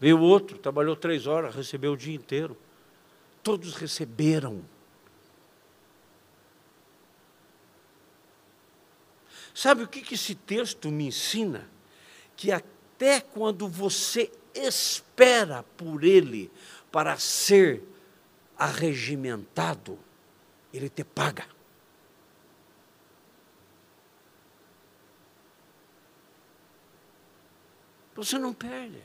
Veio 0.00 0.18
o 0.18 0.22
outro, 0.22 0.58
trabalhou 0.58 0.96
três 0.96 1.28
horas, 1.28 1.54
recebeu 1.54 1.92
o 1.92 1.96
dia 1.96 2.14
inteiro. 2.14 2.56
Todos 3.40 3.74
receberam. 3.76 4.64
Sabe 9.54 9.84
o 9.84 9.88
que, 9.88 10.12
esse 10.12 10.34
texto 10.34 10.90
me 10.90 11.06
ensina? 11.06 11.68
Que 12.34 12.50
a 12.50 12.60
até 13.00 13.18
quando 13.18 13.66
você 13.66 14.30
espera 14.54 15.62
por 15.62 16.04
ele 16.04 16.52
para 16.92 17.16
ser 17.16 17.82
arregimentado, 18.58 19.98
ele 20.70 20.90
te 20.90 21.02
paga. 21.02 21.46
Você 28.14 28.38
não 28.38 28.52
perde. 28.52 29.02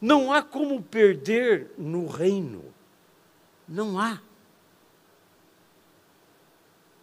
Não 0.00 0.32
há 0.32 0.42
como 0.42 0.82
perder 0.82 1.70
no 1.76 2.06
reino. 2.06 2.72
Não 3.68 4.00
há. 4.00 4.22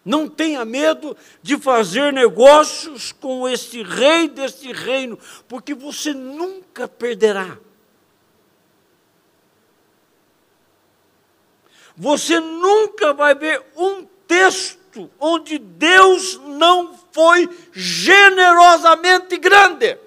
Não 0.08 0.26
tenha 0.26 0.64
medo 0.64 1.14
de 1.42 1.58
fazer 1.58 2.14
negócios 2.14 3.12
com 3.12 3.46
este 3.46 3.82
rei 3.82 4.26
deste 4.26 4.72
reino, 4.72 5.18
porque 5.46 5.74
você 5.74 6.14
nunca 6.14 6.88
perderá. 6.88 7.58
Você 11.94 12.40
nunca 12.40 13.12
vai 13.12 13.34
ver 13.34 13.62
um 13.76 14.06
texto 14.26 15.10
onde 15.20 15.58
Deus 15.58 16.40
não 16.42 16.98
foi 17.12 17.46
generosamente 17.74 19.36
grande. 19.36 19.98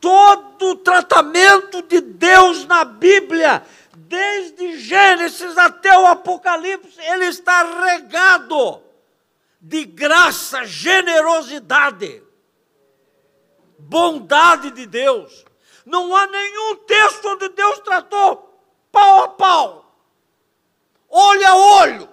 Todo 0.00 0.70
o 0.70 0.76
tratamento 0.76 1.82
de 1.82 2.00
Deus 2.00 2.64
na 2.64 2.84
Bíblia 2.84 3.62
desde 4.10 4.76
Gênesis 4.78 5.56
até 5.56 5.96
o 5.96 6.06
Apocalipse, 6.06 7.00
ele 7.00 7.26
está 7.26 7.62
regado 7.84 8.82
de 9.60 9.84
graça, 9.84 10.64
generosidade, 10.64 12.20
bondade 13.78 14.72
de 14.72 14.84
Deus. 14.86 15.44
Não 15.86 16.14
há 16.14 16.26
nenhum 16.26 16.76
texto 16.76 17.24
onde 17.28 17.50
Deus 17.50 17.78
tratou 17.80 18.48
pau 18.90 19.24
a 19.24 19.28
pau, 19.28 19.94
olho 21.08 21.46
a 21.46 21.54
olho. 21.56 22.08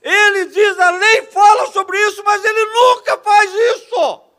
Ele 0.00 0.46
diz, 0.46 0.78
a 0.78 0.90
lei 0.92 1.26
fala 1.26 1.70
sobre 1.72 1.98
isso, 2.08 2.24
mas 2.24 2.42
ele 2.42 2.64
nunca 2.64 3.18
faz 3.18 3.52
isso. 3.52 4.29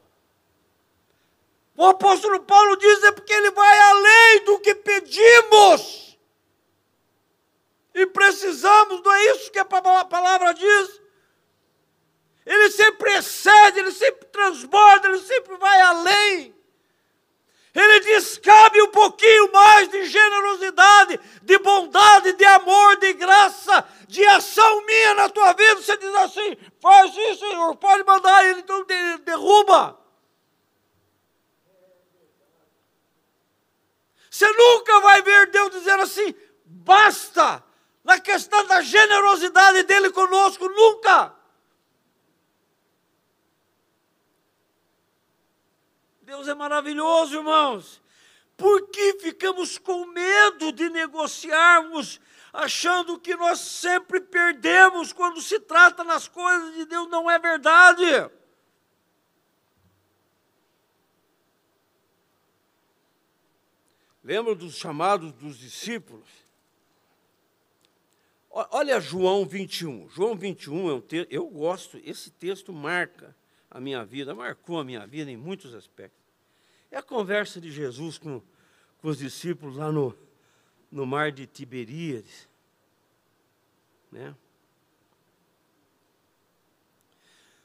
O 1.82 1.88
apóstolo 1.88 2.39
Paulo 2.41 2.75
diz 2.75 3.03
é 3.05 3.11
porque 3.11 3.34
ele 3.34 3.49
vai 3.49 3.79
além 3.79 4.43
do 4.43 4.59
que 4.59 4.75
pedimos. 4.75 6.15
E 7.95 8.05
precisamos, 8.05 9.01
não 9.01 9.11
é 9.11 9.32
isso 9.32 9.49
que 9.49 9.57
a 9.57 9.65
palavra 9.65 10.53
diz? 10.53 11.01
Ele 12.45 12.69
sempre 12.69 13.11
excede, 13.15 13.79
ele 13.79 13.91
sempre 13.91 14.27
transborda, 14.27 15.07
ele 15.07 15.21
sempre 15.21 15.57
vai 15.57 15.82
além. 15.82 16.55
Ele 17.73 17.99
diz: 18.01 18.38
cabe 18.38 18.79
um 18.84 18.91
pouquinho 18.91 19.51
mais 19.51 19.89
de 19.89 20.05
generosidade, 20.05 21.19
de 21.41 21.57
bondade, 21.57 22.34
de 22.34 22.45
amor, 22.45 22.97
de 22.97 23.13
graça, 23.13 23.84
de 24.07 24.23
ação 24.27 24.86
minha 24.86 25.15
na 25.15 25.29
tua 25.29 25.51
vida. 25.53 25.82
Você 25.82 25.97
diz 25.97 26.13
assim: 26.13 26.57
faz 26.79 27.11
isso, 27.17 27.39
Senhor, 27.39 27.75
pode 27.77 28.03
mandar 28.03 28.45
ele, 28.45 28.59
então 28.59 28.86
derruba. 29.25 30.01
Você 34.32 34.49
nunca 34.53 35.01
vai 35.01 35.21
ver 35.21 35.51
Deus 35.51 35.71
dizendo 35.71 36.03
assim: 36.03 36.34
basta, 36.63 37.61
na 38.01 38.17
questão 38.17 38.65
da 38.65 38.82
generosidade 38.82 39.84
dele 39.84 40.09
conosco, 40.09 40.69
nunca. 40.69 41.36
Deus 46.21 46.47
é 46.47 46.53
maravilhoso, 46.53 47.36
irmãos. 47.36 48.01
Por 48.55 48.88
que 48.88 49.19
ficamos 49.19 49.77
com 49.77 50.05
medo 50.05 50.71
de 50.71 50.89
negociarmos, 50.89 52.21
achando 52.53 53.19
que 53.19 53.36
nós 53.36 53.59
sempre 53.59 54.21
perdemos 54.21 55.11
quando 55.11 55.41
se 55.41 55.59
trata 55.59 56.05
nas 56.05 56.29
coisas 56.29 56.73
de 56.75 56.86
Deus? 56.86 57.09
Não 57.09 57.29
é 57.29 57.38
verdade. 57.38 58.05
Lembra 64.32 64.55
dos 64.55 64.77
chamados 64.77 65.34
dos 65.34 65.59
discípulos? 65.59 66.25
Olha 68.49 68.97
João 68.97 69.45
21. 69.45 70.07
João 70.07 70.38
21 70.38 70.89
é 70.89 70.93
um 70.93 71.01
texto, 71.01 71.29
eu 71.29 71.45
gosto, 71.49 71.99
esse 72.01 72.32
texto 72.32 72.71
marca 72.71 73.36
a 73.69 73.77
minha 73.77 74.05
vida, 74.05 74.34
marcou 74.34 74.79
a 74.79 74.86
minha 74.86 75.05
vida 75.05 75.29
em 75.29 75.36
muitos 75.36 75.73
aspectos. 75.73 76.17
É 76.89 76.97
a 76.97 77.03
conversa 77.03 77.59
de 77.59 77.69
Jesus 77.69 78.17
com, 78.17 78.41
com 79.01 79.09
os 79.09 79.17
discípulos 79.17 79.75
lá 79.75 79.91
no, 79.91 80.17
no 80.89 81.05
mar 81.05 81.29
de 81.34 81.45
Tiberíades. 81.45 82.47
Né? 84.09 84.34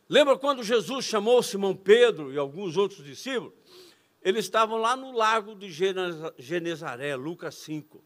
Lembra 0.08 0.36
quando 0.36 0.64
Jesus 0.64 1.04
chamou 1.04 1.40
Simão 1.44 1.76
Pedro 1.76 2.32
e 2.32 2.36
alguns 2.36 2.76
outros 2.76 3.04
discípulos? 3.04 3.54
Eles 4.26 4.46
estavam 4.46 4.78
lá 4.78 4.96
no 4.96 5.12
lago 5.12 5.54
de 5.54 5.70
Genezaré, 5.70 7.14
Lucas 7.14 7.54
5. 7.54 8.02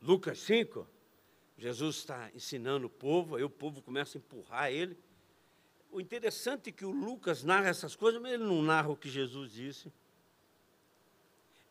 Lucas 0.00 0.38
5, 0.38 0.86
Jesus 1.58 1.96
está 1.96 2.30
ensinando 2.32 2.86
o 2.86 2.88
povo, 2.88 3.34
aí 3.34 3.42
o 3.42 3.50
povo 3.50 3.82
começa 3.82 4.16
a 4.16 4.20
empurrar 4.20 4.70
ele. 4.70 4.96
O 5.90 6.00
interessante 6.00 6.70
é 6.70 6.72
que 6.72 6.84
o 6.84 6.92
Lucas 6.92 7.42
narra 7.42 7.68
essas 7.68 7.96
coisas, 7.96 8.22
mas 8.22 8.34
ele 8.34 8.44
não 8.44 8.62
narra 8.62 8.90
o 8.90 8.96
que 8.96 9.08
Jesus 9.08 9.50
disse. 9.50 9.92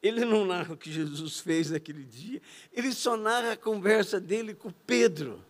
Ele 0.03 0.26
não 0.26 0.43
narra 0.43 0.73
o 0.73 0.78
que 0.78 0.91
Jesus 0.91 1.39
fez 1.39 1.71
naquele 1.71 2.03
dia. 2.03 2.41
Ele 2.73 2.91
só 2.91 3.15
narra 3.15 3.53
a 3.53 3.57
conversa 3.57 4.19
dele 4.19 4.53
com 4.53 4.69
Pedro. 4.86 5.41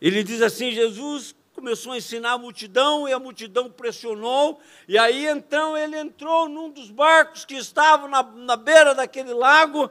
Ele 0.00 0.22
diz 0.22 0.40
assim: 0.40 0.70
Jesus 0.70 1.34
começou 1.52 1.92
a 1.92 1.96
ensinar 1.96 2.32
a 2.32 2.38
multidão 2.38 3.08
e 3.08 3.12
a 3.12 3.18
multidão 3.18 3.70
pressionou. 3.70 4.60
E 4.88 4.98
aí 4.98 5.26
então 5.26 5.76
ele 5.76 5.96
entrou 5.96 6.48
num 6.48 6.70
dos 6.70 6.90
barcos 6.90 7.44
que 7.44 7.54
estavam 7.54 8.08
na, 8.08 8.22
na 8.22 8.56
beira 8.56 8.94
daquele 8.94 9.32
lago, 9.32 9.90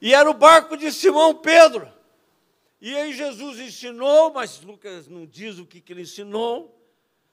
e 0.00 0.14
era 0.14 0.30
o 0.30 0.34
barco 0.34 0.76
de 0.76 0.90
Simão 0.92 1.34
Pedro. 1.34 1.92
E 2.80 2.94
aí 2.94 3.12
Jesus 3.12 3.58
ensinou, 3.58 4.32
mas 4.32 4.60
Lucas 4.60 5.08
não 5.08 5.26
diz 5.26 5.58
o 5.58 5.66
que, 5.66 5.80
que 5.80 5.92
ele 5.92 6.02
ensinou, 6.02 6.78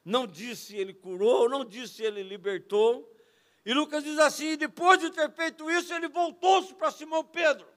não 0.03 0.26
disse 0.26 0.68
se 0.68 0.78
ele 0.78 0.93
curou, 0.93 1.49
não 1.49 1.66
disse 1.66 1.95
se 1.95 2.03
ele 2.03 2.24
libertou. 2.24 3.07
E 3.66 3.74
Lucas 3.74 4.03
diz 4.03 4.18
assim: 4.18 4.57
depois 4.57 4.99
de 4.99 5.12
ter 5.12 5.30
feito 5.32 5.70
isso, 5.70 5.93
ele 5.93 6.07
voltou-se 6.07 6.74
para 6.74 6.89
Simão 6.89 7.24
Pedro. 7.24 7.68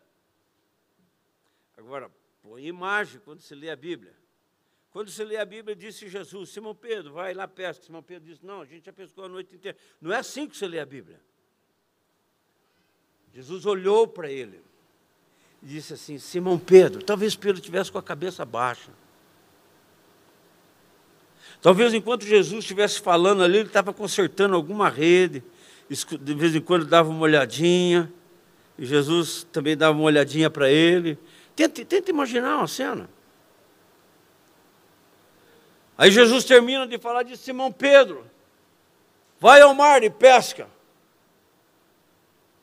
Agora, 1.77 2.11
põe 2.43 2.65
imagem 2.65 3.21
quando 3.21 3.41
você 3.41 3.55
lê 3.55 3.71
a 3.71 3.77
Bíblia. 3.77 4.24
Quando 4.95 5.11
você 5.11 5.25
lê 5.25 5.37
a 5.37 5.45
Bíblia, 5.45 5.75
disse 5.75 6.09
Jesus: 6.09 6.51
Simão 6.51 6.73
Pedro, 6.73 7.15
vai 7.15 7.35
lá 7.35 7.49
pesca. 7.49 7.85
Simão 7.85 8.01
Pedro 8.01 8.29
disse: 8.31 8.47
Não, 8.47 8.61
a 8.61 8.65
gente 8.65 8.87
já 8.87 8.93
pescou 8.93 9.25
a 9.25 9.29
noite 9.29 9.53
inteira. 9.53 9.77
Não 10.01 10.13
é 10.13 10.19
assim 10.19 10.47
que 10.47 10.57
você 10.57 10.69
lê 10.69 10.79
a 10.79 10.87
Bíblia. 10.87 11.21
Jesus 13.33 13.67
olhou 13.67 14.07
para 14.07 14.31
ele 14.31 14.63
e 15.61 15.67
disse 15.67 15.95
assim: 15.95 16.17
Simão 16.17 16.61
Pedro, 16.61 17.03
talvez 17.03 17.35
Pedro 17.35 17.61
tivesse 17.61 17.91
com 17.91 17.99
a 17.99 18.03
cabeça 18.05 18.45
baixa. 18.45 18.93
Talvez 21.61 21.93
enquanto 21.93 22.25
Jesus 22.25 22.61
estivesse 22.61 23.01
falando 23.01 23.43
ali, 23.43 23.59
ele 23.59 23.67
estava 23.67 23.93
consertando 23.93 24.55
alguma 24.55 24.89
rede, 24.89 25.43
de 26.21 26.35
vez 26.35 26.55
em 26.55 26.61
quando 26.61 26.87
dava 26.87 27.09
uma 27.09 27.23
olhadinha, 27.23 28.13
e 28.79 28.87
Jesus 28.87 29.45
também 29.51 29.77
dava 29.77 29.99
uma 29.99 30.05
olhadinha 30.05 30.49
para 30.49 30.71
ele. 30.71 31.19
Tenta, 31.57 31.85
tenta 31.85 32.13
imaginar 32.13 32.59
uma 32.59 32.69
cena. 32.69 33.11
Aí 35.97 36.11
Jesus 36.11 36.45
termina 36.45 36.87
de 36.87 36.99
falar 36.99 37.23
de 37.23 37.37
Simão 37.37 37.71
Pedro, 37.71 38.27
vai 39.39 39.61
ao 39.61 39.75
mar 39.75 40.03
e 40.03 40.11
pesca. 40.11 40.69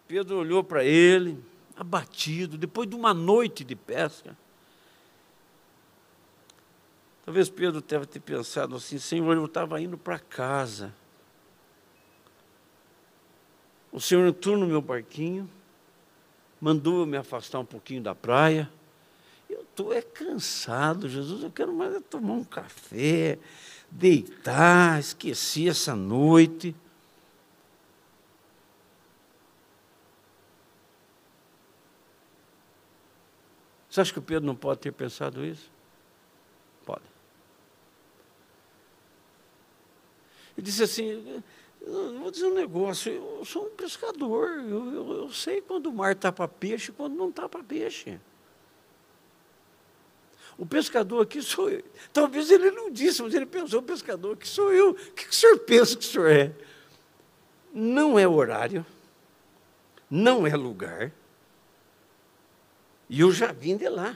Pedro 0.07 0.37
olhou 0.39 0.63
para 0.63 0.83
ele, 0.83 1.41
abatido, 1.77 2.57
depois 2.57 2.89
de 2.89 2.95
uma 2.95 3.13
noite 3.13 3.63
de 3.63 3.75
pesca. 3.75 4.37
Talvez 7.23 7.49
Pedro 7.49 7.81
deve 7.81 8.05
ter 8.05 8.19
pensado 8.19 8.75
assim: 8.75 8.99
Senhor, 8.99 9.35
eu 9.35 9.45
estava 9.45 9.79
indo 9.79 9.97
para 9.97 10.19
casa. 10.19 10.93
O 13.91 13.99
Senhor 13.99 14.27
entrou 14.27 14.57
no 14.57 14.65
meu 14.65 14.81
barquinho, 14.81 15.49
mandou 16.59 16.99
eu 17.01 17.05
me 17.05 17.17
afastar 17.17 17.59
um 17.59 17.65
pouquinho 17.65 18.01
da 18.01 18.13
praia. 18.13 18.69
Estou 19.71 19.93
é 19.93 20.01
cansado, 20.01 21.07
Jesus. 21.07 21.43
Eu 21.43 21.51
quero 21.51 21.73
mais 21.73 21.95
é 21.95 22.01
tomar 22.01 22.33
um 22.33 22.43
café, 22.43 23.39
deitar, 23.89 24.99
esqueci 24.99 25.69
essa 25.69 25.95
noite. 25.95 26.75
Você 33.89 34.01
acha 34.01 34.13
que 34.13 34.19
o 34.19 34.21
Pedro 34.21 34.45
não 34.45 34.55
pode 34.55 34.81
ter 34.81 34.91
pensado 34.91 35.45
isso? 35.45 35.71
Pode. 36.85 37.03
Ele 40.57 40.65
disse 40.65 40.83
assim: 40.83 41.41
vou 42.19 42.29
dizer 42.29 42.45
um 42.45 42.53
negócio, 42.53 43.09
eu 43.11 43.45
sou 43.45 43.67
um 43.67 43.75
pescador, 43.75 44.49
eu, 44.59 44.93
eu, 44.93 45.11
eu 45.13 45.29
sei 45.31 45.61
quando 45.61 45.87
o 45.87 45.93
mar 45.93 46.11
está 46.11 46.29
para 46.29 46.47
peixe 46.47 46.91
e 46.91 46.93
quando 46.93 47.15
não 47.15 47.29
está 47.29 47.47
para 47.47 47.63
peixe. 47.63 48.19
O 50.61 50.65
pescador 50.67 51.23
aqui 51.23 51.41
sou 51.41 51.71
eu. 51.71 51.83
Talvez 52.13 52.51
ele 52.51 52.69
não 52.69 52.91
disse, 52.91 53.23
mas 53.23 53.33
ele 53.33 53.47
pensou, 53.47 53.79
o 53.79 53.83
pescador 53.83 54.37
que 54.37 54.47
sou 54.47 54.71
eu. 54.71 54.91
O 54.91 54.93
que 54.93 55.27
o 55.27 55.33
senhor 55.33 55.57
pensa 55.57 55.97
que 55.97 56.05
o 56.05 56.07
senhor 56.07 56.29
é? 56.29 56.51
Não 57.73 58.19
é 58.19 58.27
horário, 58.27 58.85
não 60.07 60.45
é 60.45 60.55
lugar, 60.55 61.11
e 63.09 63.21
eu 63.21 63.31
já 63.31 63.51
vim 63.51 63.75
de 63.75 63.89
lá. 63.89 64.15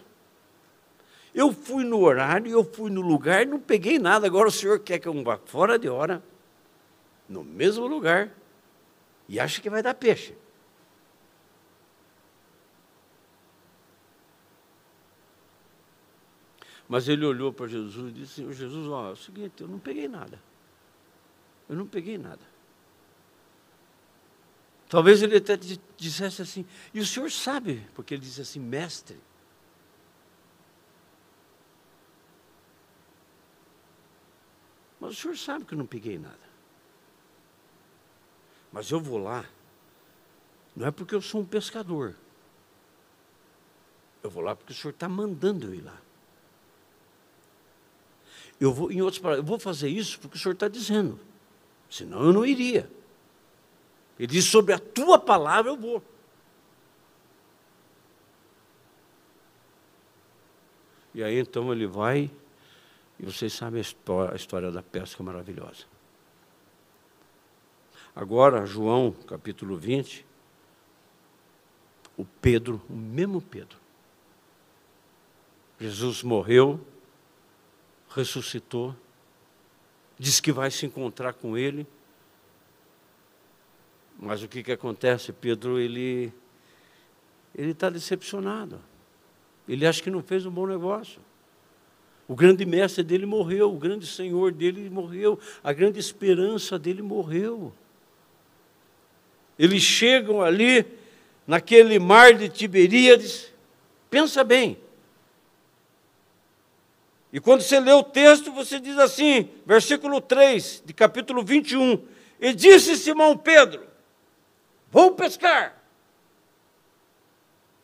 Eu 1.33 1.51
fui 1.51 1.83
no 1.83 1.99
horário, 1.99 2.51
eu 2.51 2.63
fui 2.63 2.91
no 2.91 3.01
lugar, 3.01 3.43
não 3.47 3.59
peguei 3.59 3.97
nada. 3.97 4.27
Agora 4.27 4.47
o 4.47 4.51
senhor 4.51 4.77
quer 4.81 4.99
que 4.99 5.07
eu 5.07 5.23
vá 5.23 5.39
fora 5.47 5.79
de 5.79 5.89
hora, 5.89 6.21
no 7.27 7.43
mesmo 7.43 7.87
lugar, 7.87 8.29
e 9.27 9.39
acha 9.39 9.59
que 9.59 9.69
vai 9.69 9.81
dar 9.81 9.95
peixe. 9.95 10.35
Mas 16.87 17.07
ele 17.07 17.25
olhou 17.25 17.51
para 17.51 17.67
Jesus 17.67 18.11
e 18.11 18.13
disse: 18.13 18.53
Jesus, 18.53 18.87
ó, 18.87 19.09
é 19.09 19.11
o 19.13 19.15
seguinte, 19.15 19.61
eu 19.61 19.67
não 19.67 19.79
peguei 19.79 20.07
nada. 20.07 20.41
Eu 21.67 21.75
não 21.75 21.87
peguei 21.87 22.17
nada. 22.17 22.41
Talvez 24.87 25.23
ele 25.23 25.37
até 25.37 25.57
dissesse 25.97 26.41
assim, 26.41 26.65
e 26.93 26.99
o 26.99 27.05
senhor 27.05 27.31
sabe, 27.31 27.85
porque 27.95 28.13
ele 28.13 28.21
disse 28.21 28.39
assim, 28.39 28.59
mestre. 28.59 29.19
Mas 34.99 35.11
o 35.11 35.15
senhor 35.15 35.37
sabe 35.37 35.65
que 35.65 35.73
eu 35.73 35.77
não 35.77 35.87
peguei 35.87 36.19
nada. 36.19 36.39
Mas 38.71 38.91
eu 38.91 38.99
vou 38.99 39.17
lá, 39.17 39.45
não 40.75 40.87
é 40.87 40.91
porque 40.91 41.15
eu 41.15 41.21
sou 41.21 41.41
um 41.41 41.45
pescador. 41.45 42.15
Eu 44.21 44.29
vou 44.29 44.43
lá 44.43 44.55
porque 44.55 44.73
o 44.73 44.75
senhor 44.75 44.91
está 44.91 45.09
mandando 45.09 45.67
eu 45.67 45.73
ir 45.73 45.81
lá. 45.81 46.04
Eu 48.59 48.73
vou, 48.73 48.91
em 48.91 49.01
outras 49.01 49.19
palavras, 49.19 49.43
eu 49.43 49.47
vou 49.47 49.59
fazer 49.59 49.89
isso 49.89 50.19
porque 50.19 50.37
o 50.37 50.39
senhor 50.39 50.53
está 50.53 50.67
dizendo. 50.67 51.19
Senão 51.89 52.23
eu 52.23 52.33
não 52.33 52.45
iria. 52.45 52.89
Ele 54.17 54.27
diz: 54.27 54.45
sobre 54.45 54.73
a 54.73 54.79
tua 54.79 55.19
palavra 55.19 55.71
eu 55.71 55.77
vou. 55.77 56.01
E 61.13 61.23
aí 61.23 61.39
então 61.39 61.71
ele 61.71 61.87
vai, 61.87 62.29
e 63.17 63.25
vocês 63.25 63.53
sabem 63.53 63.77
a 63.77 63.81
história, 63.81 64.33
a 64.33 64.35
história 64.35 64.71
da 64.71 64.83
pesca 64.83 65.23
maravilhosa. 65.23 65.85
Agora, 68.13 68.65
João 68.65 69.13
capítulo 69.25 69.77
20, 69.77 70.25
o 72.17 72.25
Pedro, 72.25 72.81
o 72.89 72.93
mesmo 72.93 73.41
Pedro. 73.41 73.77
Jesus 75.79 76.23
morreu, 76.23 76.85
ressuscitou, 78.15 78.95
diz 80.17 80.39
que 80.39 80.51
vai 80.51 80.71
se 80.71 80.85
encontrar 80.85 81.33
com 81.33 81.57
ele. 81.57 81.85
Mas 84.17 84.41
o 84.41 84.47
que, 84.47 84.63
que 84.63 84.71
acontece? 84.71 85.33
Pedro, 85.33 85.77
ele 85.77 86.33
ele 87.53 87.71
está 87.71 87.89
decepcionado. 87.89 88.81
Ele 89.67 89.85
acha 89.85 90.01
que 90.01 90.09
não 90.09 90.21
fez 90.21 90.45
um 90.45 90.51
bom 90.51 90.65
negócio. 90.65 91.21
O 92.27 92.35
grande 92.35 92.65
mestre 92.65 93.03
dele 93.03 93.25
morreu, 93.25 93.73
o 93.73 93.77
grande 93.77 94.07
senhor 94.07 94.51
dele 94.51 94.89
morreu, 94.89 95.39
a 95.63 95.71
grande 95.71 95.99
esperança 95.99 96.77
dele 96.77 97.01
morreu. 97.01 97.73
Eles 99.57 99.83
chegam 99.83 100.41
ali, 100.41 100.85
naquele 101.45 101.99
mar 101.99 102.33
de 102.33 102.49
Tiberíades, 102.49 103.53
pensa 104.09 104.43
bem. 104.43 104.77
E 107.35 107.39
quando 107.41 107.63
você 107.63 107.81
lê 107.81 107.91
o 107.91 108.01
texto, 108.01 108.49
você 108.49 108.79
diz 108.79 108.97
assim, 108.97 109.51
versículo 109.65 110.21
3, 110.21 110.83
de 110.85 110.93
capítulo 110.93 111.43
21, 111.43 112.07
e 112.39 112.53
disse 112.53 112.95
Simão 112.95 113.37
Pedro: 113.37 113.85
Vou 114.89 115.15
pescar. 115.15 115.83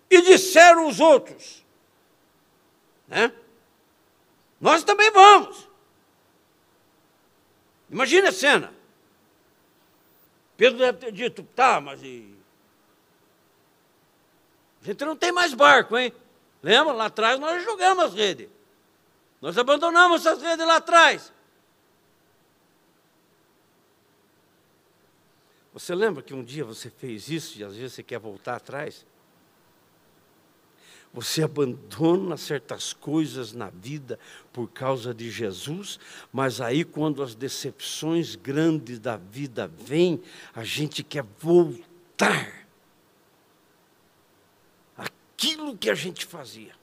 E 0.09 0.21
disseram 0.21 0.87
os 0.87 1.01
outros, 1.01 1.65
né? 3.09 3.33
Nós 4.57 4.85
também 4.85 5.11
vamos. 5.11 5.67
Imagina 7.89 8.29
a 8.29 8.31
cena. 8.31 8.73
Pedro 10.55 10.79
deve 10.79 10.97
ter 10.97 11.11
dito, 11.11 11.43
tá, 11.53 11.81
mas 11.81 12.01
e... 12.01 12.33
A 14.81 14.85
gente 14.85 15.03
não 15.03 15.17
tem 15.17 15.33
mais 15.33 15.53
barco, 15.53 15.97
hein? 15.97 16.13
Lembra? 16.63 16.93
Lá 16.93 17.07
atrás 17.07 17.37
nós 17.37 17.61
jogamos 17.65 18.05
as 18.05 18.13
redes. 18.13 18.60
Nós 19.41 19.57
abandonamos 19.57 20.25
essas 20.25 20.41
redes 20.41 20.65
lá 20.65 20.75
atrás. 20.75 21.33
Você 25.73 25.95
lembra 25.95 26.21
que 26.21 26.33
um 26.33 26.43
dia 26.43 26.63
você 26.63 26.89
fez 26.89 27.29
isso 27.29 27.57
e 27.57 27.63
às 27.63 27.75
vezes 27.75 27.93
você 27.93 28.03
quer 28.03 28.19
voltar 28.19 28.57
atrás? 28.57 29.05
Você 31.13 31.43
abandona 31.43 32.37
certas 32.37 32.93
coisas 32.93 33.51
na 33.51 33.69
vida 33.69 34.17
por 34.53 34.69
causa 34.69 35.13
de 35.13 35.29
Jesus, 35.29 35.99
mas 36.31 36.61
aí, 36.61 36.85
quando 36.85 37.21
as 37.21 37.35
decepções 37.35 38.35
grandes 38.35 38.97
da 38.97 39.17
vida 39.17 39.67
vêm, 39.67 40.21
a 40.53 40.63
gente 40.63 41.03
quer 41.03 41.25
voltar 41.39 42.65
aquilo 44.95 45.75
que 45.75 45.89
a 45.89 45.95
gente 45.95 46.25
fazia. 46.25 46.80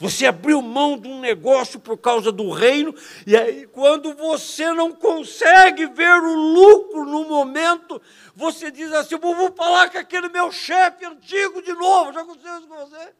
Você 0.00 0.24
abriu 0.24 0.62
mão 0.62 0.96
de 0.98 1.06
um 1.06 1.20
negócio 1.20 1.78
por 1.78 1.98
causa 1.98 2.32
do 2.32 2.50
reino, 2.50 2.94
e 3.26 3.36
aí, 3.36 3.66
quando 3.66 4.14
você 4.14 4.72
não 4.72 4.92
consegue 4.92 5.84
ver 5.86 6.22
o 6.22 6.34
lucro 6.34 7.04
no 7.04 7.28
momento, 7.28 8.00
você 8.34 8.70
diz 8.70 8.90
assim: 8.92 9.18
vou 9.18 9.52
falar 9.52 9.90
com 9.90 9.98
aquele 9.98 10.30
meu 10.30 10.50
chefe 10.50 11.04
antigo 11.04 11.60
de 11.60 11.74
novo. 11.74 12.14
Já 12.14 12.22
aconteceu 12.22 12.58
isso 12.58 12.66
com 12.66 12.76
você? 12.76 13.12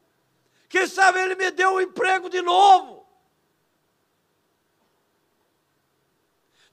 Quem 0.70 0.86
sabe 0.86 1.20
ele 1.20 1.34
me 1.34 1.50
deu 1.50 1.74
um 1.74 1.80
emprego 1.82 2.30
de 2.30 2.40
novo. 2.40 2.99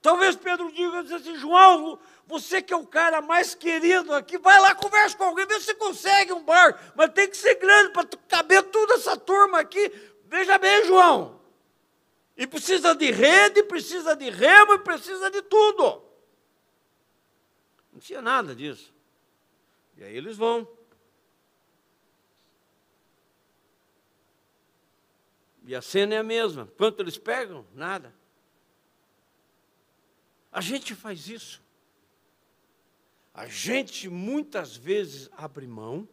Talvez 0.08 0.38
Pedro 0.38 0.72
diga 0.72 1.02
assim: 1.18 1.36
João, 1.36 2.00
você 2.26 2.62
que 2.62 2.74
é 2.74 2.78
o 2.78 2.88
cara 2.88 3.22
mais 3.22 3.54
querido 3.54 4.14
aqui, 4.14 4.38
vai 4.38 4.58
lá, 4.58 4.74
conversa 4.74 5.18
com 5.18 5.26
alguém, 5.26 5.46
vê 5.46 5.60
se 5.60 5.76
consegue 5.76 6.32
um 6.32 6.46
bar, 6.46 6.94
mas 6.96 7.12
tem 7.12 7.30
que 7.30 7.36
ser 7.36 7.56
grande 7.56 7.92
para 7.92 8.08
caber 8.26 8.64
toda 8.72 8.94
essa 8.94 9.18
turma 9.18 9.60
aqui. 9.60 9.92
Veja 10.28 10.58
bem, 10.58 10.86
João. 10.86 11.42
E 12.38 12.48
precisa 12.48 12.96
de 12.96 13.12
rede, 13.12 13.64
precisa 13.64 14.16
de 14.16 14.30
remo 14.30 14.76
e 14.76 14.80
precisa 14.80 15.30
de 15.30 15.42
tudo. 15.42 16.02
Não 17.92 18.00
tinha 18.00 18.22
nada 18.22 18.56
disso. 18.56 18.96
E 19.98 20.06
aí 20.06 20.16
eles 20.16 20.38
vão. 20.38 20.66
E 25.66 25.76
a 25.76 25.82
cena 25.82 26.16
é 26.16 26.20
a 26.20 26.24
mesma. 26.24 26.66
Quanto 26.78 27.02
eles 27.02 27.18
pegam? 27.18 27.68
Nada. 27.74 28.17
A 30.58 30.62
gente 30.62 30.96
faz 30.96 31.28
isso. 31.28 31.62
A 33.32 33.46
gente 33.46 34.10
muitas 34.10 34.76
vezes 34.76 35.30
abre 35.34 35.68
mão 35.68 36.10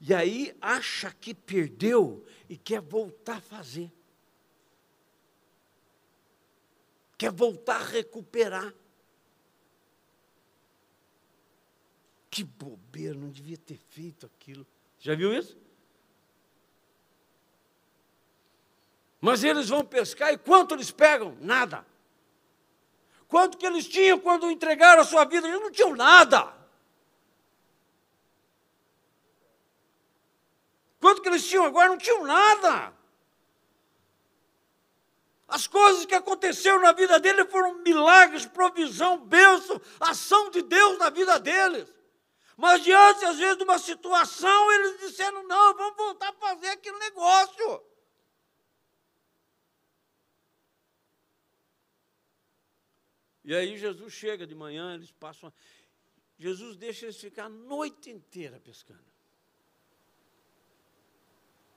e 0.00 0.12
aí 0.12 0.52
acha 0.60 1.12
que 1.12 1.32
perdeu 1.32 2.26
e 2.48 2.56
quer 2.56 2.80
voltar 2.80 3.36
a 3.36 3.40
fazer. 3.40 3.92
Quer 7.16 7.30
voltar 7.30 7.76
a 7.76 7.84
recuperar. 7.84 8.74
Que 12.28 12.42
bobeira, 12.42 13.14
não 13.14 13.30
devia 13.30 13.56
ter 13.56 13.76
feito 13.76 14.26
aquilo. 14.26 14.66
Já 14.98 15.14
viu 15.14 15.32
isso? 15.32 15.56
Mas 19.20 19.44
eles 19.44 19.68
vão 19.68 19.84
pescar 19.84 20.32
e 20.32 20.36
quanto 20.36 20.74
eles 20.74 20.90
pegam? 20.90 21.38
Nada. 21.40 21.93
Quanto 23.34 23.58
que 23.58 23.66
eles 23.66 23.88
tinham 23.88 24.20
quando 24.20 24.48
entregaram 24.48 25.02
a 25.02 25.04
sua 25.04 25.24
vida? 25.24 25.48
Eles 25.48 25.60
não 25.60 25.72
tinham 25.72 25.96
nada. 25.96 26.54
Quanto 31.00 31.20
que 31.20 31.28
eles 31.28 31.44
tinham 31.44 31.64
agora? 31.64 31.88
Não 31.88 31.98
tinham 31.98 32.22
nada. 32.22 32.92
As 35.48 35.66
coisas 35.66 36.06
que 36.06 36.14
aconteceram 36.14 36.78
na 36.80 36.92
vida 36.92 37.18
deles 37.18 37.50
foram 37.50 37.74
milagres, 37.78 38.46
provisão, 38.46 39.18
bênção, 39.18 39.80
ação 39.98 40.48
de 40.50 40.62
Deus 40.62 40.96
na 40.98 41.10
vida 41.10 41.40
deles. 41.40 41.92
Mas 42.56 42.84
diante, 42.84 43.24
às 43.24 43.36
vezes, 43.36 43.56
de 43.56 43.64
uma 43.64 43.80
situação, 43.80 44.72
eles 44.74 45.00
disseram: 45.00 45.42
não, 45.48 45.74
vamos 45.74 45.96
voltar 45.96 46.28
a 46.28 46.34
fazer 46.34 46.68
aquele 46.68 46.98
negócio. 47.00 47.82
E 53.44 53.54
aí 53.54 53.76
Jesus 53.76 54.12
chega 54.12 54.46
de 54.46 54.54
manhã, 54.54 54.94
eles 54.94 55.10
passam. 55.12 55.52
Jesus 56.38 56.76
deixa 56.76 57.06
eles 57.06 57.16
ficar 57.16 57.44
a 57.44 57.48
noite 57.48 58.10
inteira 58.10 58.58
pescando. 58.58 59.04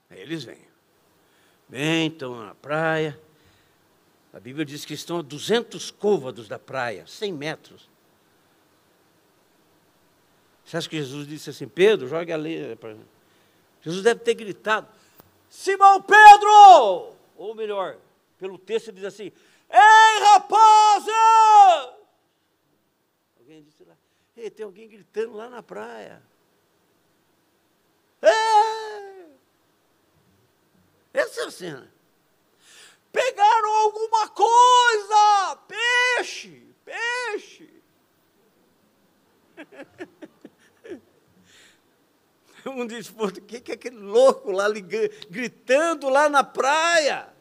Aí 0.08 0.20
eles 0.20 0.44
vêm. 0.44 0.66
Vêm, 1.68 2.08
estão 2.08 2.42
na 2.42 2.54
praia. 2.54 3.20
A 4.32 4.40
Bíblia 4.40 4.64
diz 4.64 4.84
que 4.84 4.94
estão 4.94 5.18
a 5.18 5.22
200 5.22 5.90
côvados 5.90 6.48
da 6.48 6.58
praia, 6.58 7.06
100 7.06 7.32
metros. 7.32 7.90
Você 10.64 10.76
acha 10.76 10.88
que 10.88 10.96
Jesus 10.96 11.26
disse 11.26 11.50
assim, 11.50 11.66
Pedro, 11.66 12.08
joga 12.08 12.34
ali. 12.34 12.58
Jesus 13.80 14.02
deve 14.02 14.20
ter 14.20 14.34
gritado, 14.34 14.88
Simão 15.48 16.02
Pedro! 16.02 17.14
Ou 17.36 17.54
melhor, 17.54 17.98
pelo 18.38 18.58
texto 18.58 18.88
ele 18.88 18.96
diz 18.96 19.06
assim, 19.06 19.32
Ei, 19.70 20.20
raposa! 20.20 21.12
Alguém 23.38 23.62
disse 23.62 23.84
lá, 23.84 23.96
Ei, 24.36 24.50
tem 24.50 24.64
alguém 24.64 24.88
gritando 24.88 25.34
lá 25.34 25.48
na 25.48 25.62
praia. 25.62 26.22
Ei! 28.22 29.36
Essa 31.12 31.42
é 31.42 31.44
a 31.44 31.50
cena. 31.50 31.92
Pegaram 33.12 33.74
alguma 33.74 34.28
coisa! 34.28 35.56
Peixe! 35.66 36.74
Peixe! 36.84 37.82
Um 42.66 42.86
diz, 42.86 43.08
o 43.08 43.30
que, 43.30 43.70
é 43.70 43.74
aquele 43.74 43.96
louco 43.96 44.50
lá 44.50 44.66
gritando 45.30 46.08
lá 46.08 46.28
na 46.28 46.44
praia? 46.44 47.32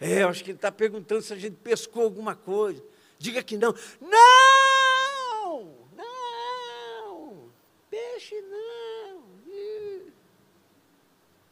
É, 0.00 0.22
eu 0.22 0.28
acho 0.28 0.42
que 0.42 0.50
ele 0.50 0.58
está 0.58 0.72
perguntando 0.72 1.22
se 1.22 1.32
a 1.32 1.36
gente 1.36 1.56
pescou 1.56 2.02
alguma 2.02 2.34
coisa. 2.34 2.82
Diga 3.18 3.42
que 3.42 3.56
não. 3.56 3.74
Não! 4.00 5.74
Não! 5.96 7.50
Peixe 7.90 8.40
não! 8.42 9.22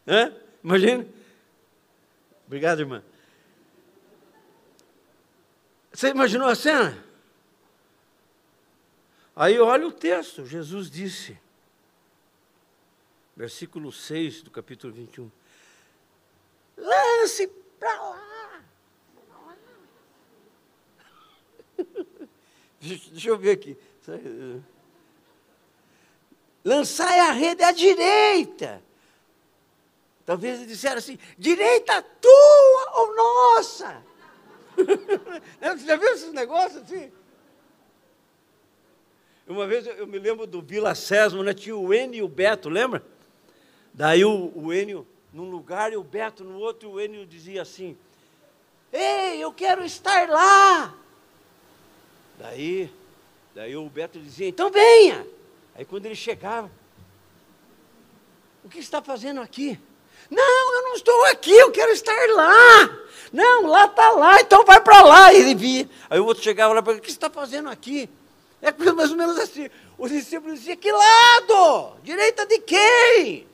Hã? 0.07 0.37
Imagina. 0.63 1.07
Obrigado, 2.47 2.81
irmã. 2.81 3.03
Você 5.93 6.09
imaginou 6.09 6.49
a 6.49 6.55
cena? 6.55 7.03
Aí 9.35 9.59
olha 9.59 9.87
o 9.87 9.93
texto, 9.93 10.45
Jesus 10.45 10.91
disse: 10.91 11.39
versículo 13.37 13.91
6 13.91 14.43
do 14.43 14.51
capítulo 14.51 14.93
21. 14.93 15.31
Lance 16.77 17.47
para 17.79 18.01
lá. 18.03 18.32
Deixa 22.81 23.29
eu 23.29 23.39
ver 23.39 23.53
aqui. 23.53 23.77
Lançai 26.65 27.21
a 27.21 27.33
rede 27.33 27.63
à 27.63 27.73
direita. 27.73 28.83
Talvez 30.25 30.59
eles 30.59 30.69
disseram 30.69 30.99
assim: 30.99 31.19
direita 31.39 32.03
tua 32.03 33.01
ou 33.01 33.17
nossa? 33.17 34.03
Você 35.61 35.87
já 35.87 35.97
viu 35.97 36.13
esses 36.13 36.33
negócios 36.33 36.83
assim? 36.83 37.13
Uma 39.47 39.67
vez 39.67 39.87
eu 39.87 40.07
me 40.07 40.19
lembro 40.19 40.47
do 40.47 40.63
Vila 40.63 40.95
Sésamo, 40.95 41.43
né? 41.43 41.53
tinha 41.53 41.77
o 41.77 41.93
Enio 41.93 42.19
e 42.19 42.23
o 42.23 42.29
Beto, 42.29 42.69
lembra? 42.69 43.05
Daí 43.93 44.25
o, 44.25 44.53
o 44.55 44.73
Enio 44.73 45.07
num 45.33 45.51
lugar 45.51 45.93
e 45.93 45.97
o 45.97 46.03
Beto 46.03 46.45
no 46.45 46.59
outro, 46.59 46.89
e 46.89 46.93
o 46.93 47.01
Enio 47.01 47.27
dizia 47.27 47.63
assim: 47.63 47.97
Ei, 48.93 49.43
eu 49.43 49.53
quero 49.53 49.85
estar 49.85 50.29
lá. 50.29 50.95
Daí, 52.39 52.91
daí 53.55 53.77
o 53.77 53.89
Beto 53.89 54.19
dizia: 54.19 54.49
Então 54.49 54.71
venha. 54.71 55.27
Aí 55.75 55.85
quando 55.85 56.07
ele 56.07 56.15
chegava, 56.15 56.71
o 58.65 58.69
que 58.69 58.79
está 58.79 59.01
fazendo 59.03 59.41
aqui? 59.41 59.79
Não, 60.31 60.75
eu 60.75 60.83
não 60.83 60.95
estou 60.95 61.25
aqui, 61.27 61.53
eu 61.53 61.71
quero 61.71 61.93
estar 61.93 62.27
lá. 62.31 62.99
Não, 63.33 63.67
lá 63.67 63.87
está 63.87 64.11
lá, 64.11 64.41
então 64.41 64.65
vai 64.65 64.81
para 64.81 65.03
lá. 65.03 65.35
Ele 65.35 65.55
via. 65.55 65.89
Aí 66.09 66.21
o 66.21 66.27
outro 66.27 66.43
chegava 66.43 66.73
lá 66.73 66.83
e 66.87 66.97
O 66.97 67.01
que 67.01 67.11
está 67.11 67.29
fazendo 67.29 67.69
aqui? 67.69 68.09
É 68.61 68.73
mais 68.93 69.11
ou 69.11 69.17
menos 69.17 69.37
assim. 69.39 69.69
Os 69.99 70.11
discípulos 70.11 70.61
diziam: 70.61 70.77
Que 70.77 70.93
lado? 70.93 71.97
Direita 72.03 72.47
de 72.47 72.59
quem? 72.61 73.47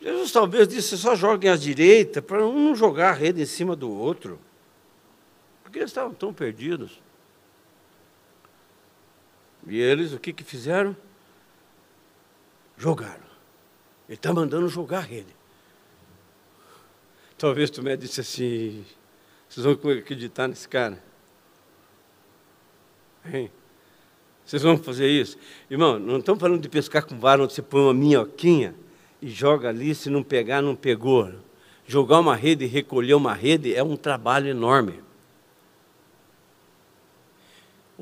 Jesus 0.00 0.32
talvez 0.32 0.66
disse: 0.68 0.96
só 0.96 1.14
joguem 1.14 1.50
à 1.50 1.56
direita 1.56 2.22
para 2.22 2.44
um 2.44 2.74
jogar 2.74 3.10
a 3.10 3.14
rede 3.14 3.42
em 3.42 3.46
cima 3.46 3.76
do 3.76 3.90
outro. 3.90 4.38
Porque 5.70 5.78
eles 5.78 5.90
estavam 5.90 6.12
tão 6.12 6.34
perdidos. 6.34 7.00
E 9.68 9.78
eles 9.78 10.12
o 10.12 10.18
que, 10.18 10.32
que 10.32 10.42
fizeram? 10.42 10.96
Jogaram. 12.76 13.22
Ele 14.08 14.16
está 14.16 14.32
mandando 14.32 14.68
jogar 14.68 14.98
a 14.98 15.02
rede. 15.02 15.32
Talvez 17.38 17.70
tu 17.70 17.84
me 17.84 17.96
disse 17.96 18.20
assim: 18.20 18.84
vocês 19.48 19.64
vão 19.64 19.74
acreditar 19.92 20.48
nesse 20.48 20.68
cara? 20.68 21.00
Hein? 23.32 23.48
Vocês 24.44 24.62
vão 24.62 24.76
fazer 24.76 25.06
isso? 25.06 25.38
Irmão, 25.70 26.00
não 26.00 26.18
estamos 26.18 26.40
falando 26.40 26.60
de 26.60 26.68
pescar 26.68 27.06
com 27.06 27.16
vara 27.16 27.44
onde 27.44 27.52
você 27.52 27.62
põe 27.62 27.82
uma 27.82 27.94
minhoquinha 27.94 28.74
e 29.22 29.30
joga 29.30 29.68
ali, 29.68 29.94
se 29.94 30.10
não 30.10 30.24
pegar, 30.24 30.62
não 30.62 30.74
pegou. 30.74 31.32
Jogar 31.86 32.18
uma 32.18 32.34
rede 32.34 32.64
e 32.64 32.68
recolher 32.68 33.14
uma 33.14 33.34
rede 33.34 33.72
é 33.72 33.84
um 33.84 33.96
trabalho 33.96 34.48
enorme. 34.48 35.09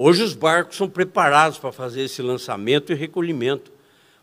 Hoje 0.00 0.22
os 0.22 0.32
barcos 0.32 0.76
são 0.76 0.88
preparados 0.88 1.58
para 1.58 1.72
fazer 1.72 2.02
esse 2.02 2.22
lançamento 2.22 2.92
e 2.92 2.94
recolhimento, 2.94 3.72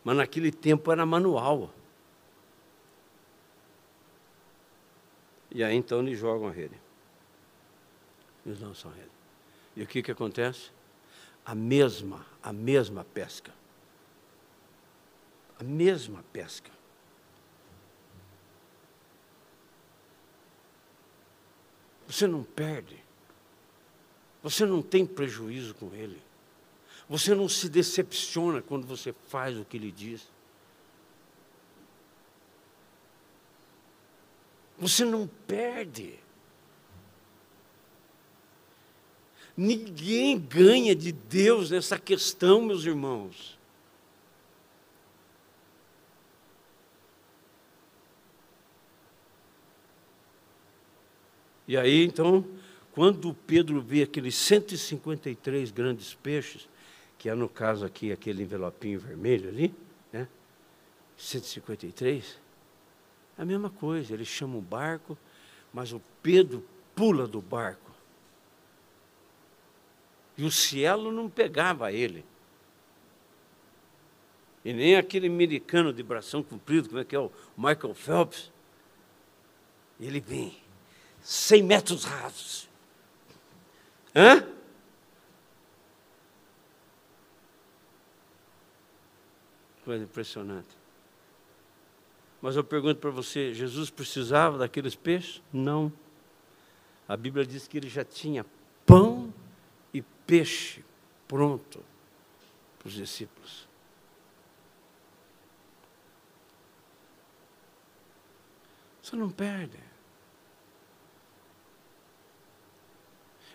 mas 0.05 0.15
naquele 0.15 0.49
tempo 0.49 0.89
era 0.89 1.05
manual. 1.05 1.69
E 5.51 5.61
aí 5.61 5.75
então 5.75 5.99
eles 5.99 6.17
jogam 6.17 6.47
a 6.47 6.51
rede. 6.51 6.79
Eles 8.45 8.61
lançam 8.61 8.89
a 8.89 8.93
rede. 8.93 9.11
E 9.75 9.83
o 9.83 9.87
que, 9.87 10.01
que 10.01 10.11
acontece? 10.11 10.71
A 11.45 11.53
mesma, 11.53 12.25
a 12.41 12.53
mesma 12.53 13.03
pesca. 13.03 13.53
A 15.59 15.63
mesma 15.65 16.23
pesca. 16.31 16.71
Você 22.07 22.25
não 22.25 22.45
perde. 22.45 23.04
Você 24.45 24.63
não 24.63 24.79
tem 24.79 25.07
prejuízo 25.07 25.73
com 25.73 25.91
ele. 25.95 26.21
Você 27.09 27.33
não 27.33 27.49
se 27.49 27.67
decepciona 27.67 28.61
quando 28.61 28.85
você 28.85 29.11
faz 29.27 29.57
o 29.57 29.65
que 29.65 29.75
ele 29.75 29.91
diz. 29.91 30.29
Você 34.77 35.03
não 35.03 35.27
perde. 35.47 36.19
Ninguém 39.57 40.37
ganha 40.37 40.95
de 40.95 41.11
Deus 41.11 41.71
nessa 41.71 41.97
questão, 41.97 42.61
meus 42.61 42.85
irmãos. 42.85 43.57
E 51.67 51.75
aí, 51.75 52.05
então, 52.05 52.45
quando 52.95 53.33
Pedro 53.33 53.81
vê 53.81 54.03
aqueles 54.03 54.35
153 54.35 55.69
grandes 55.69 56.13
peixes, 56.13 56.65
que 57.19 57.27
é 57.27 57.35
no 57.35 57.49
caso 57.49 57.85
aqui 57.85 58.09
aquele 58.09 58.43
envelopinho 58.43 58.97
vermelho 58.97 59.49
ali, 59.49 59.75
né? 60.13 60.25
153, 61.17 62.39
é 63.37 63.41
a 63.41 63.45
mesma 63.45 63.69
coisa, 63.69 64.13
ele 64.13 64.23
chama 64.23 64.55
o 64.55 64.61
barco, 64.61 65.17
mas 65.73 65.91
o 65.91 66.01
Pedro 66.23 66.65
pula 66.95 67.27
do 67.27 67.41
barco. 67.41 67.91
E 70.37 70.45
o 70.45 70.51
cielo 70.51 71.11
não 71.11 71.29
pegava 71.29 71.91
ele. 71.91 72.23
E 74.63 74.71
nem 74.71 74.95
aquele 74.95 75.27
americano 75.27 75.91
de 75.91 76.01
bração 76.01 76.41
comprido, 76.41 76.87
como 76.87 77.01
é 77.01 77.03
que 77.03 77.15
é 77.15 77.19
o 77.19 77.29
Michael 77.57 77.93
Phelps. 77.93 78.49
Ele 79.99 80.21
vem 80.21 80.57
100 81.21 81.63
metros 81.63 82.05
rasos. 82.05 82.73
Hã? 84.15 84.47
Coisa 89.83 90.03
impressionante. 90.03 90.75
Mas 92.41 92.55
eu 92.55 92.63
pergunto 92.63 92.99
para 92.99 93.09
você: 93.09 93.53
Jesus 93.53 93.89
precisava 93.89 94.57
daqueles 94.57 94.95
peixes? 94.95 95.41
Não. 95.51 95.91
A 97.07 97.17
Bíblia 97.17 97.45
diz 97.45 97.67
que 97.67 97.77
ele 97.77 97.89
já 97.89 98.03
tinha 98.03 98.45
pão 98.85 99.33
e 99.93 100.01
peixe 100.01 100.83
pronto 101.27 101.83
para 102.79 102.87
os 102.87 102.93
discípulos. 102.93 103.67
Você 109.01 109.15
não 109.15 109.29
perde. 109.29 109.77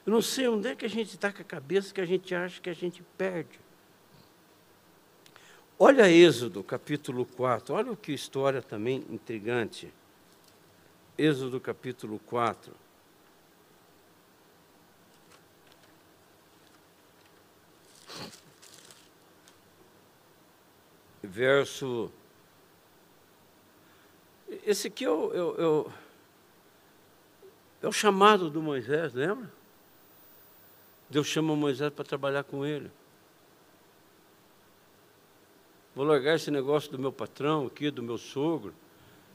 Eu 0.07 0.13
não 0.13 0.23
sei 0.23 0.49
onde 0.49 0.69
é 0.69 0.75
que 0.75 0.87
a 0.87 0.89
gente 0.89 1.15
está 1.15 1.33
com 1.33 1.43
a 1.43 1.45
cabeça 1.45 1.93
que 1.93 2.01
a 2.01 2.07
gente 2.07 2.35
acha 2.35 2.61
que 2.61 2.71
a 2.71 2.75
gente 2.75 3.03
perde. 3.19 3.61
Olha 5.79 6.11
Êxodo, 6.11 6.63
capítulo 6.63 7.25
4. 7.25 7.75
Olha 7.75 7.93
o 7.93 7.97
que 7.97 8.13
história 8.13 8.63
também 8.63 9.05
intrigante. 9.11 9.93
Êxodo, 11.17 11.61
capítulo 11.61 12.19
4. 12.21 12.75
Verso. 21.23 22.11
Esse 24.67 24.89
aqui 24.89 25.05
é 25.05 25.11
o, 25.11 25.33
é 25.35 25.67
o, 25.67 25.91
é 27.83 27.89
o 27.89 27.93
chamado 27.93 28.51
do 28.51 28.61
Moisés, 28.61 29.13
lembra? 29.13 29.60
Deus 31.11 31.27
chama 31.27 31.57
Moisés 31.57 31.93
para 31.93 32.05
trabalhar 32.05 32.45
com 32.45 32.65
ele. 32.65 32.91
Vou 35.95 36.05
largar 36.05 36.37
esse 36.37 36.51
negócio 36.51 36.91
do 36.93 36.99
meu 36.99 37.13
patrão 37.13 37.67
aqui, 37.67 37.91
do 37.91 38.03
meu 38.03 38.17
sogro, 38.17 38.73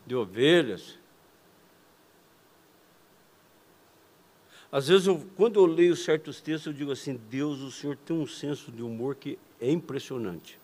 de 0.07 0.15
ovelhas. 0.15 0.97
Às 4.71 4.87
vezes, 4.87 5.07
eu, 5.07 5.25
quando 5.35 5.59
eu 5.59 5.65
leio 5.65 5.95
certos 5.95 6.39
textos, 6.39 6.67
eu 6.67 6.73
digo 6.73 6.91
assim: 6.93 7.19
Deus, 7.29 7.59
o 7.59 7.69
Senhor 7.69 7.97
tem 7.97 8.15
um 8.15 8.25
senso 8.25 8.71
de 8.71 8.81
humor 8.81 9.15
que 9.15 9.37
é 9.59 9.69
impressionante. 9.69 10.57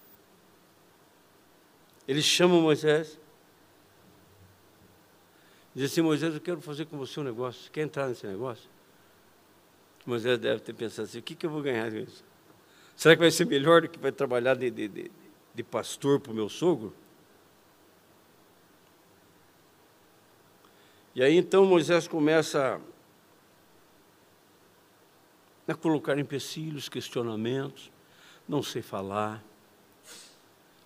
Ele 2.07 2.21
chama 2.21 2.59
Moisés, 2.59 3.19
diz 5.75 5.91
assim: 5.91 6.01
Moisés, 6.01 6.33
eu 6.33 6.41
quero 6.41 6.61
fazer 6.61 6.85
com 6.85 6.97
você 6.97 7.19
um 7.19 7.23
negócio. 7.23 7.69
Quer 7.69 7.81
entrar 7.81 8.07
nesse 8.07 8.25
negócio? 8.25 8.69
Moisés 10.05 10.39
deve 10.39 10.59
ter 10.61 10.73
pensado 10.73 11.07
assim: 11.07 11.19
o 11.19 11.23
que, 11.23 11.35
que 11.35 11.45
eu 11.45 11.49
vou 11.49 11.61
ganhar 11.61 11.91
com 11.91 11.97
isso? 11.97 12.23
Será 12.95 13.15
que 13.15 13.21
vai 13.21 13.31
ser 13.31 13.45
melhor 13.45 13.81
do 13.81 13.89
que 13.89 13.99
vai 13.99 14.11
trabalhar 14.11 14.55
de, 14.55 14.69
de, 14.69 14.87
de, 14.87 15.11
de 15.53 15.63
pastor 15.63 16.19
para 16.19 16.31
o 16.31 16.35
meu 16.35 16.49
sogro? 16.49 16.93
E 21.13 21.21
aí 21.21 21.35
então 21.35 21.65
Moisés 21.65 22.07
começa 22.07 22.79
a 25.67 25.73
colocar 25.75 26.17
empecilhos, 26.17 26.89
questionamentos, 26.89 27.91
não 28.47 28.61
sei 28.63 28.81
falar. 28.81 29.43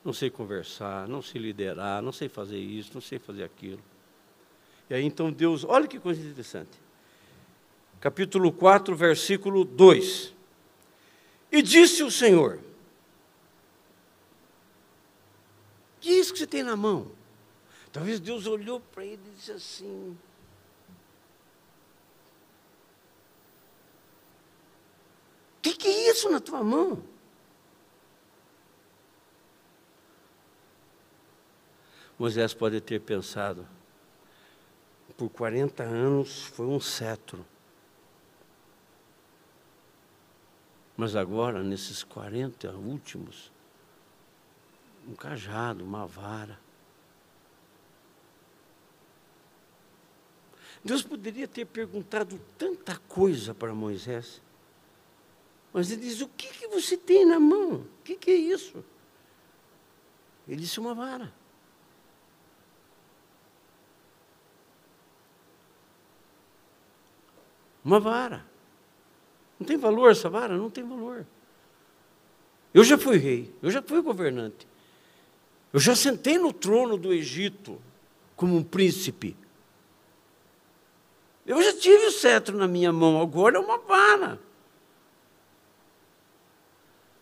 não 0.03 0.13
sei 0.13 0.30
conversar, 0.30 1.07
não 1.07 1.22
sei 1.22 1.41
liderar, 1.41 2.01
não 2.01 2.11
sei 2.11 2.30
fazer 2.30 2.59
isso, 2.59 2.91
não 2.93 3.01
sei 3.01 3.18
fazer 3.18 3.43
aquilo. 3.43 3.82
E 4.89 4.93
aí 4.93 5.03
então 5.03 5.32
Deus, 5.32 5.63
olha 5.63 5.88
que 5.88 5.99
coisa 5.99 6.22
interessante. 6.22 6.85
Capítulo 8.06 8.51
4, 8.51 8.95
versículo 8.95 9.66
2. 9.66 10.32
E 11.51 11.60
disse 11.60 12.03
o 12.03 12.12
Senhor: 12.12 12.60
Que 15.99 16.12
é 16.12 16.14
isso 16.14 16.32
que 16.32 16.38
você 16.38 16.45
tem 16.45 16.62
na 16.62 16.76
mão? 16.76 17.12
Talvez 17.91 18.20
Deus 18.20 18.45
olhou 18.45 18.80
para 18.80 19.03
ele 19.03 19.20
e 19.26 19.32
disse 19.32 19.51
assim: 19.53 20.16
O 25.58 25.62
que, 25.64 25.74
que 25.74 25.88
é 25.88 26.12
isso 26.12 26.30
na 26.30 26.39
tua 26.39 26.64
mão? 26.64 27.03
Moisés 32.20 32.53
pode 32.53 32.80
ter 32.82 33.01
pensado, 33.01 33.68
por 35.18 35.28
40 35.28 35.82
anos 35.82 36.43
foi 36.43 36.68
um 36.68 36.80
cetro. 36.80 37.43
Mas 40.98 41.16
agora, 41.16 41.62
nesses 41.62 42.04
40 42.04 42.72
últimos, 42.72 43.52
um 45.08 45.14
cajado, 45.14 45.84
uma 45.84 46.08
vara. 46.08 46.60
Deus 50.84 51.02
poderia 51.02 51.48
ter 51.48 51.66
perguntado 51.66 52.39
tanta 52.58 52.98
coisa 53.08 53.54
para 53.54 53.74
Moisés, 53.74 54.41
mas 55.74 55.91
ele 55.91 56.02
diz: 56.02 56.22
O 56.22 56.28
que, 56.30 56.48
que 56.48 56.68
você 56.68 56.96
tem 56.96 57.26
na 57.26 57.39
mão? 57.39 57.82
O 57.82 58.04
que, 58.04 58.16
que 58.16 58.32
é 58.32 58.36
isso? 58.36 58.84
Ele 60.48 60.62
disse: 60.62 60.80
Uma 60.80 60.93
vara. 60.93 61.34
Uma 67.84 68.00
vara. 68.00 68.55
Não 69.60 69.66
tem 69.66 69.78
valor 69.78 70.12
essa 70.12 70.30
vara? 70.30 70.58
Não 70.58 70.70
tem 70.70 70.84
valor. 70.84 71.26
Eu 72.74 72.84
já 72.84 72.97
fui 72.97 73.18
rei, 73.18 73.53
eu 73.62 73.72
já 73.72 73.82
fui 73.82 74.01
governante. 74.01 74.68
Eu 75.72 75.80
já 75.80 75.95
sentei 75.95 76.38
no 76.38 76.51
trono 76.51 76.97
do 76.97 77.14
Egito 77.14 77.82
como 78.36 78.56
um 78.56 78.64
príncipe. 78.64 79.36
Eu 81.45 81.62
já 81.62 81.74
tive 81.74 82.08
o 82.08 82.12
cetro 82.12 82.58
na 82.58 82.68
minha 82.68 82.91
mão, 82.91 83.22
agora 83.22 83.58
é 83.58 83.60
uma 83.60 83.78
vara. 83.78 84.39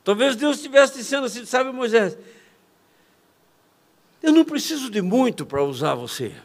Talvez 0.03 0.35
Deus 0.35 0.57
estivesse 0.57 0.95
dizendo 0.95 1.25
assim, 1.25 1.45
sabe, 1.45 1.71
Moisés, 1.71 2.17
eu 4.21 4.31
não 4.31 4.43
preciso 4.43 4.89
de 4.89 5.01
muito 5.01 5.45
para 5.45 5.63
usar 5.63 5.95
você. 5.95 6.35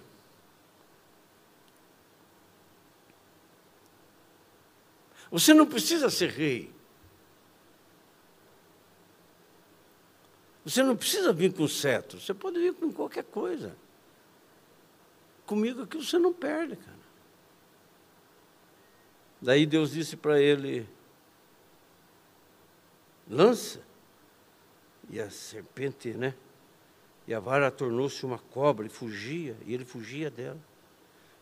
Você 5.30 5.52
não 5.52 5.66
precisa 5.66 6.08
ser 6.10 6.30
rei. 6.30 6.72
Você 10.64 10.82
não 10.82 10.96
precisa 10.96 11.32
vir 11.32 11.52
com 11.54 11.66
cetro, 11.66 12.20
você 12.20 12.34
pode 12.34 12.58
vir 12.58 12.74
com 12.74 12.92
qualquer 12.92 13.24
coisa. 13.24 13.74
Comigo 15.46 15.82
aqui 15.82 15.96
você 15.96 16.18
não 16.18 16.32
perde, 16.32 16.76
cara. 16.76 16.98
Daí 19.40 19.64
Deus 19.64 19.92
disse 19.92 20.16
para 20.16 20.40
ele: 20.40 20.86
lança. 23.28 23.86
E 25.10 25.18
a 25.18 25.30
serpente, 25.30 26.10
né? 26.10 26.34
E 27.26 27.32
a 27.32 27.40
vara 27.40 27.70
tornou-se 27.70 28.26
uma 28.26 28.38
cobra 28.38 28.84
e 28.84 28.90
fugia, 28.90 29.56
e 29.64 29.72
ele 29.72 29.86
fugia 29.86 30.30
dela. 30.30 30.60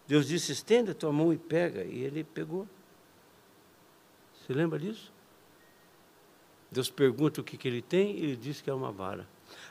Deus 0.07 0.28
disse: 0.28 0.53
estenda 0.53 0.93
a 0.93 0.95
tua 0.95 1.12
mão 1.12 1.32
e 1.32 1.37
pega. 1.37 1.82
E 1.82 1.99
ele 2.05 2.22
pegou. 2.22 2.68
Você 4.47 4.53
lembra 4.53 4.78
disso? 4.78 5.12
Deus 6.70 6.88
pergunta 6.88 7.40
o 7.40 7.44
que, 7.44 7.57
que 7.57 7.66
ele 7.66 7.82
tem 7.82 8.16
e 8.16 8.22
ele 8.22 8.36
diz 8.36 8.61
que 8.61 8.70
é 8.70 8.74
uma 8.74 8.92
vara. 8.92 9.26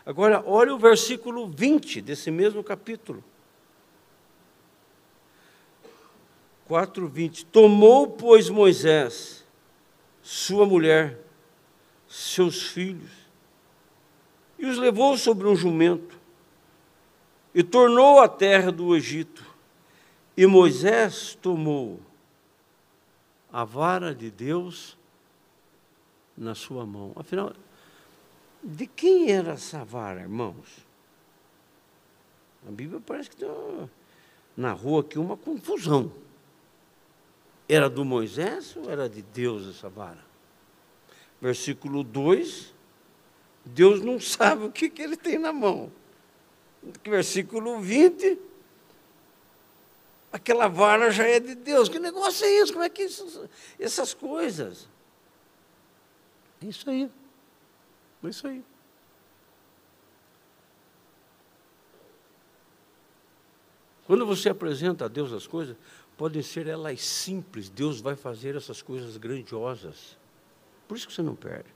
Agora, 0.06 0.44
olha 0.46 0.76
o 0.76 0.78
versículo 0.78 1.48
20 1.48 2.02
desse 2.02 2.30
mesmo 2.30 2.62
capítulo. 2.62 3.24
4:20 6.68 7.46
Tomou, 7.46 8.08
pois, 8.08 8.50
Moisés 8.50 9.46
sua 10.22 10.66
mulher, 10.66 11.20
seus 12.08 12.64
filhos, 12.64 13.12
e 14.58 14.66
os 14.66 14.76
levou 14.80 15.16
sobre 15.20 15.48
um 15.48 15.56
jumento, 15.56 16.20
e 17.54 17.62
tornou 17.64 18.20
a 18.20 18.28
terra 18.28 18.72
do 18.72 18.96
Egito. 18.96 19.46
E 20.36 20.48
Moisés 20.48 21.38
tomou 21.40 22.00
a 23.56 23.64
vara 23.64 24.14
de 24.14 24.30
Deus 24.30 24.98
na 26.36 26.54
sua 26.54 26.86
mão. 26.86 27.14
Afinal, 27.16 27.54
de 28.62 28.86
quem 28.86 29.32
era 29.32 29.54
essa 29.54 29.86
vara, 29.86 30.20
irmãos? 30.20 30.86
A 32.68 32.72
Bíblia 32.72 33.00
parece 33.00 33.30
que 33.30 33.38
tem 33.38 33.48
uma, 33.48 33.90
na 34.58 34.74
rua 34.74 35.00
aqui 35.00 35.18
uma 35.18 35.38
confusão. 35.38 36.12
Era 37.70 37.90
do 37.90 38.04
Moisés 38.04 38.76
ou 38.76 38.90
era 38.90 39.08
de 39.08 39.22
Deus 39.22 39.70
essa 39.70 39.88
vara? 39.88 40.26
Versículo 41.40 42.04
2, 42.04 42.74
Deus 43.64 44.02
não 44.02 44.20
sabe 44.20 44.66
o 44.66 44.72
que, 44.72 44.90
que 44.90 45.02
ele 45.02 45.16
tem 45.16 45.40
na 45.40 45.54
mão. 45.54 45.90
Versículo 47.06 47.80
20, 47.80 48.38
aquela 50.36 50.68
vara 50.68 51.10
já 51.12 51.26
é 51.26 51.40
de 51.40 51.56
Deus. 51.56 51.88
Que 51.88 51.98
negócio 51.98 52.46
é 52.46 52.62
isso? 52.62 52.74
Como 52.74 52.84
é 52.84 52.90
que 52.90 53.04
isso, 53.04 53.50
essas 53.80 54.14
coisas? 54.14 54.88
É 56.62 56.66
isso 56.66 56.90
aí. 56.90 57.10
É 58.24 58.28
isso 58.28 58.48
aí. 58.48 58.64
Quando 64.06 64.26
você 64.26 64.50
apresenta 64.50 65.06
a 65.06 65.08
Deus 65.08 65.32
as 65.32 65.48
coisas, 65.48 65.76
podem 66.18 66.42
ser 66.42 66.68
elas 66.68 67.02
simples, 67.02 67.70
Deus 67.70 68.02
vai 68.02 68.16
fazer 68.16 68.56
essas 68.56 68.82
coisas 68.82 69.18
grandiosas. 69.18 70.18
Por 70.88 70.98
isso 70.98 71.08
que 71.08 71.14
você 71.14 71.24
não 71.24 71.36
perde. 71.36 71.74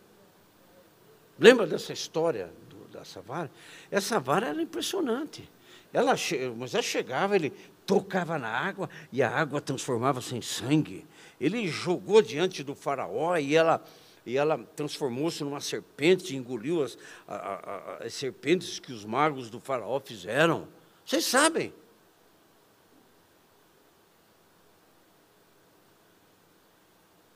Lembra 1.40 1.66
dessa 1.66 1.94
história 1.94 2.52
do, 2.70 2.76
dessa 2.90 3.22
vara? 3.22 3.50
Essa 3.90 4.20
vara 4.20 4.48
era 4.48 4.62
impressionante. 4.62 5.50
Ela, 5.92 6.14
Moisés 6.56 6.86
chegava, 6.86 7.36
ele 7.36 7.52
tocava 7.90 8.38
na 8.38 8.50
água 8.50 8.88
e 9.12 9.24
a 9.24 9.32
água 9.32 9.60
transformava-se 9.60 10.36
em 10.36 10.44
sangue. 10.44 11.08
Ele 11.42 11.68
jogou 11.68 12.22
diante 12.22 12.64
do 12.64 12.76
faraó 12.76 13.36
e 13.36 13.56
ela, 13.56 13.84
e 14.24 14.38
ela 14.38 14.60
transformou-se 14.76 15.44
numa 15.44 15.60
serpente, 15.60 16.36
engoliu 16.36 16.84
as, 16.84 16.96
a, 17.28 17.36
a, 17.36 18.06
as 18.06 18.14
serpentes 18.14 18.78
que 18.78 18.94
os 18.94 19.04
magos 19.04 19.50
do 19.50 19.60
faraó 19.60 20.00
fizeram. 20.00 20.68
Vocês 21.04 21.26
sabem. 21.26 21.74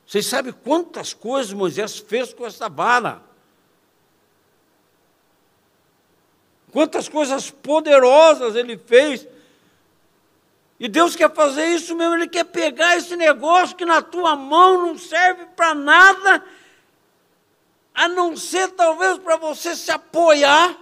Vocês 0.06 0.28
sabem 0.28 0.54
quantas 0.54 1.16
coisas 1.16 1.52
Moisés 1.52 1.98
fez 1.98 2.32
com 2.32 2.46
essa 2.46 2.70
vara? 2.70 3.24
Quantas 6.72 7.10
coisas 7.10 7.50
poderosas 7.50 8.56
ele 8.56 8.78
fez 8.78 9.33
e 10.80 10.88
Deus 10.88 11.16
quer 11.16 11.34
fazer 11.34 11.68
isso 11.68 11.96
mesmo, 11.96 12.16
Ele 12.16 12.28
quer 12.28 12.44
pegar 12.46 12.98
esse 12.98 13.16
negócio 13.16 13.76
que 13.76 13.86
na 13.86 14.02
tua 14.02 14.36
mão 14.36 14.88
não 14.88 14.98
serve 14.98 15.46
para 15.56 15.74
nada, 15.74 16.44
a 17.94 18.08
não 18.08 18.36
ser 18.36 18.72
talvez 18.72 19.18
para 19.20 19.38
você 19.38 19.76
se 19.76 19.92
apoiar, 19.92 20.78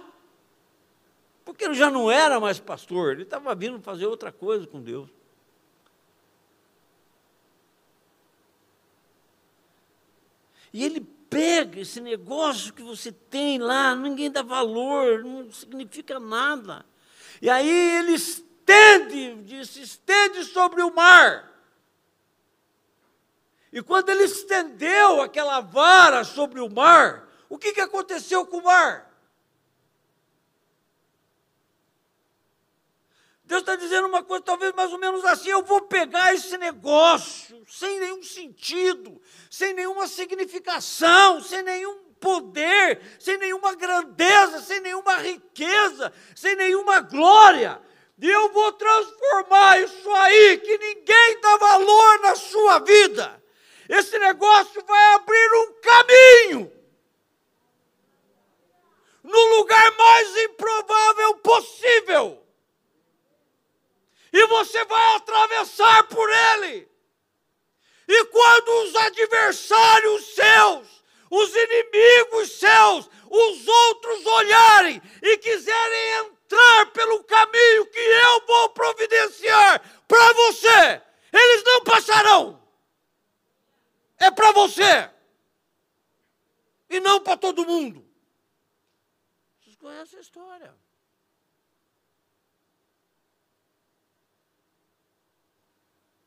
porque 1.44 1.64
ele 1.64 1.74
já 1.74 1.90
não 1.90 2.10
era 2.10 2.40
mais 2.40 2.58
pastor, 2.58 3.12
ele 3.12 3.22
estava 3.24 3.54
vindo 3.54 3.80
fazer 3.80 4.06
outra 4.06 4.32
coisa 4.32 4.66
com 4.66 4.80
Deus. 4.80 5.10
E 10.72 10.82
ele 10.84 11.00
pega 11.28 11.80
esse 11.80 12.00
negócio 12.00 12.72
que 12.72 12.82
você 12.82 13.12
tem 13.12 13.58
lá, 13.58 13.94
ninguém 13.94 14.30
dá 14.30 14.42
valor, 14.42 15.22
não 15.22 15.52
significa 15.52 16.18
nada. 16.18 16.84
E 17.42 17.50
aí 17.50 17.68
ele 17.98 18.16
estende, 18.62 19.42
disse, 19.42 19.82
estende 19.82 20.44
sobre 20.44 20.82
o 20.82 20.94
mar. 20.94 21.50
E 23.72 23.82
quando 23.82 24.10
ele 24.10 24.24
estendeu 24.24 25.20
aquela 25.20 25.60
vara 25.60 26.24
sobre 26.24 26.60
o 26.60 26.68
mar, 26.68 27.28
o 27.48 27.58
que, 27.58 27.72
que 27.72 27.80
aconteceu 27.80 28.46
com 28.46 28.58
o 28.58 28.64
mar? 28.64 29.10
Deus 33.44 33.60
está 33.60 33.76
dizendo 33.76 34.08
uma 34.08 34.22
coisa, 34.22 34.44
talvez 34.44 34.72
mais 34.74 34.92
ou 34.92 34.98
menos 34.98 35.24
assim: 35.24 35.50
eu 35.50 35.62
vou 35.62 35.82
pegar 35.82 36.34
esse 36.34 36.56
negócio 36.56 37.64
sem 37.68 37.98
nenhum 37.98 38.22
sentido, 38.22 39.20
sem 39.50 39.74
nenhuma 39.74 40.06
significação, 40.06 41.42
sem 41.42 41.62
nenhum 41.62 42.12
poder, 42.20 43.00
sem 43.18 43.36
nenhuma 43.36 43.74
grandeza, 43.74 44.60
sem 44.60 44.80
nenhuma 44.80 45.16
riqueza, 45.16 46.12
sem 46.34 46.56
nenhuma 46.56 47.00
glória. 47.00 47.82
E 48.18 48.28
eu 48.28 48.52
vou 48.52 48.72
transformar 48.72 49.80
isso 49.80 50.10
aí 50.10 50.58
que 50.58 50.78
ninguém 50.78 51.40
dá 51.40 51.56
valor 51.56 52.20
na 52.20 52.36
sua 52.36 52.78
vida. 52.80 53.42
Esse 53.88 54.18
negócio 54.18 54.84
vai 54.84 55.14
abrir 55.14 55.54
um 55.54 55.72
caminho 55.80 56.72
no 59.22 59.56
lugar 59.56 59.90
mais 59.96 60.36
improvável 60.36 61.34
possível. 61.36 62.46
E 64.32 64.46
você 64.46 64.84
vai 64.84 65.16
atravessar 65.16 66.04
por 66.04 66.28
ele. 66.30 66.88
E 68.08 68.24
quando 68.26 68.68
os 68.84 68.96
adversários 68.96 70.34
seus, 70.34 71.04
os 71.30 71.54
inimigos 71.54 72.52
seus, 72.52 73.10
os 73.30 73.68
outros 73.68 74.26
olharem 74.26 75.02
e 75.22 75.38
quiserem 75.38 76.10
entrar 76.18 76.31
pelo 76.92 77.24
caminho 77.24 77.86
que 77.86 77.98
eu 77.98 78.46
vou 78.46 78.70
providenciar 78.70 79.80
para 80.06 80.32
você, 80.34 81.02
eles 81.32 81.64
não 81.64 81.84
passarão. 81.84 82.62
É 84.18 84.30
para 84.30 84.52
você. 84.52 85.10
E 86.88 87.00
não 87.00 87.20
para 87.20 87.36
todo 87.36 87.66
mundo. 87.66 88.06
Vocês 89.60 89.76
conhecem 89.76 90.18
a 90.18 90.22
história. 90.22 90.74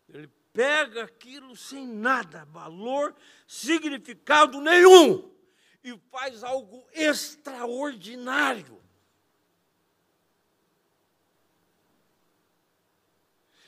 Ele 0.09 0.27
pega 0.51 1.03
aquilo 1.03 1.55
sem 1.55 1.85
nada, 1.87 2.45
valor, 2.45 3.15
significado 3.47 4.61
nenhum, 4.61 5.31
e 5.83 5.97
faz 6.09 6.43
algo 6.43 6.87
extraordinário. 6.93 8.84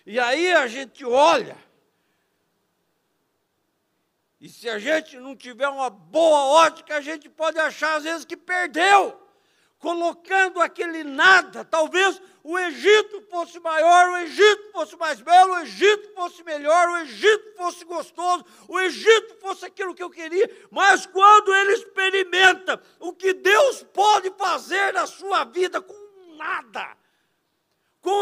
E 0.09 0.17
aí 0.21 0.53
a 0.53 0.67
gente 0.67 1.03
olha, 1.03 1.57
e 4.39 4.47
se 4.47 4.69
a 4.69 4.79
gente 4.79 5.17
não 5.17 5.35
tiver 5.35 5.67
uma 5.67 5.89
boa 5.89 6.45
ótica, 6.65 6.95
a 6.95 7.01
gente 7.01 7.27
pode 7.27 7.59
achar 7.59 7.97
às 7.97 8.05
vezes 8.05 8.23
que 8.23 8.37
perdeu 8.37 9.21
colocando 9.79 10.61
aquele 10.61 11.03
nada. 11.03 11.65
Talvez 11.65 12.21
o 12.41 12.57
Egito 12.57 13.21
fosse 13.29 13.59
maior, 13.59 14.11
o 14.11 14.17
Egito 14.19 14.71
fosse 14.71 14.95
mais 14.95 15.19
belo, 15.19 15.51
o 15.51 15.59
Egito 15.59 16.13
fosse 16.15 16.41
melhor, 16.41 16.87
o 16.87 16.97
Egito 16.99 17.57
fosse 17.57 17.83
gostoso, 17.83 18.45
o 18.65 18.79
Egito 18.79 19.35
fosse 19.41 19.65
aquilo 19.65 19.93
que 19.93 20.03
eu 20.03 20.09
queria. 20.09 20.49
Mas 20.71 21.05
quando 21.05 21.53
ele 21.53 21.73
experimenta 21.73 22.81
o 22.97 23.11
que 23.11 23.33
Deus 23.33 23.83
pode 23.93 24.31
fazer 24.37 24.93
na 24.93 25.05
sua 25.05 25.43
vida 25.43 25.81
com 25.81 26.35
nada, 26.37 26.96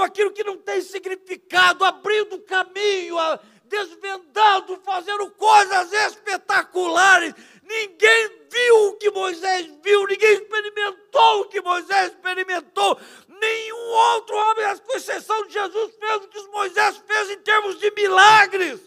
aquilo 0.06 0.32
que 0.32 0.44
não 0.44 0.58
tem 0.58 0.82
significado, 0.82 1.84
abrindo 1.84 2.40
caminho, 2.42 3.18
desvendando, 3.66 4.78
fazendo 4.84 5.30
coisas 5.32 5.92
espetaculares. 5.92 7.34
Ninguém 7.64 8.48
viu 8.50 8.88
o 8.88 8.98
que 8.98 9.10
Moisés 9.12 9.68
viu, 9.84 10.06
ninguém 10.08 10.34
experimentou 10.34 11.42
o 11.42 11.50
que 11.50 11.62
Moisés 11.62 12.12
experimentou. 12.12 13.00
Nenhum 13.28 13.88
outro 14.16 14.36
homem, 14.36 14.78
com 14.80 14.96
exceção 14.96 15.46
de 15.48 15.54
Jesus, 15.54 15.96
fez 15.96 16.16
o 16.24 16.28
que 16.28 16.42
Moisés 16.48 16.98
fez 17.06 17.30
em 17.32 17.40
termos 17.42 17.80
de 17.80 17.92
milagres. 17.92 18.80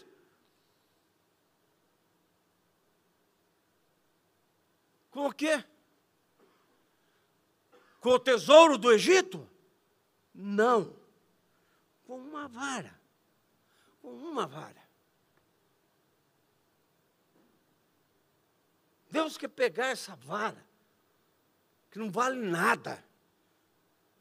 Com 5.11 5.27
o 5.27 5.33
quê? 5.33 5.63
Com 7.99 8.11
o 8.11 8.19
tesouro 8.19 8.77
do 8.77 8.91
Egito? 8.91 9.47
Não. 10.33 10.98
Com 12.09 12.17
uma 12.17 12.47
vara 12.47 12.99
com 14.01 14.09
uma 14.09 14.47
vara. 14.47 14.89
Deus 19.11 19.37
quer 19.37 19.47
pegar 19.47 19.87
essa 19.87 20.15
vara, 20.15 20.63
que 21.91 21.97
não 21.97 22.11
vale 22.11 22.39
nada, 22.39 23.03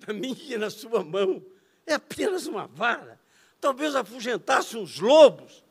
na 0.07 0.15
minha 0.15 0.55
e 0.55 0.57
na 0.57 0.71
sua 0.71 1.05
mão, 1.05 1.45
é 1.87 1.95
apenas 1.95 2.47
uma 2.47 2.67
vara. 2.67 3.21
Talvez 3.61 3.95
afugentasse 3.95 4.77
uns 4.77 4.99
lobos, 4.99 5.65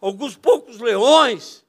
alguns 0.00 0.36
poucos 0.36 0.80
leões, 0.80 1.64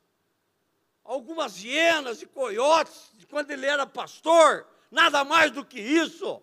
algumas 1.03 1.63
hienas 1.63 2.21
e 2.21 2.25
coiotes, 2.25 3.11
de 3.13 3.27
quando 3.27 3.51
ele 3.51 3.65
era 3.65 3.85
pastor, 3.85 4.67
nada 4.89 5.23
mais 5.23 5.51
do 5.51 5.63
que 5.63 5.79
isso 5.79 6.41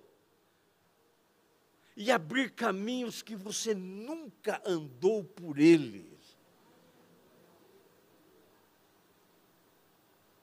e 1.97 2.11
abrir 2.11 2.51
caminhos 2.51 3.23
que 3.23 3.37
você 3.37 3.75
nunca 3.75 4.63
andou 4.65 5.25
por 5.25 5.59
eles. 5.59 6.37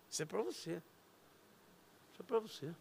Isso 0.10 0.24
é 0.24 0.26
para 0.26 0.41
você. 0.41 0.82
Isso 2.12 2.22
é 2.22 2.24
para 2.24 2.39
você. 2.39 2.74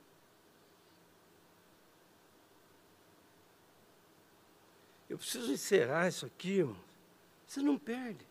Eu 5.09 5.17
preciso 5.17 5.51
encerrar 5.51 6.09
isso 6.09 6.27
aqui, 6.27 6.59
irmão. 6.59 6.77
Você 7.47 7.63
não 7.63 7.79
perde. 7.79 8.27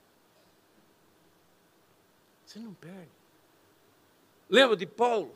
Você 2.45 2.59
não 2.59 2.73
perde. 2.73 3.11
Lembra 4.47 4.77
de 4.77 4.85
Paulo? 4.85 5.35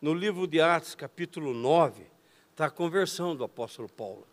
No 0.00 0.12
livro 0.12 0.46
de 0.46 0.60
Atos, 0.60 0.94
capítulo 0.94 1.54
9, 1.54 2.02
está 2.50 2.66
a 2.66 2.70
conversão 2.70 3.34
do 3.34 3.42
apóstolo 3.44 3.88
Paulo. 3.88 4.26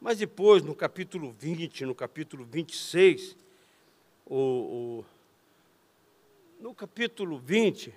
Mas 0.00 0.18
depois, 0.18 0.62
no 0.62 0.74
capítulo 0.74 1.30
20, 1.30 1.86
no 1.86 1.94
capítulo 1.94 2.44
26, 2.44 3.36
o, 4.26 4.34
o, 4.36 5.04
no 6.60 6.74
capítulo 6.74 7.38
20, 7.38 7.94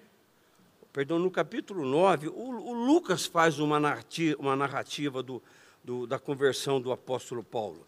perdão, 0.93 1.17
no 1.17 1.31
capítulo 1.31 1.83
9, 1.85 2.27
o, 2.27 2.31
o 2.31 2.73
Lucas 2.73 3.25
faz 3.25 3.57
uma 3.57 3.79
narrativa, 3.79 4.39
uma 4.39 4.55
narrativa 4.55 5.23
do, 5.23 5.41
do, 5.83 6.05
da 6.05 6.19
conversão 6.19 6.79
do 6.79 6.91
apóstolo 6.91 7.43
Paulo. 7.43 7.85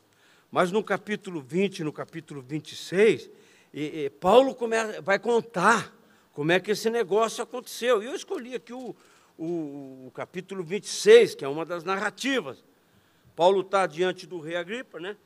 Mas 0.52 0.72
no 0.72 0.84
capítulo 0.84 1.40
20, 1.40 1.84
no 1.84 1.94
capítulo 1.94 2.42
26, 2.42 3.30
e, 3.72 4.06
e 4.06 4.10
Paulo 4.10 4.56
começa, 4.56 5.02
vai 5.04 5.20
contar 5.20 5.97
como 6.38 6.52
é 6.52 6.60
que 6.60 6.70
esse 6.70 6.88
negócio 6.88 7.44
aconteceu. 7.44 8.04
E 8.04 8.06
eu 8.06 8.14
escolhi 8.14 8.54
aqui 8.54 8.72
o, 8.72 8.96
o, 9.36 10.06
o 10.06 10.12
capítulo 10.14 10.64
26, 10.64 11.34
que 11.34 11.44
é 11.44 11.48
uma 11.48 11.66
das 11.66 11.84
narrativas. 11.84 12.64
Paulo 13.36 13.62
está 13.62 13.88
diante 13.88 14.28
do 14.28 14.40
rei 14.40 14.56
Agripa, 14.56 15.00
né? 15.00 15.18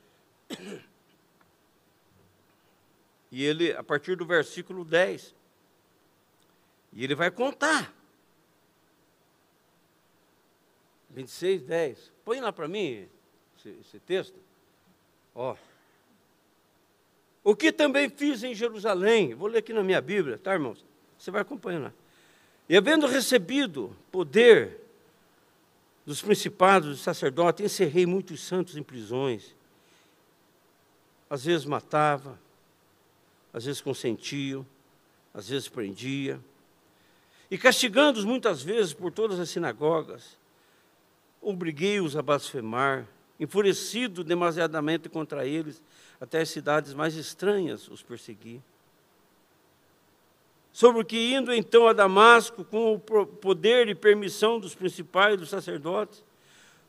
E 3.30 3.44
ele, 3.44 3.74
a 3.74 3.84
partir 3.84 4.16
do 4.16 4.26
versículo 4.26 4.86
10, 4.86 5.36
e 6.94 7.04
ele 7.04 7.14
vai 7.14 7.30
contar. 7.30 7.94
26, 11.10 11.64
10. 11.64 12.14
Põe 12.24 12.40
lá 12.40 12.54
para 12.54 12.70
mim 12.70 13.10
esse, 13.58 13.70
esse 13.82 14.00
texto. 14.00 14.40
Ó. 15.36 15.58
O 17.44 17.54
que 17.54 17.70
também 17.74 18.10
fiz 18.10 18.44
em 18.44 18.56
Jerusalém, 18.56 19.36
vou 19.36 19.50
ler 19.50 19.58
aqui 19.58 19.74
na 19.74 19.84
minha 19.84 20.00
Bíblia, 20.00 20.38
tá, 20.38 20.54
irmãos? 20.54 20.90
Você 21.22 21.30
vai 21.30 21.44
acompanhando. 21.44 21.94
E 22.68 22.76
havendo 22.76 23.06
recebido 23.06 23.96
poder 24.12 24.82
dos 26.04 26.20
principados, 26.20 26.90
dos 26.90 27.02
sacerdotes, 27.02 27.64
encerrei 27.64 28.08
muitos 28.08 28.42
santos 28.42 28.76
em 28.76 28.82
prisões. 28.82 29.56
Às 31.30 31.46
vezes 31.46 31.64
matava, 31.64 32.40
às 33.54 33.66
vezes 33.66 33.82
consentia, 33.82 34.66
às 35.32 35.50
vezes 35.50 35.70
prendia. 35.70 36.40
E 37.52 37.58
castigando-os 37.58 38.26
muitas 38.26 38.64
vezes 38.64 38.92
por 38.92 39.12
todas 39.12 39.40
as 39.40 39.48
sinagogas, 39.48 40.36
obriguei-os 41.40 42.18
a 42.18 42.24
blasfemar, 42.24 43.06
enfurecido 43.40 44.24
demasiadamente 44.24 45.08
contra 45.08 45.46
eles, 45.46 45.84
até 46.20 46.42
as 46.42 46.50
cidades 46.50 46.96
mais 46.96 47.14
estranhas 47.14 47.88
os 47.90 48.02
persegui 48.02 48.60
sobre 50.72 51.02
o 51.02 51.06
que 51.06 51.34
indo 51.34 51.54
então 51.54 51.88
a 51.88 51.94
Damasco 51.94 52.64
com 52.64 52.94
o 52.94 53.00
poder 53.00 53.90
e 53.90 53.96
permissão 53.96 54.60
dos 54.60 54.74
principais 54.74 55.38
dos 55.38 55.50
sacerdotes. 55.50 56.24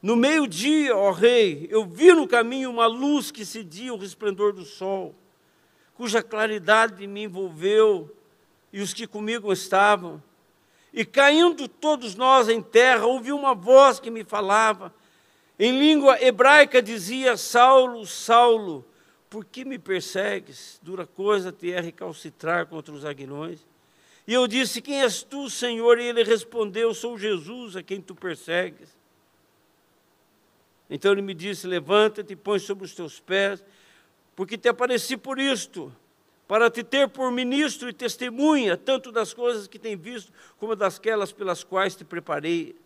No 0.00 0.16
meio-dia, 0.16 0.96
ó 0.96 1.12
rei, 1.12 1.68
eu 1.70 1.84
vi 1.84 2.12
no 2.12 2.26
caminho 2.26 2.70
uma 2.70 2.86
luz 2.86 3.30
que 3.30 3.44
cedia 3.44 3.94
o 3.94 3.96
resplendor 3.96 4.52
do 4.52 4.64
sol, 4.64 5.14
cuja 5.94 6.22
claridade 6.22 7.06
me 7.06 7.24
envolveu 7.24 8.14
e 8.72 8.80
os 8.80 8.92
que 8.92 9.06
comigo 9.06 9.52
estavam. 9.52 10.22
E 10.92 11.04
caindo 11.04 11.68
todos 11.68 12.14
nós 12.14 12.48
em 12.48 12.60
terra, 12.60 13.06
ouvi 13.06 13.32
uma 13.32 13.54
voz 13.54 13.98
que 13.98 14.10
me 14.10 14.24
falava. 14.24 14.92
Em 15.58 15.78
língua 15.78 16.20
hebraica 16.22 16.82
dizia: 16.82 17.36
Saulo, 17.36 18.04
Saulo, 18.06 18.84
Por 19.30 19.46
que 19.46 19.64
me 19.64 19.78
persegues? 19.78 20.78
Dura 20.82 21.06
coisa 21.06 21.50
te 21.50 21.72
é 21.72 21.80
recalcitrar 21.80 22.66
contra 22.66 22.92
os 22.92 23.02
aguilhões. 23.02 23.71
E 24.26 24.34
eu 24.34 24.46
disse: 24.46 24.80
Quem 24.80 25.02
és 25.02 25.22
tu, 25.22 25.50
Senhor? 25.50 25.98
E 25.98 26.04
ele 26.04 26.22
respondeu: 26.22 26.94
Sou 26.94 27.18
Jesus 27.18 27.76
a 27.76 27.82
quem 27.82 28.00
tu 28.00 28.14
persegues. 28.14 28.88
Então 30.88 31.12
ele 31.12 31.22
me 31.22 31.34
disse: 31.34 31.66
Levanta-te 31.66 32.32
e 32.32 32.36
põe 32.36 32.58
sobre 32.58 32.84
os 32.84 32.94
teus 32.94 33.18
pés, 33.18 33.64
porque 34.36 34.56
te 34.56 34.68
apareci 34.68 35.16
por 35.16 35.38
isto, 35.38 35.94
para 36.46 36.70
te 36.70 36.84
ter 36.84 37.08
por 37.08 37.32
ministro 37.32 37.88
e 37.88 37.92
testemunha, 37.92 38.76
tanto 38.76 39.10
das 39.10 39.34
coisas 39.34 39.66
que 39.66 39.78
tem 39.78 39.96
visto, 39.96 40.32
como 40.58 40.76
dasquelas 40.76 41.32
pelas 41.32 41.64
quais 41.64 41.96
te 41.96 42.04
preparei, 42.04 42.76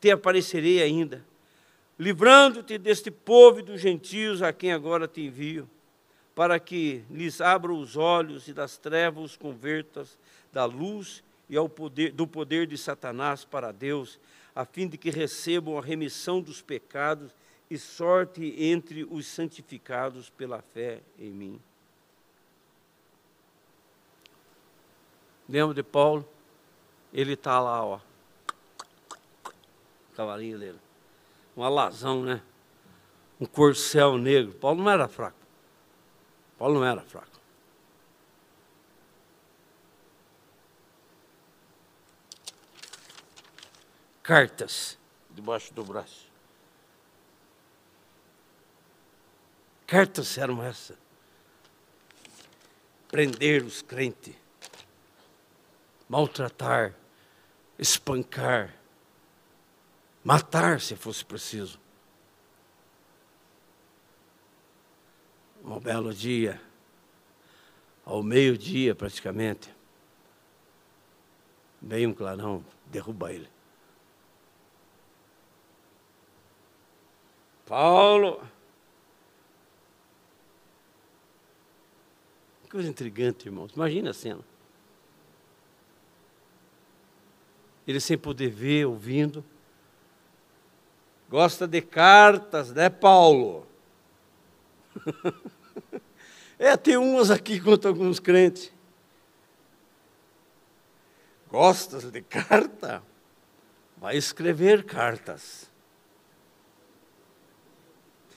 te 0.00 0.10
aparecerei 0.10 0.82
ainda, 0.82 1.24
livrando-te 1.98 2.78
deste 2.78 3.10
povo 3.10 3.60
e 3.60 3.62
dos 3.62 3.80
gentios 3.80 4.42
a 4.42 4.52
quem 4.52 4.72
agora 4.72 5.06
te 5.06 5.20
envio, 5.20 5.68
para 6.34 6.58
que 6.58 7.04
lhes 7.10 7.40
abra 7.40 7.72
os 7.72 7.96
olhos 7.96 8.48
e 8.48 8.52
das 8.52 8.76
trevas 8.76 9.22
os 9.22 9.36
convertas 9.36 10.18
da 10.54 10.64
luz 10.64 11.22
e 11.50 11.56
ao 11.56 11.68
poder, 11.68 12.12
do 12.12 12.26
poder 12.26 12.66
de 12.66 12.78
Satanás 12.78 13.44
para 13.44 13.72
Deus, 13.72 14.18
a 14.54 14.64
fim 14.64 14.86
de 14.86 14.96
que 14.96 15.10
recebam 15.10 15.76
a 15.76 15.82
remissão 15.82 16.40
dos 16.40 16.62
pecados 16.62 17.32
e 17.68 17.76
sorte 17.76 18.54
entre 18.56 19.04
os 19.04 19.26
santificados 19.26 20.30
pela 20.30 20.62
fé 20.62 21.00
em 21.18 21.30
mim. 21.30 21.60
Lembra 25.48 25.74
de 25.74 25.82
Paulo? 25.82 26.26
Ele 27.12 27.32
está 27.32 27.60
lá, 27.60 27.84
ó. 27.84 28.00
Cavalinho 30.14 30.58
dele. 30.58 30.78
Um 31.56 31.62
alazão, 31.62 32.22
né? 32.22 32.40
Um 33.40 33.46
corcel 33.46 34.16
negro. 34.16 34.54
Paulo 34.54 34.82
não 34.82 34.90
era 34.90 35.08
fraco. 35.08 35.36
Paulo 36.56 36.76
não 36.76 36.86
era 36.86 37.02
fraco. 37.02 37.33
Cartas 44.24 44.98
debaixo 45.30 45.72
do 45.74 45.84
braço. 45.84 46.26
Cartas 49.86 50.38
eram 50.38 50.62
essas. 50.62 50.96
Prender 53.08 53.62
os 53.62 53.82
crentes, 53.82 54.34
maltratar, 56.08 56.94
espancar, 57.78 58.74
matar 60.24 60.80
se 60.80 60.96
fosse 60.96 61.22
preciso. 61.24 61.78
Um 65.62 65.78
belo 65.78 66.12
dia, 66.12 66.60
ao 68.04 68.22
meio-dia 68.22 68.94
praticamente, 68.94 69.72
veio 71.80 72.08
um 72.08 72.14
clarão, 72.14 72.64
derruba 72.86 73.32
ele. 73.32 73.53
Paulo. 77.66 78.42
Que 82.62 82.70
coisa 82.70 82.88
intrigante, 82.88 83.48
irmãos. 83.48 83.72
Imagina 83.74 84.10
a 84.10 84.14
cena. 84.14 84.42
Ele 87.86 88.00
sem 88.00 88.16
poder 88.16 88.48
ver, 88.48 88.86
ouvindo. 88.86 89.44
Gosta 91.28 91.66
de 91.66 91.80
cartas, 91.80 92.72
né, 92.72 92.88
Paulo? 92.88 93.66
é, 96.58 96.76
tem 96.76 96.96
umas 96.96 97.30
aqui 97.30 97.60
contra 97.60 97.90
alguns 97.90 98.20
crentes. 98.20 98.72
Gostas 101.48 102.10
de 102.10 102.22
carta? 102.22 103.02
Vai 103.96 104.16
escrever 104.16 104.84
cartas. 104.84 105.70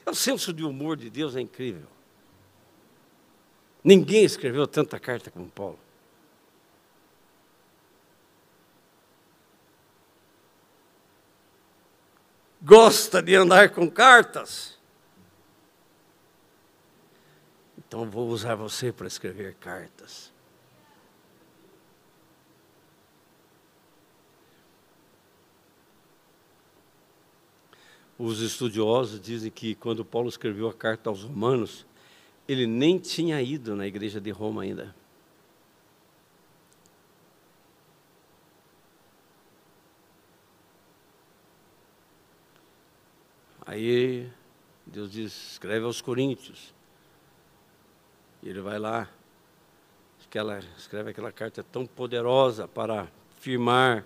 O 0.07 0.15
senso 0.15 0.53
de 0.53 0.63
humor 0.63 0.95
de 0.95 1.09
Deus 1.09 1.35
é 1.35 1.41
incrível. 1.41 1.87
Ninguém 3.83 4.23
escreveu 4.23 4.65
tanta 4.65 4.97
carta 4.99 5.29
como 5.29 5.49
Paulo. 5.49 5.79
Gosta 12.61 13.21
de 13.21 13.35
andar 13.35 13.69
com 13.71 13.89
cartas? 13.89 14.77
Então 17.77 18.09
vou 18.09 18.29
usar 18.29 18.55
você 18.55 18.91
para 18.91 19.07
escrever 19.07 19.55
cartas. 19.55 20.33
Os 28.19 28.41
estudiosos 28.41 29.21
dizem 29.21 29.51
que 29.51 29.75
quando 29.75 30.03
Paulo 30.03 30.27
escreveu 30.27 30.67
a 30.67 30.73
carta 30.73 31.09
aos 31.09 31.21
Romanos, 31.21 31.85
ele 32.47 32.65
nem 32.65 32.97
tinha 32.97 33.39
ido 33.41 33.75
na 33.75 33.85
igreja 33.85 34.19
de 34.19 34.31
Roma 34.31 34.63
ainda. 34.63 34.95
Aí 43.63 44.31
Deus 44.83 45.11
diz: 45.11 45.51
escreve 45.51 45.85
aos 45.85 46.01
Coríntios. 46.01 46.73
E 48.41 48.49
ele 48.49 48.61
vai 48.61 48.79
lá, 48.79 49.07
aquela, 50.25 50.59
escreve 50.77 51.11
aquela 51.11 51.31
carta 51.31 51.63
tão 51.63 51.85
poderosa 51.85 52.67
para 52.67 53.11
firmar, 53.39 54.05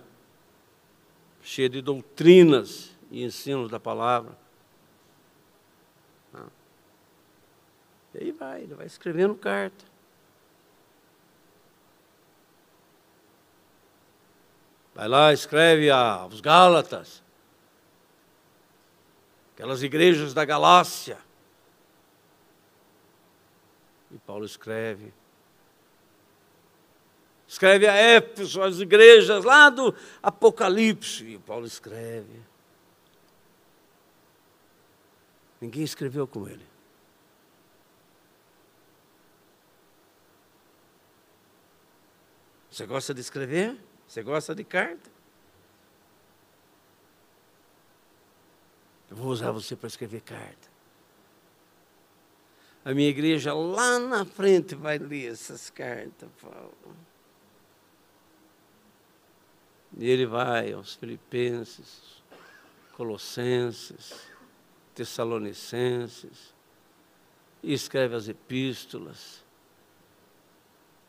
cheia 1.42 1.68
de 1.68 1.80
doutrinas 1.80 2.91
e 3.12 3.22
ensinos 3.22 3.70
da 3.70 3.78
palavra. 3.78 4.36
Ah. 6.34 6.46
E 8.14 8.18
aí 8.18 8.32
vai, 8.32 8.62
ele 8.62 8.74
vai 8.74 8.86
escrevendo 8.86 9.34
carta. 9.34 9.84
Vai 14.94 15.08
lá, 15.08 15.32
escreve 15.32 15.90
aos 15.90 16.40
Gálatas, 16.40 17.22
aquelas 19.54 19.82
igrejas 19.82 20.32
da 20.32 20.44
Galácia. 20.44 21.18
E 24.10 24.18
Paulo 24.18 24.44
escreve. 24.44 25.12
Escreve 27.46 27.86
a 27.86 27.94
Éfeso, 27.94 28.62
as 28.62 28.80
igrejas 28.80 29.44
lá 29.44 29.68
do 29.68 29.94
Apocalipse. 30.22 31.34
E 31.34 31.38
Paulo 31.38 31.66
escreve. 31.66 32.51
Ninguém 35.62 35.84
escreveu 35.84 36.26
com 36.26 36.48
ele. 36.48 36.66
Você 42.68 42.84
gosta 42.84 43.14
de 43.14 43.20
escrever? 43.20 43.78
Você 44.08 44.24
gosta 44.24 44.56
de 44.56 44.64
carta? 44.64 45.08
Eu 49.08 49.16
vou 49.16 49.28
usar 49.28 49.52
você 49.52 49.76
para 49.76 49.86
escrever 49.86 50.22
carta. 50.22 50.68
A 52.84 52.92
minha 52.92 53.08
igreja 53.08 53.54
lá 53.54 54.00
na 54.00 54.24
frente 54.24 54.74
vai 54.74 54.98
ler 54.98 55.30
essas 55.30 55.70
cartas, 55.70 56.28
Paulo. 56.40 56.96
E 59.96 60.10
ele 60.10 60.26
vai 60.26 60.72
aos 60.72 60.96
Filipenses, 60.96 62.20
Colossenses, 62.94 64.31
Tessalonicenses, 64.94 66.52
e 67.62 67.72
escreve 67.72 68.14
as 68.14 68.28
epístolas. 68.28 69.42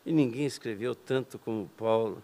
E 0.06 0.12
ninguém 0.12 0.46
escreveu 0.46 0.94
tanto 0.94 1.38
como 1.38 1.68
Paulo. 1.76 2.22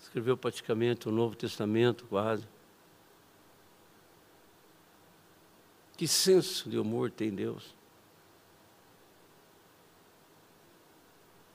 Escreveu 0.00 0.36
praticamente 0.36 1.08
o 1.08 1.12
Novo 1.12 1.34
Testamento, 1.34 2.04
quase. 2.06 2.46
Que 5.96 6.06
senso 6.06 6.68
de 6.68 6.78
humor 6.78 7.10
tem 7.10 7.30
Deus? 7.30 7.74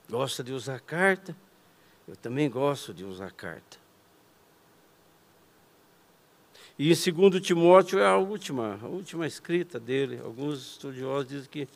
Gosta 0.10 0.44
de 0.44 0.52
usar 0.52 0.80
carta? 0.80 1.36
Eu 2.08 2.16
também 2.16 2.50
gosto 2.50 2.94
de 2.94 3.06
usar 3.06 3.32
carta. 3.32 3.81
E 6.80 6.92
em 6.92 6.96
2 6.96 7.46
Timóteo 7.46 8.00
é 8.00 8.06
a 8.06 8.18
última, 8.18 8.80
a 8.82 8.88
última 8.88 9.28
escrita 9.28 9.80
dele. 9.80 10.20
Alguns 10.24 10.72
estudiosos 10.74 11.28
dizem 11.28 11.50
que 11.50 11.68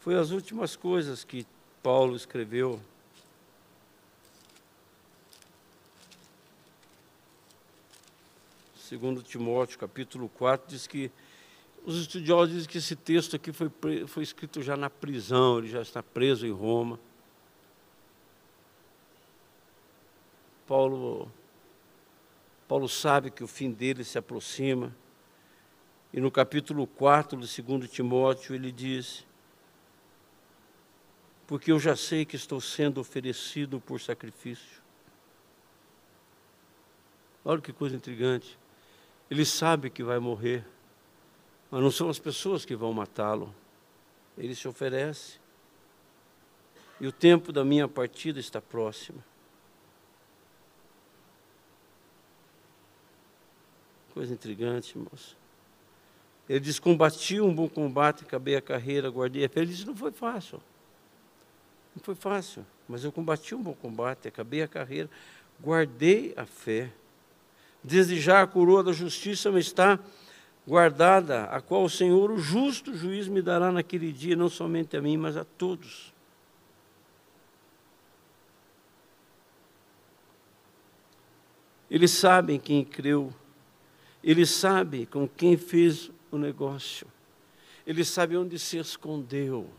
foi 0.00 0.14
as 0.14 0.30
últimas 0.30 0.76
coisas 0.76 1.24
que 1.24 1.46
Paulo 1.82 2.14
escreveu. 2.14 2.80
Segundo 8.76 9.20
Timóteo, 9.20 9.78
capítulo 9.78 10.28
4, 10.28 10.68
diz 10.68 10.86
que 10.86 11.10
Os 11.84 11.96
estudiosos 11.96 12.54
dizem 12.54 12.68
que 12.68 12.78
esse 12.78 12.94
texto 12.94 13.34
aqui 13.34 13.52
foi, 13.52 13.68
foi 14.06 14.22
escrito 14.22 14.62
já 14.62 14.76
na 14.76 14.88
prisão, 14.88 15.58
ele 15.58 15.68
já 15.68 15.82
está 15.82 16.02
preso 16.02 16.46
em 16.46 16.52
Roma. 16.52 17.00
Paulo, 20.66 21.30
Paulo 22.68 22.88
sabe 22.88 23.30
que 23.30 23.44
o 23.44 23.46
fim 23.46 23.70
dele 23.70 24.02
se 24.02 24.18
aproxima. 24.18 24.94
E 26.12 26.20
no 26.20 26.30
capítulo 26.30 26.86
4 26.86 27.38
do 27.38 27.46
2 27.46 27.90
Timóteo 27.90 28.54
ele 28.54 28.72
diz: 28.72 29.26
Porque 31.46 31.70
eu 31.70 31.78
já 31.78 31.94
sei 31.94 32.24
que 32.24 32.36
estou 32.36 32.60
sendo 32.60 33.00
oferecido 33.00 33.80
por 33.80 34.00
sacrifício. 34.00 34.82
Olha 37.44 37.60
que 37.60 37.72
coisa 37.72 37.94
intrigante. 37.94 38.58
Ele 39.30 39.44
sabe 39.44 39.90
que 39.90 40.02
vai 40.02 40.18
morrer, 40.18 40.64
mas 41.70 41.80
não 41.80 41.90
são 41.90 42.08
as 42.08 42.18
pessoas 42.18 42.64
que 42.64 42.74
vão 42.74 42.92
matá-lo. 42.92 43.54
Ele 44.36 44.54
se 44.54 44.66
oferece. 44.66 45.38
E 47.00 47.06
o 47.06 47.12
tempo 47.12 47.52
da 47.52 47.64
minha 47.64 47.86
partida 47.86 48.40
está 48.40 48.60
próximo. 48.60 49.22
Coisa 54.16 54.32
intrigante, 54.32 54.96
irmãos. 54.96 55.36
Ele 56.48 56.58
diz: 56.58 56.78
Combati 56.78 57.38
um 57.38 57.54
bom 57.54 57.68
combate, 57.68 58.24
acabei 58.24 58.56
a 58.56 58.62
carreira, 58.62 59.10
guardei 59.10 59.44
a 59.44 59.48
fé. 59.50 59.60
Ele 59.60 59.70
diz: 59.70 59.84
Não 59.84 59.94
foi 59.94 60.10
fácil. 60.10 60.58
Não 61.94 62.02
foi 62.02 62.14
fácil, 62.14 62.64
mas 62.88 63.04
eu 63.04 63.12
combati 63.12 63.54
um 63.54 63.62
bom 63.62 63.74
combate, 63.74 64.26
acabei 64.26 64.62
a 64.62 64.68
carreira, 64.68 65.10
guardei 65.62 66.32
a 66.34 66.46
fé. 66.46 66.90
Desejar 67.84 68.42
a 68.42 68.46
coroa 68.46 68.82
da 68.82 68.90
justiça 68.90 69.52
me 69.52 69.60
está 69.60 69.98
guardada, 70.66 71.44
a 71.44 71.60
qual 71.60 71.84
o 71.84 71.90
Senhor, 71.90 72.30
o 72.30 72.38
justo 72.38 72.96
juiz, 72.96 73.28
me 73.28 73.42
dará 73.42 73.70
naquele 73.70 74.10
dia, 74.12 74.34
não 74.34 74.48
somente 74.48 74.96
a 74.96 75.02
mim, 75.02 75.18
mas 75.18 75.36
a 75.36 75.44
todos. 75.44 76.10
Eles 81.90 82.12
sabem 82.12 82.58
quem 82.58 82.82
creu, 82.82 83.30
eles 84.26 84.50
sabem 84.50 85.06
com 85.06 85.28
quem 85.28 85.56
fez 85.56 86.10
o 86.32 86.36
negócio, 86.36 87.06
ele 87.86 88.04
sabe 88.04 88.36
onde 88.36 88.58
se 88.58 88.76
escondeu, 88.76 89.70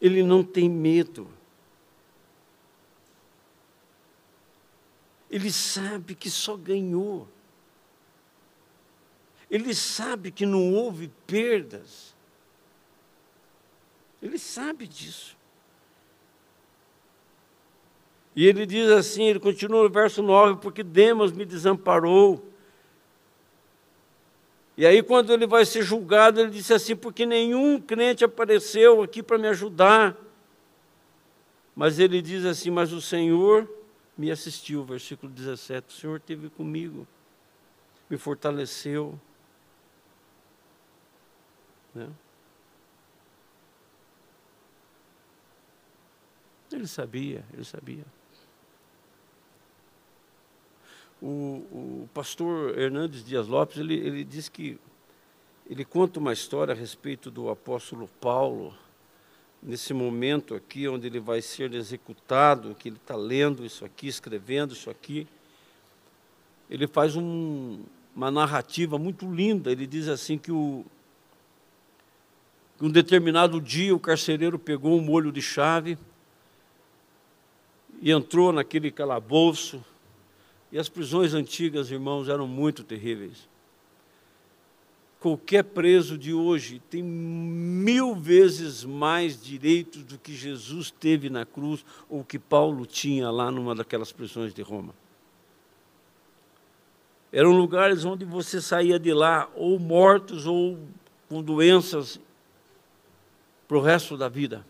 ele 0.00 0.22
não 0.22 0.42
tem 0.42 0.70
medo. 0.70 1.28
Ele 5.30 5.52
sabe 5.52 6.14
que 6.14 6.30
só 6.30 6.56
ganhou. 6.56 7.28
Ele 9.50 9.74
sabe 9.74 10.30
que 10.30 10.46
não 10.46 10.72
houve 10.72 11.10
perdas. 11.26 12.14
Ele 14.22 14.38
sabe 14.38 14.86
disso. 14.86 15.36
E 18.34 18.46
ele 18.46 18.64
diz 18.64 18.88
assim, 18.90 19.24
ele 19.24 19.40
continua 19.40 19.82
no 19.82 19.90
verso 19.90 20.22
9, 20.22 20.60
porque 20.60 20.82
Demas 20.82 21.32
me 21.32 21.44
desamparou. 21.44 22.55
E 24.76 24.84
aí, 24.84 25.02
quando 25.02 25.32
ele 25.32 25.46
vai 25.46 25.64
ser 25.64 25.82
julgado, 25.82 26.40
ele 26.40 26.50
disse 26.50 26.74
assim: 26.74 26.94
porque 26.94 27.24
nenhum 27.24 27.80
crente 27.80 28.24
apareceu 28.24 29.02
aqui 29.02 29.22
para 29.22 29.38
me 29.38 29.48
ajudar. 29.48 30.16
Mas 31.74 31.98
ele 31.98 32.20
diz 32.20 32.44
assim: 32.44 32.70
mas 32.70 32.92
o 32.92 33.00
Senhor 33.00 33.68
me 34.16 34.30
assistiu, 34.30 34.84
versículo 34.84 35.32
17. 35.32 35.88
O 35.88 35.98
Senhor 35.98 36.16
esteve 36.16 36.50
comigo, 36.50 37.06
me 38.08 38.18
fortaleceu. 38.18 39.18
Né? 41.94 42.08
Ele 46.70 46.86
sabia, 46.86 47.44
ele 47.54 47.64
sabia. 47.64 48.04
O, 51.26 51.66
o 51.72 52.08
pastor 52.14 52.78
Hernandes 52.78 53.24
Dias 53.24 53.48
Lopes, 53.48 53.78
ele, 53.78 53.94
ele 53.94 54.22
diz 54.22 54.48
que 54.48 54.78
ele 55.68 55.84
conta 55.84 56.20
uma 56.20 56.32
história 56.32 56.72
a 56.72 56.76
respeito 56.76 57.32
do 57.32 57.50
apóstolo 57.50 58.08
Paulo, 58.20 58.72
nesse 59.60 59.92
momento 59.92 60.54
aqui, 60.54 60.86
onde 60.86 61.08
ele 61.08 61.18
vai 61.18 61.42
ser 61.42 61.74
executado, 61.74 62.76
que 62.76 62.88
ele 62.88 62.96
está 62.96 63.16
lendo 63.16 63.66
isso 63.66 63.84
aqui, 63.84 64.06
escrevendo 64.06 64.72
isso 64.72 64.88
aqui. 64.88 65.26
Ele 66.70 66.86
faz 66.86 67.16
um, 67.16 67.82
uma 68.14 68.30
narrativa 68.30 68.96
muito 68.96 69.28
linda. 69.28 69.72
Ele 69.72 69.84
diz 69.84 70.06
assim 70.06 70.38
que 70.38 70.52
o, 70.52 70.84
um 72.80 72.88
determinado 72.88 73.60
dia 73.60 73.92
o 73.92 73.98
carcereiro 73.98 74.60
pegou 74.60 74.96
um 74.96 75.02
molho 75.02 75.32
de 75.32 75.42
chave 75.42 75.98
e 78.00 78.12
entrou 78.12 78.52
naquele 78.52 78.92
calabouço. 78.92 79.84
E 80.76 80.78
as 80.78 80.90
prisões 80.90 81.32
antigas, 81.32 81.90
irmãos, 81.90 82.28
eram 82.28 82.46
muito 82.46 82.84
terríveis. 82.84 83.48
Qualquer 85.18 85.64
preso 85.64 86.18
de 86.18 86.34
hoje 86.34 86.82
tem 86.90 87.02
mil 87.02 88.14
vezes 88.14 88.84
mais 88.84 89.42
direitos 89.42 90.04
do 90.04 90.18
que 90.18 90.34
Jesus 90.34 90.90
teve 90.90 91.30
na 91.30 91.46
cruz 91.46 91.82
ou 92.10 92.22
que 92.22 92.38
Paulo 92.38 92.84
tinha 92.84 93.30
lá 93.30 93.50
numa 93.50 93.74
daquelas 93.74 94.12
prisões 94.12 94.52
de 94.52 94.60
Roma. 94.60 94.94
Eram 97.32 97.52
lugares 97.52 98.04
onde 98.04 98.26
você 98.26 98.60
saía 98.60 98.98
de 98.98 99.14
lá 99.14 99.48
ou 99.54 99.78
mortos 99.78 100.46
ou 100.46 100.78
com 101.26 101.42
doenças 101.42 102.20
para 103.66 103.78
o 103.78 103.80
resto 103.80 104.14
da 104.14 104.28
vida. 104.28 104.62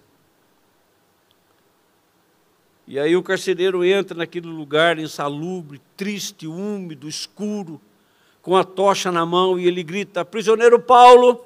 E 2.87 2.99
aí 2.99 3.17
o 3.17 3.23
carcereiro 3.23 3.85
entra 3.85 4.17
naquele 4.17 4.47
lugar 4.47 4.99
insalubre, 4.99 5.81
triste, 5.97 6.47
úmido, 6.47 7.09
escuro, 7.09 7.81
com 8.41 8.57
a 8.57 8.63
tocha 8.63 9.11
na 9.11 9.27
mão 9.27 9.59
e 9.59 9.67
ele 9.67 9.83
grita: 9.83 10.25
Prisioneiro 10.25 10.79
Paulo! 10.81 11.45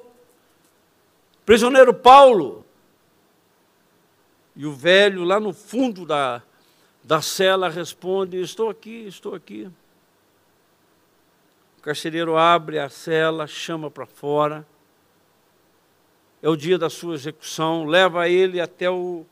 Prisioneiro 1.45 1.93
Paulo! 1.93 2.63
E 4.55 4.65
o 4.65 4.73
velho, 4.73 5.23
lá 5.23 5.39
no 5.39 5.53
fundo 5.53 6.05
da, 6.05 6.43
da 7.03 7.21
cela, 7.21 7.69
responde: 7.69 8.39
Estou 8.39 8.69
aqui, 8.69 9.07
estou 9.07 9.33
aqui. 9.33 9.67
O 11.79 11.81
carcereiro 11.81 12.37
abre 12.37 12.77
a 12.77 12.89
cela, 12.89 13.47
chama 13.47 13.89
para 13.89 14.05
fora 14.05 14.67
é 16.41 16.49
o 16.49 16.55
dia 16.55 16.77
da 16.77 16.89
sua 16.89 17.13
execução, 17.13 17.85
leva 17.85 18.27
ele 18.27 18.59
até 18.59 18.89
o, 18.89 19.25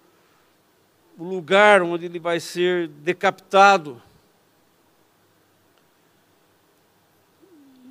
o 1.20 1.24
lugar 1.24 1.82
onde 1.82 2.06
ele 2.06 2.18
vai 2.18 2.40
ser 2.40 2.88
decapitado. 2.88 4.02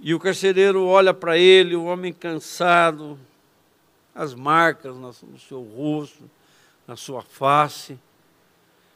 E 0.00 0.14
o 0.14 0.18
carcereiro 0.18 0.86
olha 0.86 1.12
para 1.12 1.36
ele, 1.36 1.76
o 1.76 1.84
homem 1.84 2.10
cansado, 2.10 3.18
as 4.14 4.32
marcas 4.32 4.96
no 4.96 5.12
seu 5.38 5.60
rosto, 5.60 6.22
na 6.86 6.96
sua 6.96 7.20
face. 7.20 7.98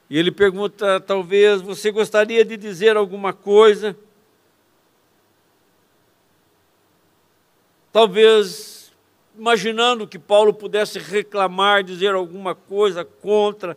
E 0.09 0.17
ele 0.17 0.31
pergunta: 0.31 0.99
talvez 0.99 1.61
você 1.61 1.91
gostaria 1.91 2.43
de 2.43 2.57
dizer 2.57 2.97
alguma 2.97 3.35
coisa? 3.35 3.95
Talvez 7.93 8.91
imaginando 9.37 10.07
que 10.07 10.19
Paulo 10.19 10.55
pudesse 10.55 10.99
reclamar, 10.99 11.83
dizer 11.83 12.15
alguma 12.15 12.55
coisa 12.55 13.05
contra, 13.05 13.77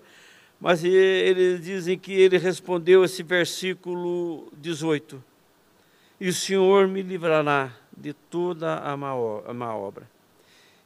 mas 0.59 0.83
eles 0.83 1.61
dizem 1.61 1.97
que 1.97 2.13
ele 2.13 2.37
respondeu 2.37 3.03
esse 3.03 3.21
versículo 3.23 4.51
18: 4.53 5.23
E 6.19 6.29
o 6.29 6.33
Senhor 6.33 6.87
me 6.87 7.01
livrará 7.01 7.71
de 7.95 8.13
toda 8.13 8.79
a 8.79 8.95
má 8.95 9.15
obra, 9.75 10.09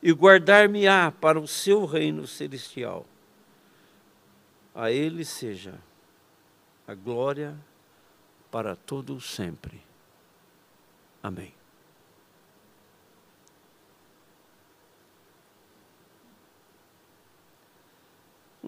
e 0.01 0.11
guardar-me-á 0.11 1.11
para 1.11 1.39
o 1.39 1.47
seu 1.47 1.85
reino 1.85 2.25
celestial. 2.27 3.05
A 4.73 4.91
Ele 4.91 5.25
seja 5.25 5.75
a 6.87 6.93
glória 6.93 7.55
para 8.49 8.75
todo 8.75 9.19
sempre. 9.19 9.81
Amém. 11.21 11.58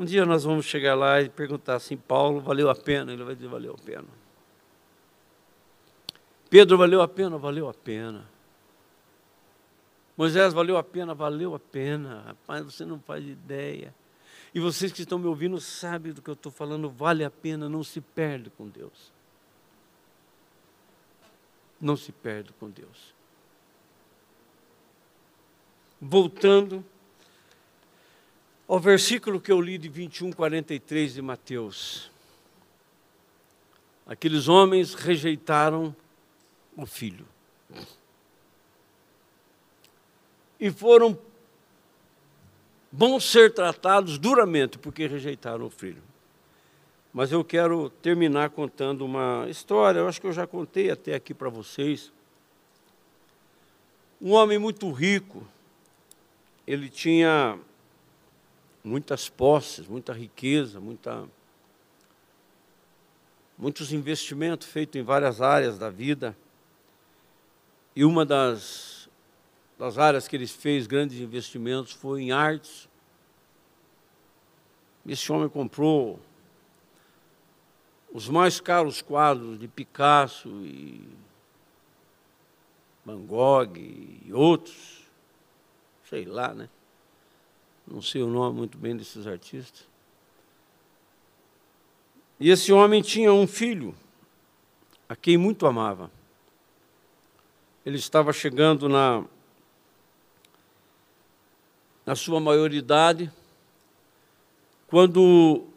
Um 0.02 0.06
dia 0.06 0.26
nós 0.26 0.44
vamos 0.44 0.66
chegar 0.66 0.96
lá 0.96 1.22
e 1.22 1.30
perguntar 1.30 1.76
assim: 1.76 1.96
Paulo, 1.96 2.42
valeu 2.42 2.72
a 2.72 2.76
pena? 2.76 3.14
Ele 3.14 3.24
vai 3.24 3.36
dizer: 3.36 3.48
valeu 3.48 3.76
a 3.80 3.86
pena. 3.86 4.08
Pedro, 6.50 6.76
valeu 6.76 7.04
a 7.04 7.08
pena? 7.08 7.38
Valeu 7.38 7.70
a 7.70 7.74
pena. 7.76 8.28
Moisés, 10.18 10.54
valeu 10.54 10.76
a 10.76 10.84
pena? 10.84 11.14
Valeu 11.14 11.54
a 11.54 11.60
pena. 11.60 12.24
Rapaz, 12.26 12.66
você 12.66 12.84
não 12.84 13.00
faz 13.00 13.24
ideia. 13.24 13.94
E 14.56 14.60
vocês 14.60 14.92
que 14.92 15.04
estão 15.04 15.20
me 15.20 15.28
ouvindo 15.28 15.62
sabem 15.62 16.12
do 16.12 16.20
que 16.20 16.32
eu 16.32 16.34
estou 16.34 16.52
falando, 16.52 16.90
vale 16.90 17.24
a 17.24 17.30
pena, 17.30 17.70
não 17.70 17.84
se 17.84 18.02
perde 18.02 18.50
com 18.50 18.68
Deus. 18.68 19.14
Não 21.80 21.96
se 21.96 22.12
perde 22.12 22.52
com 22.54 22.72
Deus. 22.72 23.14
voltando 26.02 26.84
ao 28.72 28.80
versículo 28.80 29.42
que 29.42 29.52
eu 29.52 29.60
li 29.60 29.78
de 29.78 29.90
21, 29.90 30.32
43 30.32 31.16
de 31.16 31.22
Mateus. 31.22 32.10
Aqueles 34.08 34.48
homens 34.48 34.94
rejeitaram 34.94 35.94
o 36.78 36.86
filho. 36.86 37.26
E 40.58 40.72
foram 40.72 41.20
vão 42.90 43.20
ser 43.20 43.54
tratados 43.54 44.18
duramente 44.18 44.78
porque 44.78 45.06
rejeitaram 45.06 45.66
o 45.66 45.70
filho. 45.70 46.02
Mas 47.12 47.30
eu 47.30 47.44
quero 47.44 47.90
terminar 47.90 48.52
contando 48.52 49.04
uma 49.04 49.48
história, 49.50 50.00
eu 50.00 50.08
acho 50.08 50.22
que 50.22 50.28
eu 50.28 50.32
já 50.32 50.48
contei 50.48 50.90
até 50.90 51.14
aqui 51.14 51.34
para 51.34 51.50
vocês. 51.50 52.10
Um 54.22 54.32
homem 54.32 54.58
muito 54.58 54.90
rico, 54.92 55.46
ele 56.66 56.90
tinha 56.90 57.60
muitas 58.84 59.30
posses, 59.30 59.88
muita 59.88 60.14
riqueza, 60.14 60.80
muita, 60.80 61.28
muitos 63.58 63.92
investimentos 63.92 64.68
feitos 64.68 65.00
em 65.00 65.04
várias 65.04 65.42
áreas 65.42 65.78
da 65.78 65.90
vida. 65.90 66.36
E 67.96 68.04
uma 68.04 68.26
das, 68.26 69.10
das 69.78 69.98
áreas 69.98 70.28
que 70.28 70.36
ele 70.36 70.48
fez 70.48 70.88
grandes 70.88 71.20
investimentos 71.20 71.92
foi 71.92 72.22
em 72.22 72.32
artes. 72.32 72.90
Esse 75.06 75.32
homem 75.32 75.50
comprou 75.50 76.20
os 78.14 78.28
mais 78.28 78.60
caros 78.60 79.02
quadros 79.02 79.58
de 79.60 79.68
Picasso 79.68 80.50
e 80.66 81.08
Van 83.06 83.26
Gogh 83.26 83.78
e 83.78 84.32
outros, 84.32 85.04
sei 86.10 86.26
lá, 86.26 86.54
né? 86.54 86.70
Não 87.92 88.02
sei 88.02 88.24
o 88.24 88.28
nome 88.28 88.58
muito 88.58 88.78
bem 88.78 88.96
desses 88.96 89.28
artistas. 89.28 89.86
E 92.40 92.50
esse 92.50 92.72
homem 92.72 93.02
tinha 93.02 93.34
um 93.34 93.46
filho, 93.46 93.94
a 95.10 95.16
quem 95.16 95.38
muito 95.38 95.68
amava. 95.68 96.10
Ele 97.86 97.98
estava 97.98 98.32
chegando 98.32 98.88
na, 98.88 99.26
na 102.06 102.16
sua 102.16 102.40
maioridade, 102.40 103.30
quando 104.88 105.68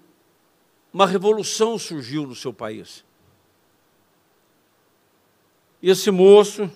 uma 0.92 1.06
revolução 1.06 1.76
surgiu 1.76 2.28
no 2.28 2.34
seu 2.36 2.52
país. 2.52 3.04
E 5.82 5.90
esse 5.90 6.12
moço, 6.12 6.70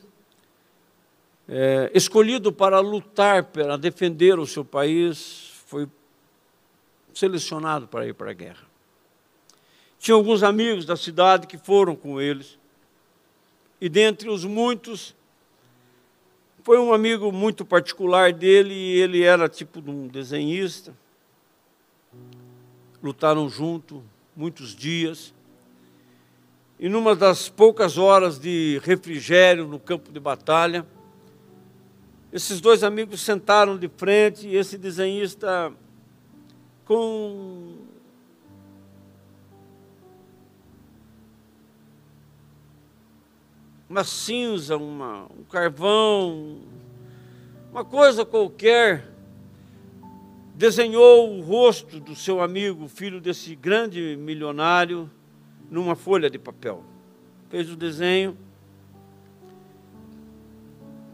é, 1.49 1.91
escolhido 1.95 2.53
para 2.53 2.79
lutar, 2.81 3.45
para 3.45 3.77
defender 3.77 4.39
o 4.39 4.47
seu 4.47 4.65
país, 4.65 5.51
foi 5.67 5.89
selecionado 7.15 7.89
para 7.89 8.07
ir 8.07 8.15
para 8.15 8.31
a 8.31 8.35
guerra. 8.35 8.67
Tinha 9.99 10.15
alguns 10.15 10.43
amigos 10.43 10.85
da 10.85 10.97
cidade 10.97 11.47
que 11.47 11.59
foram 11.59 11.97
com 11.97 12.21
eles, 12.21 12.59
e 13.81 13.89
dentre 13.89 14.29
os 14.29 14.45
muitos, 14.45 15.15
foi 16.63 16.79
um 16.79 16.93
amigo 16.93 17.33
muito 17.33 17.65
particular 17.65 18.33
dele, 18.33 18.75
e 18.75 19.01
ele 19.01 19.23
era 19.23 19.49
tipo 19.49 19.81
de 19.81 19.91
um 19.91 20.07
desenhista 20.07 20.95
lutaram 23.03 23.49
junto 23.49 24.03
muitos 24.37 24.75
dias. 24.75 25.35
E 26.79 26.89
numa 26.89 27.15
das 27.17 27.49
poucas 27.49 27.99
horas 27.99 28.39
de 28.39 28.81
refrigério 28.85 29.67
no 29.67 29.81
campo 29.81 30.13
de 30.13 30.21
batalha, 30.21 30.87
esses 32.33 32.61
dois 32.61 32.85
amigos 32.85 33.21
sentaram 33.21 33.77
de 33.79 33.89
frente 33.89 34.47
e 34.47 34.57
esse 34.57 34.77
desenhista 34.77 35.73
com 36.85 37.77
uma 43.89 44.05
cinza, 44.05 44.77
uma, 44.77 45.25
um 45.25 45.45
carvão, 45.45 46.59
uma 47.73 47.85
coisa 47.85 48.25
qualquer, 48.25 49.09
desenhou 50.55 51.39
o 51.39 51.41
rosto 51.41 51.99
do 51.99 52.15
seu 52.15 52.43
amigo, 52.43 52.89
filho 52.89 53.21
desse 53.21 53.55
grande 53.55 54.17
milionário, 54.17 55.11
numa 55.71 55.95
folha 55.95 56.29
de 56.29 56.39
papel. 56.39 56.85
Fez 57.49 57.71
o 57.71 57.77
desenho. 57.77 58.37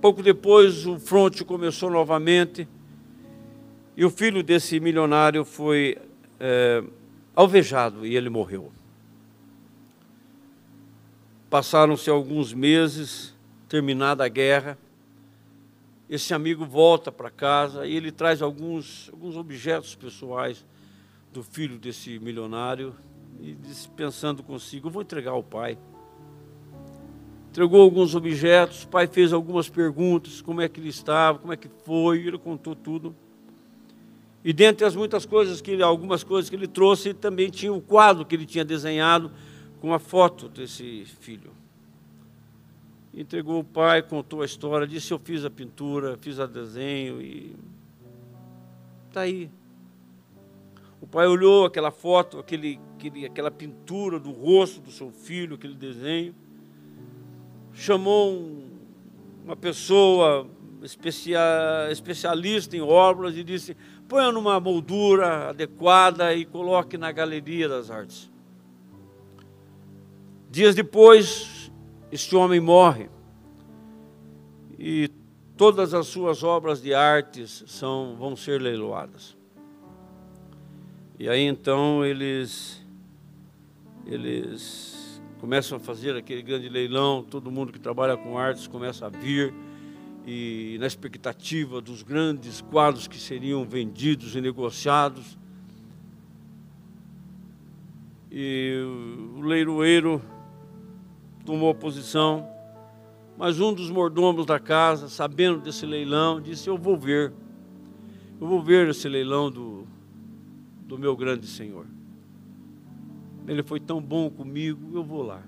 Pouco 0.05 0.23
depois, 0.23 0.87
o 0.87 0.99
fronte 0.99 1.43
começou 1.47 1.89
novamente 1.89 2.69
e 3.97 4.05
o 4.05 4.11
filho 4.11 4.43
desse 4.43 4.79
milionário 4.79 5.47
foi 5.47 5.97
é, 6.39 6.85
alvejado 7.35 8.05
e 8.05 8.15
ele 8.15 8.29
morreu. 8.29 8.71
Passaram-se 11.49 12.11
alguns 12.11 12.53
meses, 12.53 13.35
terminada 13.67 14.23
a 14.23 14.29
guerra, 14.29 14.77
esse 16.11 16.35
amigo 16.35 16.67
volta 16.67 17.11
para 17.11 17.31
casa 17.31 17.87
e 17.87 17.97
ele 17.97 18.13
traz 18.13 18.43
alguns, 18.43 19.09
alguns 19.11 19.39
objetos 19.39 19.95
pessoais 19.95 20.67
do 21.33 21.43
filho 21.43 21.79
desse 21.79 22.19
milionário 22.19 22.95
e 23.41 23.55
diz, 23.55 23.87
pensando 23.87 24.43
consigo, 24.43 24.91
vou 24.91 25.01
entregar 25.01 25.31
ao 25.31 25.43
pai. 25.43 25.79
Entregou 27.55 27.81
alguns 27.81 28.17
objetos, 28.17 28.83
o 28.83 28.89
pai 28.89 29.07
fez 29.07 29.33
algumas 29.33 29.69
perguntas, 29.69 30.43
como 30.43 30.61
é 30.61 30.69
que 30.69 30.81
ele 30.81 30.89
estava, 30.89 31.39
como 31.39 31.53
é 31.53 31.57
que 31.57 31.69
foi, 31.85 32.27
ele 32.27 32.37
contou 32.37 32.75
tudo. 32.75 33.15
E 34.45 34.53
dentre 34.53 34.85
as 34.85 34.97
muitas 34.97 35.25
coisas 35.25 35.61
que 35.61 35.71
ele, 35.71 35.83
algumas 35.83 36.25
coisas 36.25 36.51
que 36.51 36.57
ele 36.57 36.67
trouxe, 36.67 37.15
também 37.15 37.49
tinha 37.51 37.73
o 37.73 37.77
um 37.77 37.81
quadro 37.81 38.27
que 38.27 38.35
ele 38.35 38.45
tinha 38.45 38.65
desenhado 38.65 39.31
com 39.81 39.95
a 39.95 40.01
foto 40.01 40.49
desse 40.49 41.05
filho 41.21 41.53
entregou 43.17 43.61
o 43.61 43.65
pai, 43.65 44.03
contou 44.03 44.43
a 44.43 44.45
história, 44.45 44.87
disse 44.87 45.13
eu 45.13 45.19
fiz 45.19 45.45
a 45.45 45.51
pintura, 45.51 46.17
fiz 46.19 46.41
a 46.41 46.47
desenho 46.47 47.23
e 47.23 47.55
está 49.09 49.21
aí. 49.23 49.49
O 51.01 51.07
pai 51.07 51.27
olhou 51.27 51.67
aquela 51.67 51.91
foto, 51.91 52.39
aquele, 52.39 52.81
aquele, 52.97 53.27
aquela 53.27 53.51
pintura 53.51 54.19
do 54.19 54.33
rosto 54.33 54.81
do 54.81 54.91
seu 54.91 55.11
filho, 55.11 55.55
aquele 55.55 55.75
desenho, 55.75 56.35
chamou 57.75 58.33
um, 58.33 58.69
uma 59.45 59.57
pessoa 59.57 60.49
especia, 60.83 61.41
especialista 61.91 62.77
em 62.77 62.81
obras 62.81 63.37
e 63.37 63.45
disse: 63.45 63.77
ponha 64.09 64.31
numa 64.33 64.59
moldura 64.61 65.51
adequada 65.51 66.35
e 66.35 66.45
coloque 66.45 66.97
na 66.97 67.13
galeria 67.13 67.69
das 67.69 67.91
artes. 67.91 68.31
Dias 70.51 70.75
depois, 70.75 71.71
este 72.13 72.37
homem 72.37 72.61
morre 72.61 73.11
e 74.79 75.11
todas 75.57 75.95
as 75.95 76.07
suas 76.07 76.43
obras 76.43 76.81
de 76.81 76.95
artes 76.95 77.65
são, 77.67 78.15
vão 78.17 78.37
ser 78.37 78.61
leiloadas. 78.61 79.37
E 81.19 81.29
aí 81.29 81.43
então 81.43 82.05
eles, 82.05 82.85
eles 84.07 84.94
começam 85.45 85.77
a 85.77 85.79
fazer 85.79 86.17
aquele 86.17 86.41
grande 86.41 86.71
leilão, 86.71 87.23
todo 87.23 87.51
mundo 87.51 87.71
que 87.71 87.79
trabalha 87.79 88.17
com 88.17 88.39
artes 88.39 88.67
começa 88.67 89.05
a 89.05 89.11
vir 89.11 89.53
e 90.27 90.79
na 90.81 90.87
expectativa 90.87 91.83
dos 91.83 92.03
grandes 92.03 92.63
quadros 92.63 93.07
que 93.07 93.19
seriam 93.19 93.63
vendidos 93.63 94.35
e 94.35 94.41
negociados. 94.41 95.39
E 98.33 98.83
o 99.37 99.43
leiloeiro 99.43 100.23
tomou 101.45 101.75
posição, 101.75 102.49
mas 103.37 103.61
um 103.61 103.75
dos 103.75 103.91
mordomos 103.91 104.47
da 104.47 104.59
casa, 104.59 105.11
sabendo 105.11 105.61
desse 105.61 105.85
leilão, 105.85 106.41
disse: 106.41 106.71
Eu 106.71 106.79
vou 106.79 106.97
ver, 106.97 107.35
eu 108.41 108.47
vou 108.47 108.63
ver 108.63 108.89
esse 108.89 109.11
leilão 109.11 109.51
do, 109.51 109.87
do 110.87 110.99
meu 110.99 111.15
grande 111.15 111.47
Senhor. 111.47 111.94
Ele 113.47 113.63
foi 113.63 113.81
tão 113.81 114.01
bom 114.01 114.31
comigo, 114.31 114.97
eu 114.97 115.05
vou 115.05 115.23
lá 115.23 115.43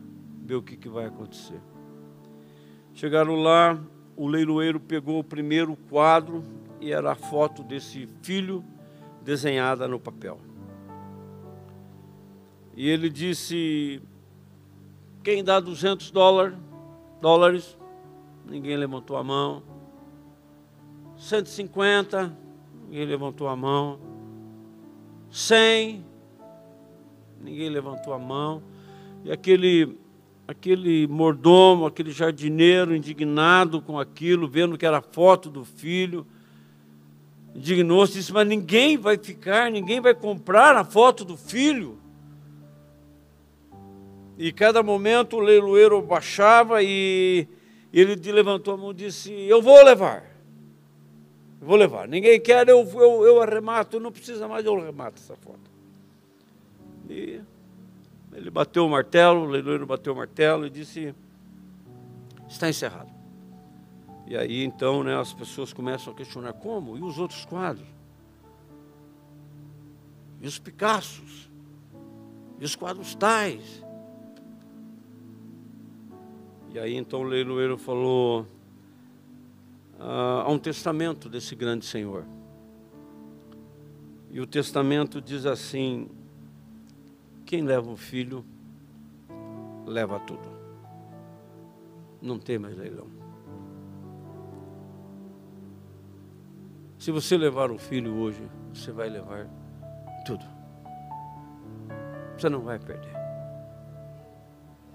ver 0.45 0.55
o 0.55 0.63
que, 0.63 0.77
que 0.77 0.89
vai 0.89 1.07
acontecer. 1.07 1.61
Chegaram 2.95 3.37
lá, 3.37 3.79
o 4.17 4.27
leiloeiro 4.27 4.79
pegou 4.79 5.19
o 5.19 5.25
primeiro 5.25 5.77
quadro 5.89 6.43
e 6.81 6.93
era 6.93 7.13
a 7.13 7.15
foto 7.15 7.63
desse 7.63 8.09
filho 8.23 8.65
desenhada 9.23 9.89
no 9.89 9.99
papel. 9.99 10.41
E 12.77 12.89
ele 12.89 13.09
disse: 13.09 14.01
quem 15.25 15.43
dá 15.43 15.59
200 15.59 16.11
dólares? 16.11 16.57
dólares? 17.21 17.77
Ninguém 18.49 18.77
levantou 18.77 19.17
a 19.17 19.25
mão. 19.25 19.63
150? 21.17 22.37
Ninguém 22.85 23.07
levantou 23.07 23.49
a 23.49 23.57
mão. 23.57 23.99
100? 25.31 26.05
Ninguém 27.43 27.69
levantou 27.69 28.13
a 28.13 28.19
mão. 28.19 28.63
E 29.25 29.31
aquele 29.31 29.97
aquele 30.47 31.07
mordomo, 31.09 31.87
aquele 31.87 32.13
jardineiro 32.13 32.95
indignado 32.95 33.83
com 33.83 33.99
aquilo, 33.99 34.47
vendo 34.47 34.79
que 34.79 34.87
era 34.87 35.03
foto 35.03 35.51
do 35.51 35.65
filho, 35.65 36.27
indignou-se, 37.55 38.15
disse: 38.15 38.33
Mas 38.33 38.47
ninguém 38.47 38.97
vai 38.97 39.19
ficar, 39.19 39.71
ninguém 39.71 40.01
vai 40.01 40.15
comprar 40.15 40.77
a 40.77 40.85
foto 40.85 41.25
do 41.25 41.37
filho. 41.37 41.99
E 44.39 44.53
cada 44.53 44.83
momento 44.83 45.37
o 45.37 45.41
leiloeiro 45.41 46.01
baixava 46.03 46.83
e 46.83 47.49
ele 47.93 48.15
levantou 48.31 48.75
a 48.75 48.77
mão 48.77 48.91
e 48.91 48.95
disse: 48.95 49.33
Eu 49.33 49.63
vou 49.63 49.83
levar. 49.83 50.25
Vou 51.61 51.77
levar. 51.77 52.07
Ninguém 52.07 52.39
quer, 52.39 52.69
eu, 52.69 52.87
eu, 52.95 53.25
eu 53.25 53.43
arremato, 53.43 53.99
não 53.99 54.13
precisa 54.13 54.47
mais, 54.47 54.65
eu 54.65 54.77
arremato 54.77 55.21
essa 55.21 55.35
foto. 55.35 55.76
E 57.09 57.41
ele 58.33 58.51
bateu 58.51 58.85
o 58.85 58.91
martelo, 58.91 59.43
o 59.43 59.47
leiloeiro 59.47 59.87
bateu 59.87 60.13
o 60.13 60.17
martelo 60.17 60.67
e 60.67 60.71
disse: 60.71 61.15
Está 62.49 62.69
encerrado. 62.69 63.11
E 64.27 64.37
aí 64.37 64.65
então 64.65 65.05
né, 65.05 65.19
as 65.19 65.33
pessoas 65.33 65.73
começam 65.73 66.13
a 66.13 66.17
questionar: 66.17 66.53
como? 66.53 66.97
E 66.99 67.03
os 67.03 67.19
outros 67.19 67.45
quadros? 67.45 67.87
E 70.41 70.47
os 70.47 70.59
Picassos? 70.59 71.49
E 72.59 72.65
os 72.65 72.75
quadros 72.75 73.15
tais? 73.15 73.85
E 76.73 76.79
aí 76.79 76.95
então 76.95 77.21
o 77.21 77.25
leiloeiro 77.25 77.79
falou: 77.79 78.47
ah, 79.99 80.43
há 80.45 80.51
um 80.51 80.59
testamento 80.59 81.29
desse 81.29 81.55
grande 81.55 81.85
senhor. 81.85 82.25
E 84.31 84.41
o 84.41 84.47
testamento 84.47 85.21
diz 85.21 85.47
assim: 85.47 86.09
quem 87.47 87.63
leva 87.63 87.89
o 87.89 87.97
filho, 87.97 88.45
leva 89.87 90.19
tudo. 90.19 90.51
Não 92.21 92.41
tem 92.41 92.59
mais 92.59 92.77
leilão. 92.77 93.07
Se 96.99 97.13
você 97.13 97.37
levar 97.37 97.71
o 97.71 97.79
filho 97.79 98.17
hoje, 98.17 98.43
você 98.75 98.91
vai 98.91 99.09
levar 99.09 99.49
tudo. 100.27 100.45
Você 102.37 102.49
não 102.49 102.63
vai 102.63 102.81
perder. 102.81 103.15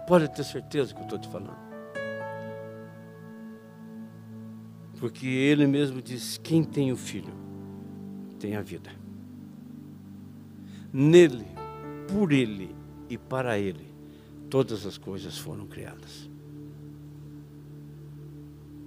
Pode 0.05 0.27
ter 0.29 0.43
certeza 0.43 0.93
que 0.93 0.99
eu 0.99 1.05
estou 1.05 1.19
te 1.19 1.29
falando. 1.29 1.57
Porque 4.99 5.25
ele 5.25 5.65
mesmo 5.65 6.01
diz: 6.01 6.37
quem 6.37 6.65
tem 6.65 6.91
o 6.91 6.97
filho, 6.97 7.33
tem 8.39 8.57
a 8.57 8.61
vida. 8.61 8.91
Nele, 10.91 11.60
por 12.11 12.31
ele 12.31 12.75
e 13.09 13.17
para 13.17 13.57
ele, 13.57 13.93
todas 14.49 14.85
as 14.85 14.97
coisas 14.97 15.37
foram 15.37 15.65
criadas. 15.65 16.29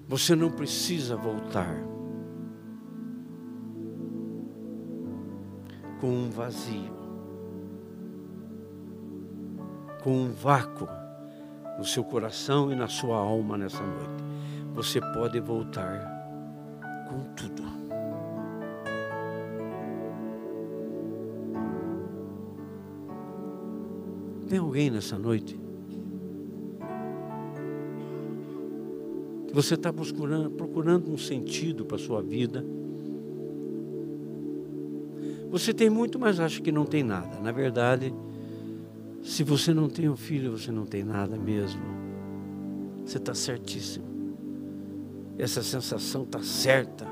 Você 0.07 0.35
não 0.35 0.51
precisa 0.51 1.17
voltar 1.17 1.75
com 6.01 6.09
um 6.09 6.31
vazio, 6.31 6.93
com 10.03 10.25
um 10.25 10.33
vácuo 10.33 10.87
no 11.79 11.85
seu 11.85 12.05
coração 12.05 12.71
e 12.71 12.77
na 12.77 12.89
sua 12.89 13.17
alma 13.17 13.57
nessa 13.57 13.83
noite 13.83 14.25
você 14.75 15.01
pode 15.01 15.39
voltar 15.39 16.01
com 17.09 17.23
tudo. 17.35 17.64
Tem 24.49 24.59
alguém 24.59 24.91
nessa 24.91 25.19
noite 25.19 25.59
que 29.47 29.55
você 29.55 29.75
está 29.75 29.93
procurando, 29.93 30.51
procurando 30.51 31.12
um 31.12 31.19
sentido 31.19 31.85
para 31.85 31.97
a 31.97 32.01
sua 32.01 32.23
vida? 32.23 32.65
Você 35.51 35.73
tem 35.73 35.89
muito, 35.89 36.19
mas 36.19 36.41
acha 36.41 36.61
que 36.61 36.73
não 36.73 36.85
tem 36.85 37.03
nada. 37.03 37.39
Na 37.41 37.53
verdade, 37.53 38.12
se 39.23 39.45
você 39.45 39.73
não 39.73 39.89
tem 39.89 40.09
um 40.09 40.16
filho, 40.16 40.51
você 40.51 40.73
não 40.73 40.85
tem 40.85 41.05
nada 41.05 41.37
mesmo. 41.37 41.83
Você 43.05 43.19
está 43.19 43.35
certíssimo 43.35 44.15
essa 45.39 45.62
sensação 45.62 46.23
está 46.23 46.43
certa. 46.43 47.07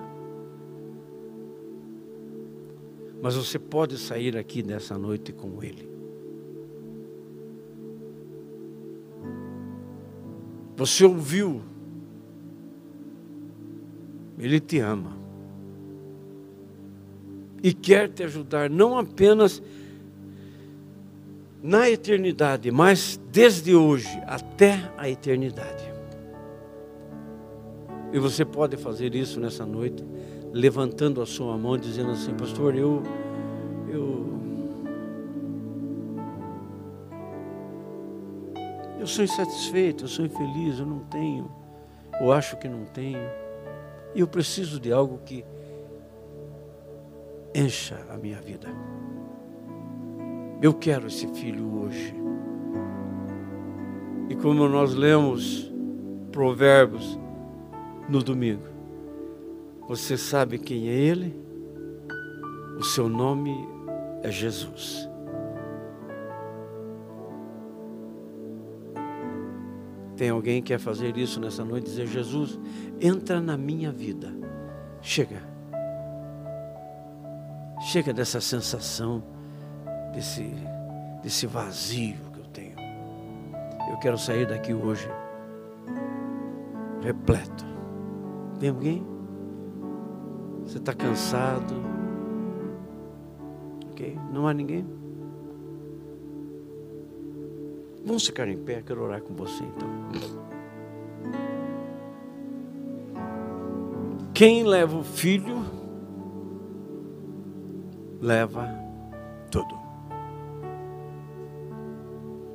Mas 3.21 3.35
você 3.37 3.59
pode 3.59 3.99
sair 3.99 4.37
aqui 4.37 4.63
nessa 4.63 4.99
noite 4.99 5.33
com 5.33 5.63
Ele. 5.63 5.91
Você 10.83 11.05
ouviu, 11.05 11.63
Ele 14.37 14.59
te 14.59 14.81
ama. 14.81 15.17
E 17.63 17.73
quer 17.73 18.09
te 18.09 18.25
ajudar, 18.25 18.69
não 18.69 18.99
apenas 18.99 19.63
na 21.63 21.89
eternidade, 21.89 22.73
mas 22.73 23.21
desde 23.31 23.77
hoje 23.77 24.09
até 24.27 24.91
a 24.99 25.09
eternidade. 25.09 25.85
E 28.13 28.19
você 28.19 28.45
pode 28.45 28.77
fazer 28.77 29.15
isso 29.15 29.39
nessa 29.39 29.65
noite, 29.65 30.05
levantando 30.53 31.23
a 31.23 31.27
sua 31.27 31.57
mão, 31.57 31.79
dizendo 31.79 32.11
assim, 32.11 32.35
pastor, 32.35 32.75
eu, 32.75 33.05
eu 39.03 39.07
sou 39.09 39.24
insatisfeito, 39.24 40.05
eu 40.05 40.09
sou 40.09 40.24
infeliz, 40.24 40.79
eu 40.79 40.87
não 40.87 41.01
tenho, 41.01 41.51
ou 42.20 42.33
acho 42.33 42.57
que 42.57 42.69
não 42.69 42.85
tenho, 42.85 43.19
e 44.15 44.20
eu 44.20 44.29
preciso 44.29 44.79
de 44.79 44.93
algo 44.93 45.19
que 45.24 45.45
encha 47.53 47.99
a 48.09 48.16
minha 48.16 48.41
vida. 48.41 48.69
Eu 50.62 50.73
quero 50.73 51.09
esse 51.09 51.27
filho 51.35 51.83
hoje. 51.83 52.15
E 54.31 54.37
como 54.37 54.69
nós 54.69 54.95
lemos 54.95 55.69
Provérbios 56.31 57.19
no 58.09 58.23
domingo. 58.23 58.69
Você 59.89 60.16
sabe 60.16 60.61
quem 60.61 60.89
é 60.89 60.93
Ele? 60.93 61.35
O 62.79 62.85
seu 62.85 63.09
nome 63.09 63.53
é 64.23 64.31
Jesus. 64.31 65.12
Tem 70.23 70.31
alguém 70.31 70.62
que 70.62 70.69
quer 70.69 70.78
fazer 70.78 71.16
isso 71.16 71.40
nessa 71.40 71.65
noite? 71.65 71.86
Dizer: 71.86 72.07
Jesus, 72.07 72.57
entra 73.01 73.40
na 73.40 73.57
minha 73.57 73.90
vida. 73.90 74.32
Chega. 75.01 75.43
Chega 77.90 78.12
dessa 78.12 78.40
sensação, 78.40 79.20
desse, 80.15 80.49
desse 81.24 81.44
vazio 81.44 82.19
que 82.32 82.39
eu 82.39 82.44
tenho. 82.44 82.77
Eu 83.90 83.99
quero 83.99 84.16
sair 84.16 84.47
daqui 84.47 84.73
hoje 84.73 85.11
repleto 87.01 87.65
tem 88.61 88.69
alguém? 88.69 89.05
Você 90.65 90.78
está 90.78 90.94
cansado? 90.94 91.74
Ok? 93.90 94.16
Não 94.32 94.47
há 94.47 94.55
ninguém? 94.55 95.02
Vamos 98.05 98.27
ficar 98.27 98.49
em 98.49 98.57
pé, 98.57 98.83
quero 98.83 99.03
orar 99.03 99.23
com 99.23 99.35
você 99.35 99.62
então. 99.62 99.89
Quem 104.35 104.65
leva 104.65 104.97
o 104.97 105.05
filho, 105.05 105.65
leva 108.20 108.69
tudo. 109.51 109.79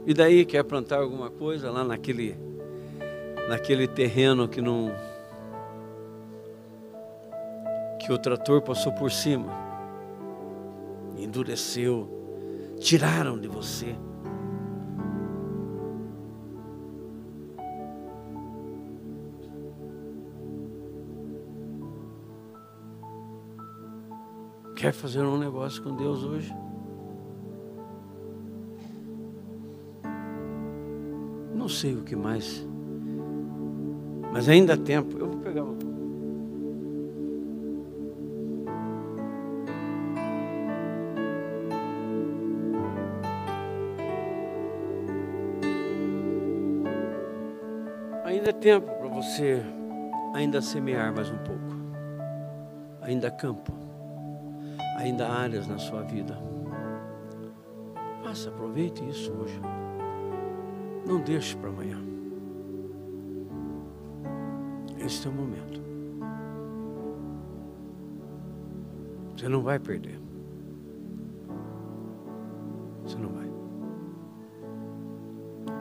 E 0.06 0.14
daí 0.14 0.45
quer 0.45 0.64
plantar 0.64 0.99
alguma 0.99 1.30
coisa 1.30 1.72
lá 1.72 1.84
naquele, 1.84 2.36
naquele 3.48 3.88
terreno 3.88 4.48
que 4.48 4.61
não 4.61 4.91
que 7.99 8.11
o 8.14 8.18
trator 8.18 8.61
passou 8.61 8.94
por 8.94 9.11
cima, 9.11 9.52
endureceu, 11.18 12.10
tiraram 12.80 13.38
de 13.38 13.49
você. 13.49 13.95
Quer 24.88 24.93
fazer 24.93 25.19
um 25.19 25.38
negócio 25.38 25.84
com 25.84 25.93
Deus 25.97 26.23
hoje? 26.23 26.55
Não 31.53 31.68
sei 31.68 31.93
o 31.93 32.03
que 32.03 32.15
mais, 32.15 32.65
mas 34.31 34.47
ainda 34.47 34.76
há 34.76 34.77
tempo. 34.77 35.18
Eu 35.19 35.27
vou 35.27 35.39
pegar 35.41 35.65
uma. 35.65 35.77
tempo 48.53 48.89
para 48.97 49.07
você 49.09 49.61
ainda 50.34 50.61
semear 50.61 51.14
mais 51.14 51.30
um 51.30 51.38
pouco, 51.39 51.76
ainda 53.01 53.30
campo. 53.30 53.86
Ainda 54.98 55.30
áreas 55.30 55.68
na 55.68 55.78
sua 55.78 56.02
vida. 56.02 56.38
Faça, 58.24 58.49
aproveite 58.49 59.07
isso 59.07 59.32
hoje. 59.32 59.61
Não 61.06 61.22
deixe 61.22 61.56
para 61.56 61.69
amanhã. 61.69 61.98
Este 64.99 65.28
é 65.28 65.30
o 65.30 65.34
momento. 65.34 65.82
Você 69.38 69.48
não 69.48 69.61
vai 69.61 69.80
perder. 69.80 70.19
Você 73.03 73.18
não 73.18 73.30
vai. 73.30 73.48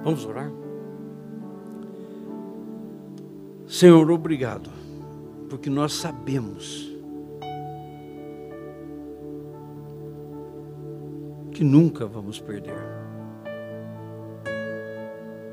Vamos 0.05 0.25
orar? 0.27 0.53
Senhor, 3.67 4.09
obrigado, 4.11 4.71
porque 5.49 5.69
nós 5.69 5.95
sabemos 5.95 6.96
que 11.57 11.65
nunca 11.65 12.05
vamos 12.05 12.39
perder. 12.39 12.77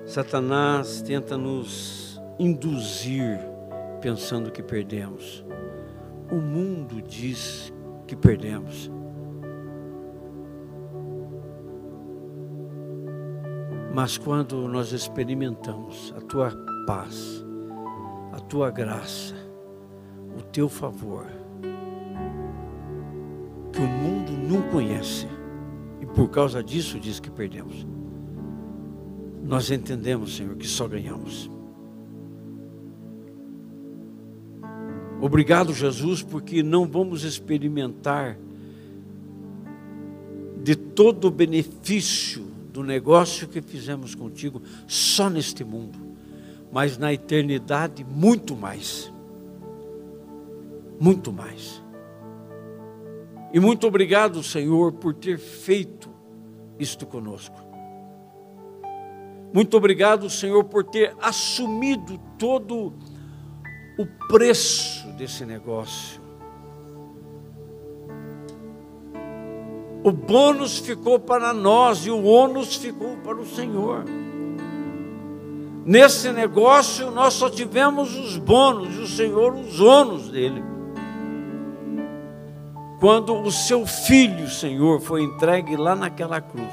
Satanás 0.06 1.02
tenta 1.02 1.38
nos 1.38 2.22
induzir 2.38 3.40
pensando 4.02 4.52
que 4.52 4.62
perdemos. 4.62 5.46
O 6.30 6.36
mundo 6.36 7.02
diz 7.02 7.74
que 8.06 8.18
perdemos. 8.18 8.92
Mas 13.94 14.18
quando 14.18 14.68
nós 14.68 14.92
experimentamos 14.92 16.14
a 16.18 16.20
tua 16.20 16.52
paz, 16.86 17.46
a 18.34 18.42
tua 18.42 18.70
graça, 18.70 19.36
o 20.38 20.42
teu 20.42 20.68
favor, 20.68 21.28
que 23.72 23.80
o 23.80 23.88
mundo 23.88 24.34
não 24.34 24.70
conhece, 24.70 25.33
por 26.16 26.30
causa 26.30 26.64
disso 26.64 27.00
diz 27.00 27.20
que 27.20 27.30
perdemos, 27.30 27.86
nós 29.44 29.70
entendemos, 29.70 30.36
Senhor, 30.36 30.56
que 30.56 30.68
só 30.68 30.88
ganhamos. 30.88 31.50
Obrigado, 35.20 35.74
Jesus, 35.74 36.22
porque 36.22 36.62
não 36.62 36.86
vamos 36.86 37.24
experimentar 37.24 38.38
de 40.64 40.76
todo 40.76 41.26
o 41.26 41.32
benefício 41.32 42.44
do 42.72 42.84
negócio 42.84 43.48
que 43.48 43.62
fizemos 43.62 44.16
contigo 44.16 44.62
só 44.88 45.30
neste 45.30 45.64
mundo, 45.64 46.00
mas 46.72 46.98
na 46.98 47.14
eternidade 47.14 48.04
muito 48.04 48.56
mais. 48.56 49.12
Muito 51.00 51.32
mais. 51.32 51.83
E 53.54 53.60
muito 53.60 53.86
obrigado, 53.86 54.42
Senhor, 54.42 54.94
por 54.94 55.14
ter 55.14 55.38
feito 55.38 56.10
isto 56.80 57.06
conosco. 57.06 57.56
Muito 59.54 59.78
obrigado, 59.78 60.28
Senhor, 60.28 60.64
por 60.64 60.84
ter 60.84 61.16
assumido 61.22 62.20
todo 62.40 62.92
o 64.00 64.28
preço 64.28 65.08
desse 65.10 65.46
negócio. 65.46 66.20
O 70.04 70.12
bônus 70.12 70.80
ficou 70.80 71.20
para 71.20 71.54
nós 71.54 72.08
e 72.08 72.10
o 72.10 72.24
ônus 72.24 72.76
ficou 72.76 73.18
para 73.18 73.40
o 73.40 73.46
Senhor. 73.46 74.04
Nesse 75.86 76.32
negócio 76.32 77.12
nós 77.12 77.36
só 77.36 77.52
tivemos 77.52 78.16
os 78.18 78.36
bônus 78.38 78.96
e 78.96 79.00
o 79.02 79.08
Senhor 79.08 79.54
os 79.54 79.80
ônus 79.80 80.30
dele. 80.30 80.73
Quando 83.04 83.36
o 83.38 83.52
seu 83.52 83.86
filho, 83.86 84.48
Senhor, 84.48 85.02
foi 85.02 85.24
entregue 85.24 85.76
lá 85.76 85.94
naquela 85.94 86.40
cruz 86.40 86.72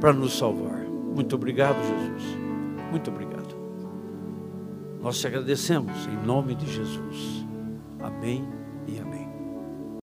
para 0.00 0.10
nos 0.10 0.38
salvar. 0.38 0.80
Muito 1.14 1.36
obrigado, 1.36 1.76
Jesus. 1.76 2.38
Muito 2.90 3.10
obrigado. 3.10 3.54
Nós 5.02 5.20
te 5.20 5.26
agradecemos 5.26 6.06
em 6.06 6.26
nome 6.26 6.54
de 6.54 6.64
Jesus. 6.64 7.46
Amém 8.00 8.42
e 8.88 8.98
amém. 8.98 9.15